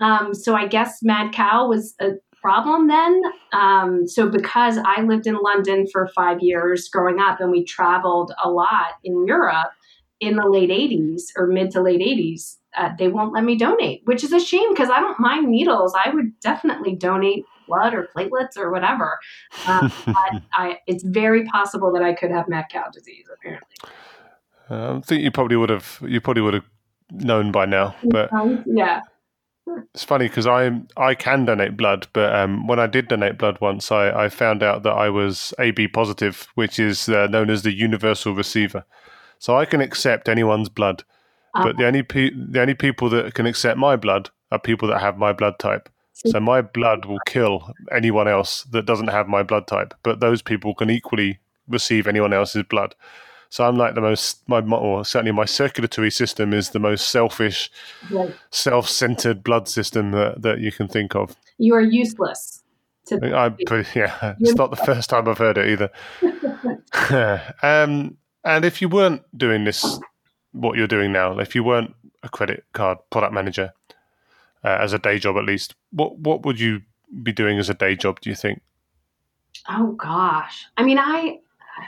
Um, 0.00 0.34
so 0.34 0.54
I 0.54 0.66
guess 0.66 0.98
mad 1.02 1.32
cow 1.32 1.68
was 1.68 1.94
a 2.00 2.12
problem 2.40 2.86
then. 2.86 3.22
Um, 3.52 4.06
so 4.06 4.28
because 4.28 4.78
I 4.84 5.02
lived 5.02 5.26
in 5.26 5.36
London 5.42 5.86
for 5.90 6.08
five 6.14 6.38
years 6.40 6.88
growing 6.88 7.18
up 7.18 7.40
and 7.40 7.50
we 7.50 7.64
traveled 7.64 8.32
a 8.42 8.48
lot 8.48 8.94
in 9.02 9.26
Europe 9.26 9.72
in 10.20 10.36
the 10.36 10.48
late 10.48 10.70
80s 10.70 11.22
or 11.36 11.48
mid 11.48 11.72
to 11.72 11.82
late 11.82 12.00
80s, 12.00 12.56
uh, 12.76 12.90
they 12.98 13.08
won't 13.08 13.32
let 13.32 13.42
me 13.42 13.56
donate, 13.56 14.02
which 14.04 14.22
is 14.22 14.32
a 14.32 14.40
shame 14.40 14.70
because 14.70 14.90
I 14.90 15.00
don't 15.00 15.18
mind 15.18 15.48
needles. 15.48 15.94
I 15.94 16.10
would 16.10 16.38
definitely 16.40 16.94
donate 16.94 17.44
blood 17.66 17.94
or 17.94 18.08
platelets 18.16 18.56
or 18.56 18.70
whatever. 18.70 19.18
Um, 19.66 19.92
I, 20.54 20.78
it's 20.86 21.04
very 21.04 21.44
possible 21.44 21.92
that 21.92 22.02
I 22.02 22.14
could 22.14 22.30
have 22.30 22.48
mad 22.48 22.66
cow 22.70 22.88
disease. 22.92 23.26
Apparently, 23.32 23.76
uh, 24.70 24.96
I 24.96 25.00
think 25.00 25.22
you 25.22 25.30
probably 25.30 25.56
would 25.56 25.70
have. 25.70 25.98
You 26.06 26.20
probably 26.20 26.42
would 26.42 26.54
have 26.54 26.64
known 27.10 27.52
by 27.52 27.66
now, 27.66 27.94
but 28.04 28.30
yeah. 28.66 29.02
It's 29.94 30.04
funny 30.04 30.28
because 30.28 30.46
I 30.46 30.80
I 30.96 31.14
can 31.14 31.44
donate 31.44 31.76
blood, 31.76 32.06
but 32.12 32.32
um, 32.34 32.66
when 32.68 32.78
I 32.78 32.86
did 32.86 33.08
donate 33.08 33.36
blood 33.36 33.58
once, 33.60 33.90
I, 33.90 34.10
I 34.10 34.28
found 34.28 34.62
out 34.62 34.84
that 34.84 34.92
I 34.92 35.08
was 35.08 35.52
AB 35.58 35.88
positive, 35.88 36.46
which 36.54 36.78
is 36.78 37.08
uh, 37.08 37.26
known 37.26 37.50
as 37.50 37.62
the 37.62 37.72
universal 37.72 38.32
receiver. 38.32 38.84
So 39.38 39.56
I 39.56 39.64
can 39.64 39.80
accept 39.80 40.28
anyone's 40.28 40.68
blood, 40.68 41.02
but 41.52 41.60
uh-huh. 41.60 41.72
the 41.78 41.86
only 41.86 42.02
pe- 42.04 42.30
the 42.30 42.60
only 42.60 42.74
people 42.74 43.08
that 43.10 43.34
can 43.34 43.46
accept 43.46 43.76
my 43.76 43.96
blood 43.96 44.30
are 44.52 44.58
people 44.58 44.88
that 44.88 45.00
have 45.00 45.18
my 45.18 45.32
blood 45.32 45.58
type. 45.58 45.88
So 46.24 46.40
my 46.40 46.62
blood 46.62 47.04
will 47.04 47.18
kill 47.26 47.74
anyone 47.92 48.26
else 48.26 48.62
that 48.70 48.86
doesn't 48.86 49.08
have 49.08 49.28
my 49.28 49.42
blood 49.42 49.66
type, 49.66 49.92
but 50.02 50.20
those 50.20 50.40
people 50.40 50.74
can 50.74 50.88
equally 50.88 51.40
receive 51.68 52.06
anyone 52.06 52.32
else's 52.32 52.62
blood. 52.62 52.94
So 53.50 53.66
I'm 53.66 53.76
like 53.76 53.94
the 53.94 54.00
most, 54.00 54.46
my 54.48 54.60
or 54.60 55.04
certainly 55.04 55.32
my 55.32 55.44
circulatory 55.44 56.10
system 56.10 56.54
is 56.54 56.70
the 56.70 56.78
most 56.78 57.10
selfish, 57.10 57.70
right. 58.10 58.34
self-centered 58.50 59.44
blood 59.44 59.68
system 59.68 60.12
that, 60.12 60.40
that 60.42 60.60
you 60.60 60.72
can 60.72 60.88
think 60.88 61.14
of. 61.14 61.36
You 61.58 61.74
are 61.74 61.82
useless. 61.82 62.62
I, 63.12 63.54
yeah, 63.94 64.34
it's 64.40 64.54
not 64.54 64.70
the 64.70 64.76
first 64.76 65.10
time 65.10 65.28
I've 65.28 65.38
heard 65.38 65.58
it 65.58 65.68
either. 65.68 67.52
um, 67.62 68.16
and 68.42 68.64
if 68.64 68.80
you 68.80 68.88
weren't 68.88 69.22
doing 69.36 69.64
this, 69.64 70.00
what 70.52 70.76
you're 70.76 70.86
doing 70.86 71.12
now, 71.12 71.38
if 71.38 71.54
you 71.54 71.62
weren't 71.62 71.94
a 72.22 72.28
credit 72.28 72.64
card 72.72 72.98
product 73.10 73.32
manager, 73.32 73.72
uh, 74.66 74.78
as 74.80 74.92
a 74.92 74.98
day 74.98 75.18
job 75.18 75.36
at 75.36 75.44
least. 75.44 75.74
What 75.92 76.18
what 76.18 76.44
would 76.44 76.58
you 76.58 76.82
be 77.22 77.32
doing 77.32 77.58
as 77.58 77.70
a 77.70 77.74
day 77.74 77.94
job? 77.94 78.20
Do 78.20 78.28
you 78.28 78.36
think? 78.36 78.60
Oh 79.68 79.92
gosh. 79.92 80.66
I 80.76 80.82
mean, 80.82 80.98
I 80.98 81.38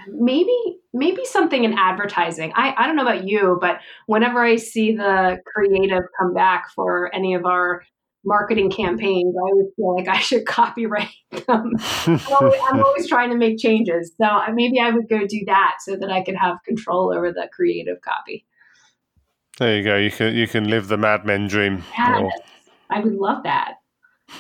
maybe 0.08 0.56
maybe 0.94 1.24
something 1.24 1.64
in 1.64 1.74
advertising. 1.76 2.52
I 2.54 2.74
I 2.76 2.86
don't 2.86 2.96
know 2.96 3.02
about 3.02 3.26
you, 3.26 3.58
but 3.60 3.80
whenever 4.06 4.42
I 4.42 4.56
see 4.56 4.94
the 4.94 5.38
creative 5.44 6.04
come 6.18 6.32
back 6.32 6.70
for 6.74 7.12
any 7.14 7.34
of 7.34 7.44
our 7.44 7.82
marketing 8.24 8.70
campaigns, 8.70 9.34
I 9.36 9.50
always 9.50 9.66
feel 9.74 9.96
like 9.96 10.08
I 10.08 10.20
should 10.20 10.46
copyright 10.46 11.08
them. 11.32 11.72
I'm, 12.06 12.20
always, 12.40 12.60
I'm 12.70 12.84
always 12.84 13.08
trying 13.08 13.30
to 13.30 13.36
make 13.36 13.58
changes. 13.58 14.12
So 14.20 14.40
maybe 14.52 14.78
I 14.80 14.90
would 14.90 15.08
go 15.08 15.26
do 15.26 15.42
that 15.46 15.78
so 15.80 15.96
that 15.96 16.10
I 16.10 16.22
could 16.22 16.36
have 16.36 16.58
control 16.64 17.12
over 17.12 17.32
the 17.32 17.48
creative 17.52 18.00
copy. 18.02 18.44
There 19.58 19.76
you 19.76 19.82
go. 19.82 19.96
You 19.96 20.12
can 20.12 20.36
you 20.36 20.46
can 20.46 20.70
live 20.70 20.86
the 20.86 20.96
Mad 20.96 21.26
Men 21.26 21.48
dream. 21.48 21.82
Yes, 21.96 22.20
or... 22.20 22.30
I 22.90 23.00
would 23.00 23.14
love 23.14 23.42
that. 23.44 23.74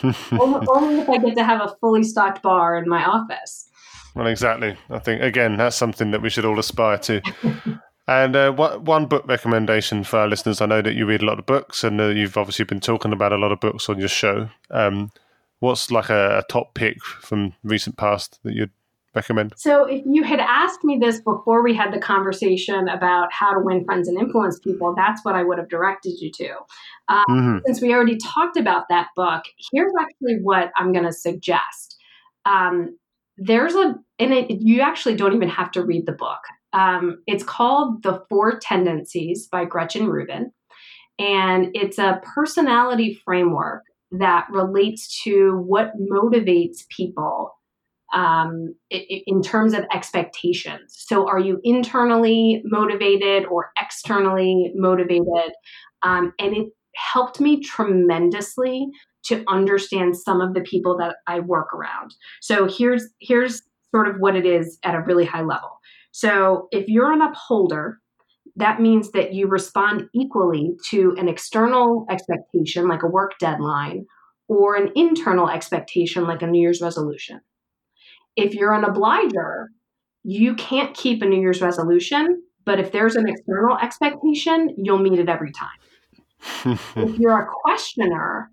only, 0.02 0.66
only 0.68 1.00
if 1.00 1.08
I 1.08 1.18
get 1.18 1.36
to 1.36 1.44
have 1.44 1.60
a 1.60 1.74
fully 1.80 2.02
stocked 2.02 2.42
bar 2.42 2.76
in 2.76 2.88
my 2.88 3.04
office. 3.04 3.68
Well, 4.14 4.26
exactly. 4.26 4.76
I 4.90 4.98
think 4.98 5.22
again 5.22 5.56
that's 5.56 5.76
something 5.76 6.10
that 6.10 6.22
we 6.22 6.30
should 6.30 6.44
all 6.44 6.58
aspire 6.58 6.98
to. 6.98 7.22
and 8.08 8.34
uh, 8.34 8.52
what, 8.52 8.82
one 8.82 9.06
book 9.06 9.26
recommendation 9.26 10.04
for 10.04 10.18
our 10.18 10.28
listeners. 10.28 10.60
I 10.60 10.66
know 10.66 10.82
that 10.82 10.94
you 10.94 11.06
read 11.06 11.22
a 11.22 11.26
lot 11.26 11.38
of 11.38 11.46
books, 11.46 11.84
and 11.84 12.00
uh, 12.00 12.08
you've 12.08 12.36
obviously 12.36 12.64
been 12.64 12.80
talking 12.80 13.12
about 13.12 13.32
a 13.32 13.36
lot 13.36 13.52
of 13.52 13.60
books 13.60 13.88
on 13.88 13.98
your 13.98 14.08
show. 14.08 14.48
Um, 14.70 15.12
what's 15.60 15.90
like 15.90 16.10
a, 16.10 16.38
a, 16.38 16.42
top 16.50 16.74
pick 16.74 17.02
from 17.02 17.54
recent 17.62 17.96
past 17.96 18.38
that 18.44 18.54
you'd 18.54 18.70
recommend? 19.14 19.54
So, 19.56 19.84
if 19.84 20.02
you 20.06 20.22
had 20.22 20.40
asked 20.40 20.84
me 20.84 20.98
this 21.00 21.20
before 21.20 21.62
we 21.62 21.74
had 21.74 21.92
the 21.92 21.98
conversation 21.98 22.88
about 22.88 23.32
how 23.32 23.52
to 23.52 23.60
win 23.60 23.84
friends 23.84 24.08
and 24.08 24.18
influence 24.18 24.58
people, 24.58 24.94
that's 24.96 25.24
what 25.24 25.34
I 25.34 25.42
would 25.42 25.58
have 25.58 25.68
directed 25.68 26.14
you 26.20 26.30
to. 26.32 26.50
Um, 27.08 27.24
mm-hmm. 27.28 27.58
Since 27.66 27.80
we 27.80 27.92
already 27.92 28.16
talked 28.16 28.56
about 28.56 28.84
that 28.88 29.08
book, 29.16 29.44
here's 29.72 29.92
actually 30.00 30.38
what 30.42 30.70
I'm 30.76 30.92
going 30.92 31.06
to 31.06 31.12
suggest. 31.12 31.96
Um, 32.44 32.98
there's 33.36 33.74
a, 33.74 33.94
and 34.18 34.32
it, 34.32 34.60
you 34.60 34.80
actually 34.80 35.16
don't 35.16 35.34
even 35.34 35.48
have 35.48 35.70
to 35.72 35.84
read 35.84 36.06
the 36.06 36.12
book. 36.12 36.40
Um, 36.72 37.22
it's 37.26 37.44
called 37.44 38.02
The 38.02 38.22
Four 38.28 38.58
Tendencies 38.58 39.46
by 39.46 39.64
Gretchen 39.64 40.08
Rubin. 40.08 40.52
And 41.18 41.68
it's 41.74 41.98
a 41.98 42.20
personality 42.34 43.20
framework 43.24 43.84
that 44.12 44.46
relates 44.50 45.22
to 45.22 45.56
what 45.66 45.92
motivates 45.98 46.88
people 46.88 47.57
um, 48.14 48.74
in 48.90 49.42
terms 49.42 49.74
of 49.74 49.84
expectations. 49.92 50.94
So, 50.96 51.28
are 51.28 51.38
you 51.38 51.60
internally 51.64 52.62
motivated 52.64 53.44
or 53.46 53.70
externally 53.80 54.72
motivated? 54.74 55.52
Um, 56.02 56.32
and 56.38 56.56
it 56.56 56.68
helped 56.94 57.40
me 57.40 57.62
tremendously 57.62 58.88
to 59.26 59.44
understand 59.46 60.16
some 60.16 60.40
of 60.40 60.54
the 60.54 60.62
people 60.62 60.96
that 60.98 61.16
I 61.26 61.40
work 61.40 61.72
around. 61.74 62.14
So, 62.40 62.66
here's 62.68 63.08
here's 63.20 63.62
sort 63.94 64.08
of 64.08 64.16
what 64.18 64.36
it 64.36 64.46
is 64.46 64.78
at 64.84 64.94
a 64.94 65.02
really 65.02 65.24
high 65.24 65.42
level. 65.42 65.78
So, 66.12 66.68
if 66.70 66.88
you're 66.88 67.12
an 67.12 67.20
upholder, 67.20 67.98
that 68.56 68.80
means 68.80 69.12
that 69.12 69.34
you 69.34 69.46
respond 69.48 70.08
equally 70.14 70.76
to 70.90 71.14
an 71.18 71.28
external 71.28 72.06
expectation 72.10 72.88
like 72.88 73.02
a 73.02 73.06
work 73.08 73.32
deadline 73.38 74.06
or 74.48 74.76
an 74.76 74.90
internal 74.96 75.48
expectation 75.50 76.24
like 76.24 76.40
a 76.40 76.46
New 76.46 76.60
Year's 76.60 76.80
resolution 76.80 77.40
if 78.38 78.54
you're 78.54 78.72
an 78.72 78.84
obliger, 78.84 79.70
you 80.22 80.54
can't 80.54 80.96
keep 80.96 81.22
a 81.22 81.26
New 81.26 81.40
Year's 81.40 81.60
resolution, 81.60 82.42
but 82.64 82.78
if 82.78 82.92
there's 82.92 83.16
an 83.16 83.28
external 83.28 83.76
expectation, 83.78 84.74
you'll 84.78 84.98
meet 84.98 85.18
it 85.18 85.28
every 85.28 85.52
time. 85.52 86.78
if 86.96 87.18
you're 87.18 87.40
a 87.40 87.48
questioner, 87.64 88.50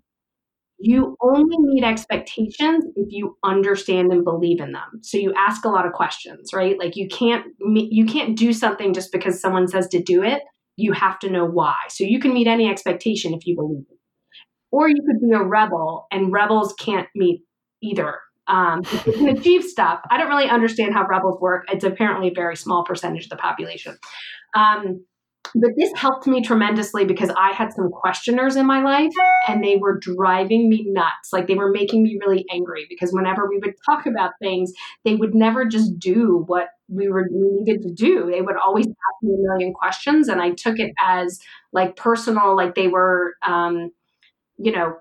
you 0.78 1.16
only 1.22 1.56
meet 1.58 1.84
expectations 1.84 2.84
if 2.96 3.08
you 3.10 3.36
understand 3.44 4.12
and 4.12 4.24
believe 4.24 4.60
in 4.60 4.72
them. 4.72 5.00
So 5.02 5.18
you 5.18 5.32
ask 5.36 5.64
a 5.64 5.68
lot 5.68 5.86
of 5.86 5.92
questions, 5.92 6.50
right? 6.52 6.78
Like 6.78 6.96
you 6.96 7.08
can't 7.08 7.46
you 7.60 8.04
can't 8.04 8.36
do 8.36 8.52
something 8.52 8.92
just 8.92 9.12
because 9.12 9.40
someone 9.40 9.68
says 9.68 9.86
to 9.88 10.02
do 10.02 10.22
it. 10.22 10.42
You 10.76 10.92
have 10.92 11.18
to 11.20 11.30
know 11.30 11.46
why. 11.46 11.76
So 11.88 12.04
you 12.04 12.18
can 12.18 12.34
meet 12.34 12.48
any 12.48 12.68
expectation 12.68 13.32
if 13.32 13.46
you 13.46 13.54
believe 13.54 13.84
it. 13.88 13.98
Or 14.72 14.88
you 14.88 15.02
could 15.06 15.20
be 15.20 15.32
a 15.32 15.42
rebel 15.42 16.06
and 16.10 16.32
rebels 16.32 16.74
can't 16.74 17.08
meet 17.14 17.42
either 17.82 18.18
um, 18.48 18.82
you 19.06 19.12
can 19.12 19.28
achieve 19.28 19.64
stuff. 19.64 20.00
I 20.10 20.18
don't 20.18 20.28
really 20.28 20.48
understand 20.48 20.94
how 20.94 21.06
rebels 21.06 21.40
work. 21.40 21.64
It's 21.70 21.84
apparently 21.84 22.28
a 22.28 22.34
very 22.34 22.56
small 22.56 22.84
percentage 22.84 23.24
of 23.24 23.30
the 23.30 23.36
population. 23.36 23.96
Um, 24.54 25.04
but 25.54 25.70
this 25.78 25.92
helped 25.94 26.26
me 26.26 26.42
tremendously 26.42 27.04
because 27.04 27.30
I 27.30 27.52
had 27.52 27.72
some 27.72 27.90
questioners 27.90 28.56
in 28.56 28.66
my 28.66 28.82
life 28.82 29.12
and 29.48 29.62
they 29.62 29.76
were 29.76 29.98
driving 29.98 30.68
me 30.68 30.84
nuts. 30.88 31.32
Like 31.32 31.46
they 31.46 31.54
were 31.54 31.70
making 31.70 32.02
me 32.02 32.18
really 32.20 32.44
angry 32.50 32.86
because 32.88 33.12
whenever 33.12 33.48
we 33.48 33.58
would 33.58 33.74
talk 33.88 34.06
about 34.06 34.32
things, 34.40 34.72
they 35.04 35.14
would 35.14 35.34
never 35.34 35.64
just 35.64 35.98
do 35.98 36.44
what 36.46 36.68
we 36.88 37.08
were 37.08 37.28
we 37.32 37.48
needed 37.60 37.82
to 37.82 37.92
do. 37.92 38.28
They 38.30 38.42
would 38.42 38.56
always 38.56 38.86
ask 38.86 39.22
me 39.22 39.34
a 39.34 39.52
million 39.52 39.72
questions 39.72 40.28
and 40.28 40.40
I 40.40 40.50
took 40.50 40.78
it 40.78 40.92
as 41.00 41.38
like 41.72 41.96
personal, 41.96 42.56
like 42.56 42.74
they 42.74 42.88
were 42.88 43.34
um, 43.46 43.92
you 44.58 44.72
know, 44.72 44.96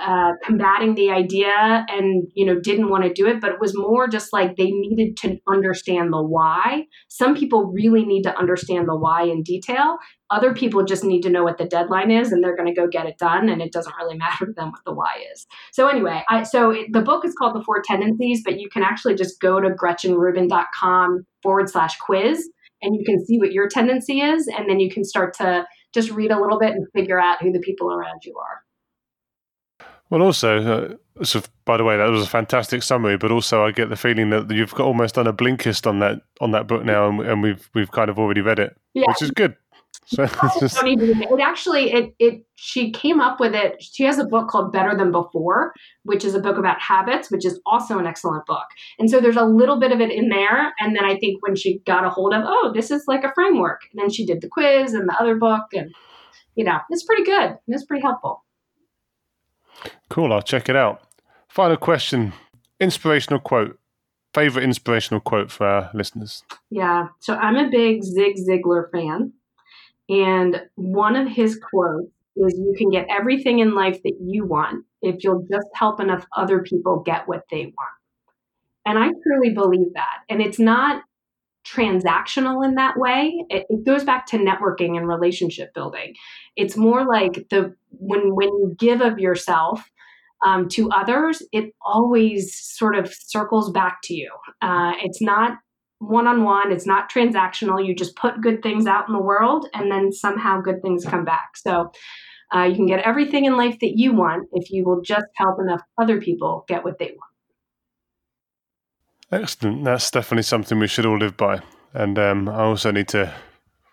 uh, 0.00 0.32
combating 0.44 0.94
the 0.94 1.10
idea 1.10 1.84
and 1.88 2.28
you 2.34 2.46
know 2.46 2.58
didn't 2.60 2.88
want 2.88 3.02
to 3.04 3.12
do 3.12 3.26
it 3.26 3.40
but 3.40 3.50
it 3.50 3.60
was 3.60 3.76
more 3.76 4.06
just 4.06 4.32
like 4.32 4.56
they 4.56 4.70
needed 4.70 5.16
to 5.16 5.38
understand 5.48 6.12
the 6.12 6.22
why. 6.22 6.84
Some 7.08 7.34
people 7.34 7.66
really 7.66 8.04
need 8.04 8.22
to 8.22 8.36
understand 8.38 8.88
the 8.88 8.96
why 8.96 9.24
in 9.24 9.42
detail. 9.42 9.98
Other 10.30 10.54
people 10.54 10.84
just 10.84 11.04
need 11.04 11.22
to 11.22 11.30
know 11.30 11.42
what 11.42 11.58
the 11.58 11.64
deadline 11.64 12.10
is 12.10 12.32
and 12.32 12.44
they're 12.44 12.56
going 12.56 12.72
to 12.72 12.80
go 12.80 12.86
get 12.86 13.06
it 13.06 13.18
done 13.18 13.48
and 13.48 13.62
it 13.62 13.72
doesn't 13.72 13.96
really 13.96 14.16
matter 14.18 14.46
to 14.46 14.52
them 14.52 14.70
what 14.70 14.84
the 14.84 14.94
why 14.94 15.24
is. 15.32 15.46
So 15.72 15.88
anyway 15.88 16.22
I, 16.28 16.42
so 16.42 16.70
it, 16.70 16.92
the 16.92 17.02
book 17.02 17.24
is 17.24 17.34
called 17.36 17.56
the 17.56 17.64
four 17.64 17.82
tendencies 17.84 18.42
but 18.44 18.60
you 18.60 18.68
can 18.68 18.82
actually 18.82 19.14
just 19.14 19.40
go 19.40 19.60
to 19.60 19.70
gretchenrubin.com 19.70 21.26
forward 21.42 21.68
slash 21.68 21.96
quiz 21.98 22.48
and 22.82 22.94
you 22.94 23.04
can 23.04 23.24
see 23.24 23.38
what 23.38 23.52
your 23.52 23.68
tendency 23.68 24.20
is 24.20 24.48
and 24.48 24.68
then 24.68 24.80
you 24.80 24.90
can 24.90 25.04
start 25.04 25.34
to 25.34 25.66
just 25.94 26.10
read 26.10 26.30
a 26.30 26.40
little 26.40 26.58
bit 26.58 26.70
and 26.70 26.86
figure 26.94 27.20
out 27.20 27.42
who 27.42 27.50
the 27.50 27.60
people 27.60 27.92
around 27.92 28.20
you 28.24 28.36
are 28.38 28.62
well, 30.10 30.22
also, 30.22 30.98
uh, 31.20 31.24
so 31.24 31.42
by 31.64 31.76
the 31.76 31.84
way, 31.84 31.96
that 31.96 32.08
was 32.08 32.22
a 32.22 32.28
fantastic 32.28 32.82
summary. 32.82 33.16
But 33.16 33.30
also, 33.30 33.64
I 33.64 33.72
get 33.72 33.88
the 33.90 33.96
feeling 33.96 34.30
that 34.30 34.50
you've 34.50 34.74
got 34.74 34.86
almost 34.86 35.16
done 35.16 35.26
a 35.26 35.32
Blinkist 35.32 35.86
on 35.86 35.98
that 36.00 36.22
on 36.40 36.52
that 36.52 36.66
book 36.66 36.84
now, 36.84 37.08
and, 37.08 37.20
and 37.20 37.42
we've 37.42 37.68
we've 37.74 37.90
kind 37.90 38.08
of 38.10 38.18
already 38.18 38.40
read 38.40 38.58
it, 38.58 38.76
yeah. 38.94 39.04
which 39.06 39.22
is 39.22 39.30
good. 39.30 39.56
So 40.06 40.26
just... 40.60 40.78
it 40.82 41.40
actually 41.40 41.92
it 41.92 42.14
it 42.18 42.46
she 42.54 42.90
came 42.90 43.20
up 43.20 43.40
with 43.40 43.54
it. 43.54 43.82
She 43.82 44.04
has 44.04 44.18
a 44.18 44.24
book 44.24 44.48
called 44.48 44.72
Better 44.72 44.96
Than 44.96 45.12
Before, 45.12 45.74
which 46.04 46.24
is 46.24 46.34
a 46.34 46.40
book 46.40 46.56
about 46.56 46.80
habits, 46.80 47.30
which 47.30 47.44
is 47.44 47.60
also 47.66 47.98
an 47.98 48.06
excellent 48.06 48.46
book. 48.46 48.66
And 48.98 49.10
so 49.10 49.20
there's 49.20 49.36
a 49.36 49.44
little 49.44 49.78
bit 49.78 49.92
of 49.92 50.00
it 50.00 50.10
in 50.10 50.30
there. 50.30 50.72
And 50.80 50.96
then 50.96 51.04
I 51.04 51.18
think 51.18 51.42
when 51.42 51.56
she 51.56 51.80
got 51.80 52.04
a 52.04 52.10
hold 52.10 52.32
of, 52.32 52.42
oh, 52.46 52.72
this 52.74 52.90
is 52.90 53.04
like 53.06 53.24
a 53.24 53.32
framework. 53.34 53.82
And 53.92 54.00
then 54.00 54.10
she 54.10 54.24
did 54.24 54.40
the 54.40 54.48
quiz 54.48 54.94
and 54.94 55.08
the 55.08 55.16
other 55.20 55.36
book, 55.36 55.66
and 55.74 55.94
you 56.54 56.64
know, 56.64 56.78
it's 56.90 57.04
pretty 57.04 57.24
good. 57.24 57.56
It's 57.68 57.84
pretty 57.84 58.02
helpful. 58.02 58.44
Cool. 60.08 60.32
I'll 60.32 60.42
check 60.42 60.68
it 60.68 60.76
out. 60.76 61.02
Final 61.48 61.76
question 61.76 62.32
inspirational 62.80 63.40
quote. 63.40 63.78
Favorite 64.34 64.64
inspirational 64.64 65.20
quote 65.20 65.50
for 65.50 65.66
our 65.66 65.90
listeners? 65.94 66.44
Yeah. 66.70 67.08
So 67.18 67.34
I'm 67.34 67.56
a 67.56 67.70
big 67.70 68.04
Zig 68.04 68.36
Ziglar 68.36 68.90
fan. 68.92 69.32
And 70.08 70.62
one 70.76 71.16
of 71.16 71.28
his 71.28 71.58
quotes 71.58 72.10
is 72.36 72.54
You 72.56 72.74
can 72.76 72.90
get 72.90 73.06
everything 73.10 73.58
in 73.58 73.74
life 73.74 74.02
that 74.02 74.16
you 74.20 74.44
want 74.44 74.84
if 75.02 75.24
you'll 75.24 75.46
just 75.50 75.66
help 75.74 76.00
enough 76.00 76.26
other 76.36 76.62
people 76.62 77.00
get 77.00 77.26
what 77.26 77.44
they 77.50 77.64
want. 77.64 77.94
And 78.86 78.98
I 78.98 79.10
truly 79.22 79.52
believe 79.52 79.94
that. 79.94 80.22
And 80.28 80.40
it's 80.40 80.58
not 80.58 81.02
transactional 81.66 82.64
in 82.64 82.74
that 82.76 82.96
way. 82.96 83.44
It, 83.50 83.66
it, 83.68 83.84
goes 83.84 84.04
back 84.04 84.26
to 84.26 84.38
networking 84.38 84.96
and 84.96 85.06
relationship 85.06 85.74
building. 85.74 86.14
It's 86.56 86.76
more 86.76 87.04
like 87.04 87.46
the 87.50 87.74
when 87.90 88.34
when 88.34 88.48
you 88.48 88.76
give 88.78 89.00
of 89.00 89.18
yourself 89.18 89.90
um, 90.44 90.68
to 90.70 90.90
others, 90.90 91.42
it 91.52 91.74
always 91.84 92.54
sort 92.58 92.96
of 92.96 93.12
circles 93.12 93.70
back 93.70 93.98
to 94.04 94.14
you. 94.14 94.30
Uh, 94.62 94.92
it's 95.02 95.20
not 95.20 95.58
one 95.98 96.26
on 96.26 96.44
one. 96.44 96.70
It's 96.70 96.86
not 96.86 97.10
transactional. 97.10 97.84
You 97.84 97.94
just 97.94 98.16
put 98.16 98.40
good 98.40 98.62
things 98.62 98.86
out 98.86 99.08
in 99.08 99.14
the 99.14 99.22
world, 99.22 99.66
and 99.74 99.90
then 99.90 100.12
somehow 100.12 100.60
good 100.60 100.82
things 100.82 101.04
come 101.04 101.24
back. 101.24 101.56
So. 101.56 101.90
Uh, 102.50 102.62
you 102.62 102.74
can 102.74 102.86
get 102.86 103.00
everything 103.00 103.44
in 103.44 103.58
life 103.58 103.78
that 103.80 103.98
you 103.98 104.10
want 104.10 104.48
if 104.54 104.70
you 104.70 104.82
will 104.82 105.02
just 105.02 105.26
help 105.36 105.60
enough 105.60 105.82
other 106.00 106.18
people 106.18 106.64
get 106.66 106.82
what 106.82 106.98
they 106.98 107.14
want. 107.14 107.28
Excellent. 109.30 109.84
That's 109.84 110.10
definitely 110.10 110.44
something 110.44 110.78
we 110.78 110.86
should 110.86 111.04
all 111.04 111.18
live 111.18 111.36
by. 111.36 111.60
And 111.92 112.18
um, 112.18 112.48
I 112.48 112.60
also 112.60 112.90
need 112.90 113.08
to 113.08 113.34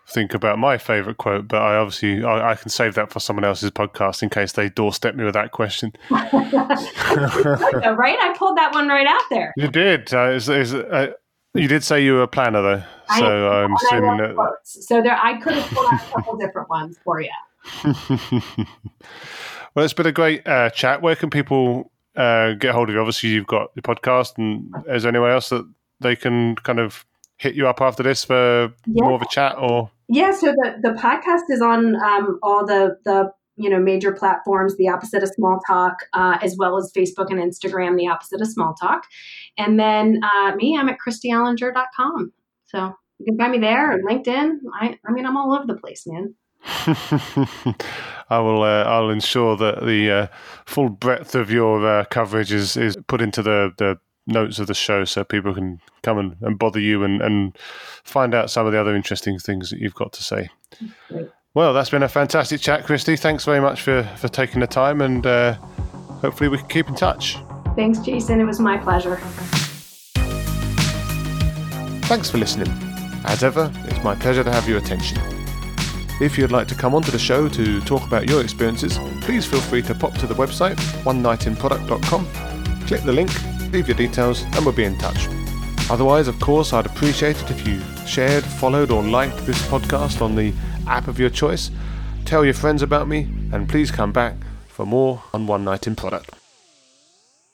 think 0.08 0.34
about 0.34 0.60
my 0.60 0.78
favourite 0.78 1.18
quote, 1.18 1.48
but 1.48 1.62
I 1.62 1.76
obviously 1.76 2.24
I, 2.24 2.52
I, 2.52 2.56
can 2.56 2.70
save 2.70 2.94
that 2.96 3.12
for 3.12 3.20
someone 3.20 3.44
else's 3.44 3.72
podcast 3.72 4.22
in 4.22 4.30
case 4.30 4.52
they 4.52 4.70
doorstep 4.70 5.16
me 5.16 5.24
with 5.24 5.34
that 5.34 5.52
question. 5.52 5.94
right? 6.12 6.30
I 8.20 8.36
pulled 8.38 8.58
that 8.58 8.74
one 8.74 8.88
right 8.88 9.08
out 9.08 9.24
there. 9.30 9.54
You 9.58 9.68
did. 9.68 10.14
Uh, 10.14 10.30
is, 10.30 10.48
is, 10.48 10.74
uh, 10.74 11.14
you 11.56 11.68
did 11.68 11.84
say 11.84 12.04
you 12.04 12.14
were 12.14 12.24
a 12.24 12.28
planner, 12.28 12.62
though, 12.62 12.84
so 13.18 13.50
I'm 13.50 13.74
assuming 13.74 14.18
that. 14.18 14.36
Quotes. 14.36 14.88
So 14.88 15.02
there, 15.02 15.18
I 15.22 15.40
could 15.40 15.54
have 15.54 15.70
pulled 15.72 15.92
out 15.92 16.02
a 16.02 16.12
couple 16.12 16.38
different 16.38 16.70
ones 16.70 16.98
for 17.04 17.22
you. 17.22 17.32
well, 19.74 19.86
it's 19.86 19.94
been 19.94 20.06
a 20.06 20.12
great 20.12 20.48
uh, 20.48 20.70
chat. 20.70 21.02
Where 21.02 21.16
can 21.16 21.30
people 21.30 21.92
uh, 22.16 22.54
get 22.54 22.74
hold 22.74 22.90
of 22.90 22.96
you, 22.96 23.02
obviously 23.02 23.30
you've 23.30 23.48
got 23.48 23.72
your 23.76 23.84
podcast, 23.84 24.38
and 24.38 24.74
is 24.88 25.04
there 25.04 25.10
anywhere 25.10 25.32
else 25.32 25.50
that 25.50 25.68
they 26.00 26.16
can 26.16 26.56
kind 26.58 26.80
of 26.80 27.06
hit 27.38 27.56
you 27.56 27.68
up 27.68 27.82
after 27.82 28.04
this 28.04 28.24
for 28.24 28.74
yeah. 28.86 29.04
more 29.04 29.14
of 29.14 29.22
a 29.22 29.28
chat 29.30 29.56
or? 29.58 29.90
Yeah, 30.08 30.32
so 30.32 30.48
the, 30.48 30.76
the 30.82 30.90
podcast 30.90 31.44
is 31.50 31.62
on 31.62 31.96
um, 31.96 32.40
all 32.44 32.66
the, 32.66 32.98
the 33.06 33.32
you 33.58 33.70
know 33.70 33.80
major 33.80 34.12
platforms 34.12 34.76
the 34.76 34.90
opposite 34.90 35.24
of 35.24 35.30
small 35.30 35.60
talk 35.66 35.96
uh, 36.14 36.38
as 36.42 36.58
well 36.60 36.78
as 36.78 36.92
facebook 36.96 37.30
and 37.30 37.40
instagram 37.40 37.98
the 37.98 38.08
opposite 38.08 38.42
of 38.42 38.48
small 38.48 38.74
talk. 38.74 39.04
And 39.58 39.80
then 39.80 40.20
uh, 40.24 40.56
me 40.56 40.78
i'm 40.78 40.90
at 40.90 40.98
kristyolinger.com 41.06 42.34
so 42.66 42.94
you 43.20 43.26
can 43.26 43.38
find 43.38 43.52
me 43.54 43.60
there 43.60 43.92
and 43.92 44.08
linkedin. 44.08 44.58
I, 44.80 44.98
I 45.08 45.12
mean 45.12 45.26
i'm 45.26 45.38
all 45.38 45.54
over 45.54 45.66
the 45.66 45.80
place 45.80 46.06
man. 46.06 46.36
I 48.28 48.40
will. 48.40 48.64
Uh, 48.64 48.84
I'll 48.84 49.12
ensure 49.12 49.56
that 49.58 49.86
the 49.86 50.12
uh, 50.12 50.28
full 50.66 50.90
breadth 50.90 51.36
of 51.36 51.52
your 51.52 51.86
uh, 51.88 52.06
coverage 52.06 52.52
is, 52.52 52.76
is 52.76 52.98
put 53.08 53.22
into 53.22 53.44
the, 53.44 53.72
the 53.78 54.00
notes 54.28 54.60
of 54.60 54.68
the 54.68 54.74
show, 54.74 55.06
so 55.06 55.24
people 55.24 55.54
can 55.54 55.80
come 56.04 56.18
and, 56.18 56.36
and 56.42 56.58
bother 56.58 56.80
you 56.80 57.04
and, 57.04 57.22
and 57.22 57.58
find 58.04 58.34
out 58.34 58.50
some 58.50 58.66
of 58.66 58.72
the 58.72 58.80
other 58.80 58.96
interesting 58.96 59.40
things 59.40 59.70
that 59.70 59.80
you've 59.80 59.96
got 59.96 60.14
to 60.14 60.24
say. 60.24 60.50
Well, 61.54 61.74
that's 61.74 61.90
been 61.90 62.04
a 62.04 62.10
fantastic 62.10 62.60
chat, 62.60 62.86
Kristy. 62.86 63.18
Thanks 63.18 63.46
very 63.46 63.62
much 63.62 63.82
for 63.82 64.04
for 64.18 64.28
taking 64.28 64.60
the 64.60 64.68
time, 64.68 65.02
and 65.02 65.26
uh, 65.26 65.54
hopefully 66.22 66.50
we 66.50 66.58
can 66.58 66.68
keep 66.68 66.90
in 66.90 66.96
touch. 66.96 67.38
Thanks, 67.76 68.00
Jason. 68.00 68.42
It 68.42 68.46
was 68.46 68.60
my 68.60 68.78
pleasure. 68.78 69.18
Thanks 72.08 72.30
for 72.30 72.38
listening. 72.38 72.68
As 73.26 73.44
ever, 73.44 73.72
it's 73.86 74.04
my 74.04 74.16
pleasure 74.16 74.44
to 74.44 74.52
have 74.52 74.68
your 74.70 74.78
attention. 74.78 75.18
If 76.22 76.38
you'd 76.38 76.52
like 76.52 76.68
to 76.70 76.76
come 76.76 76.94
onto 76.94 77.12
the 77.12 77.20
show 77.20 77.50
to 77.50 77.82
talk 77.82 78.06
about 78.06 78.30
your 78.30 78.42
experiences, 78.42 79.00
please 79.22 79.46
feel 79.46 79.60
free 79.60 79.82
to 79.82 79.96
pop 79.96 80.14
to 80.20 80.28
the 80.28 80.36
website, 80.36 80.76
onenightinproduct.com, 81.04 82.28
click 82.86 83.02
the 83.02 83.12
link, 83.12 83.32
leave 83.76 83.88
your 83.90 83.98
details, 83.98 84.44
and 84.44 84.66
we'll 84.66 84.74
be 84.74 84.86
in 84.86 84.98
touch. 84.98 85.28
Otherwise, 85.90 86.30
of 86.30 86.40
course, 86.40 86.72
I'd 86.72 86.86
appreciate 86.86 87.42
it 87.42 87.52
if 87.52 87.68
you 87.68 87.82
shared, 88.08 88.46
followed, 88.46 88.90
or 88.90 89.04
liked 89.04 89.38
this 89.46 89.62
podcast 89.68 90.22
on 90.22 90.36
the 90.36 90.54
app 90.88 91.10
of 91.10 91.20
your 91.20 91.30
choice. 91.30 91.72
Tell 92.24 92.46
your 92.46 92.54
friends 92.54 92.82
about 92.82 93.10
me, 93.10 93.28
and 93.52 93.68
please 93.68 93.92
come 93.92 94.14
back 94.14 94.36
for 94.68 94.86
more 94.86 95.22
on 95.34 95.46
One 95.46 95.66
Night 95.66 95.88
in 95.88 95.96
Product. 95.96 96.35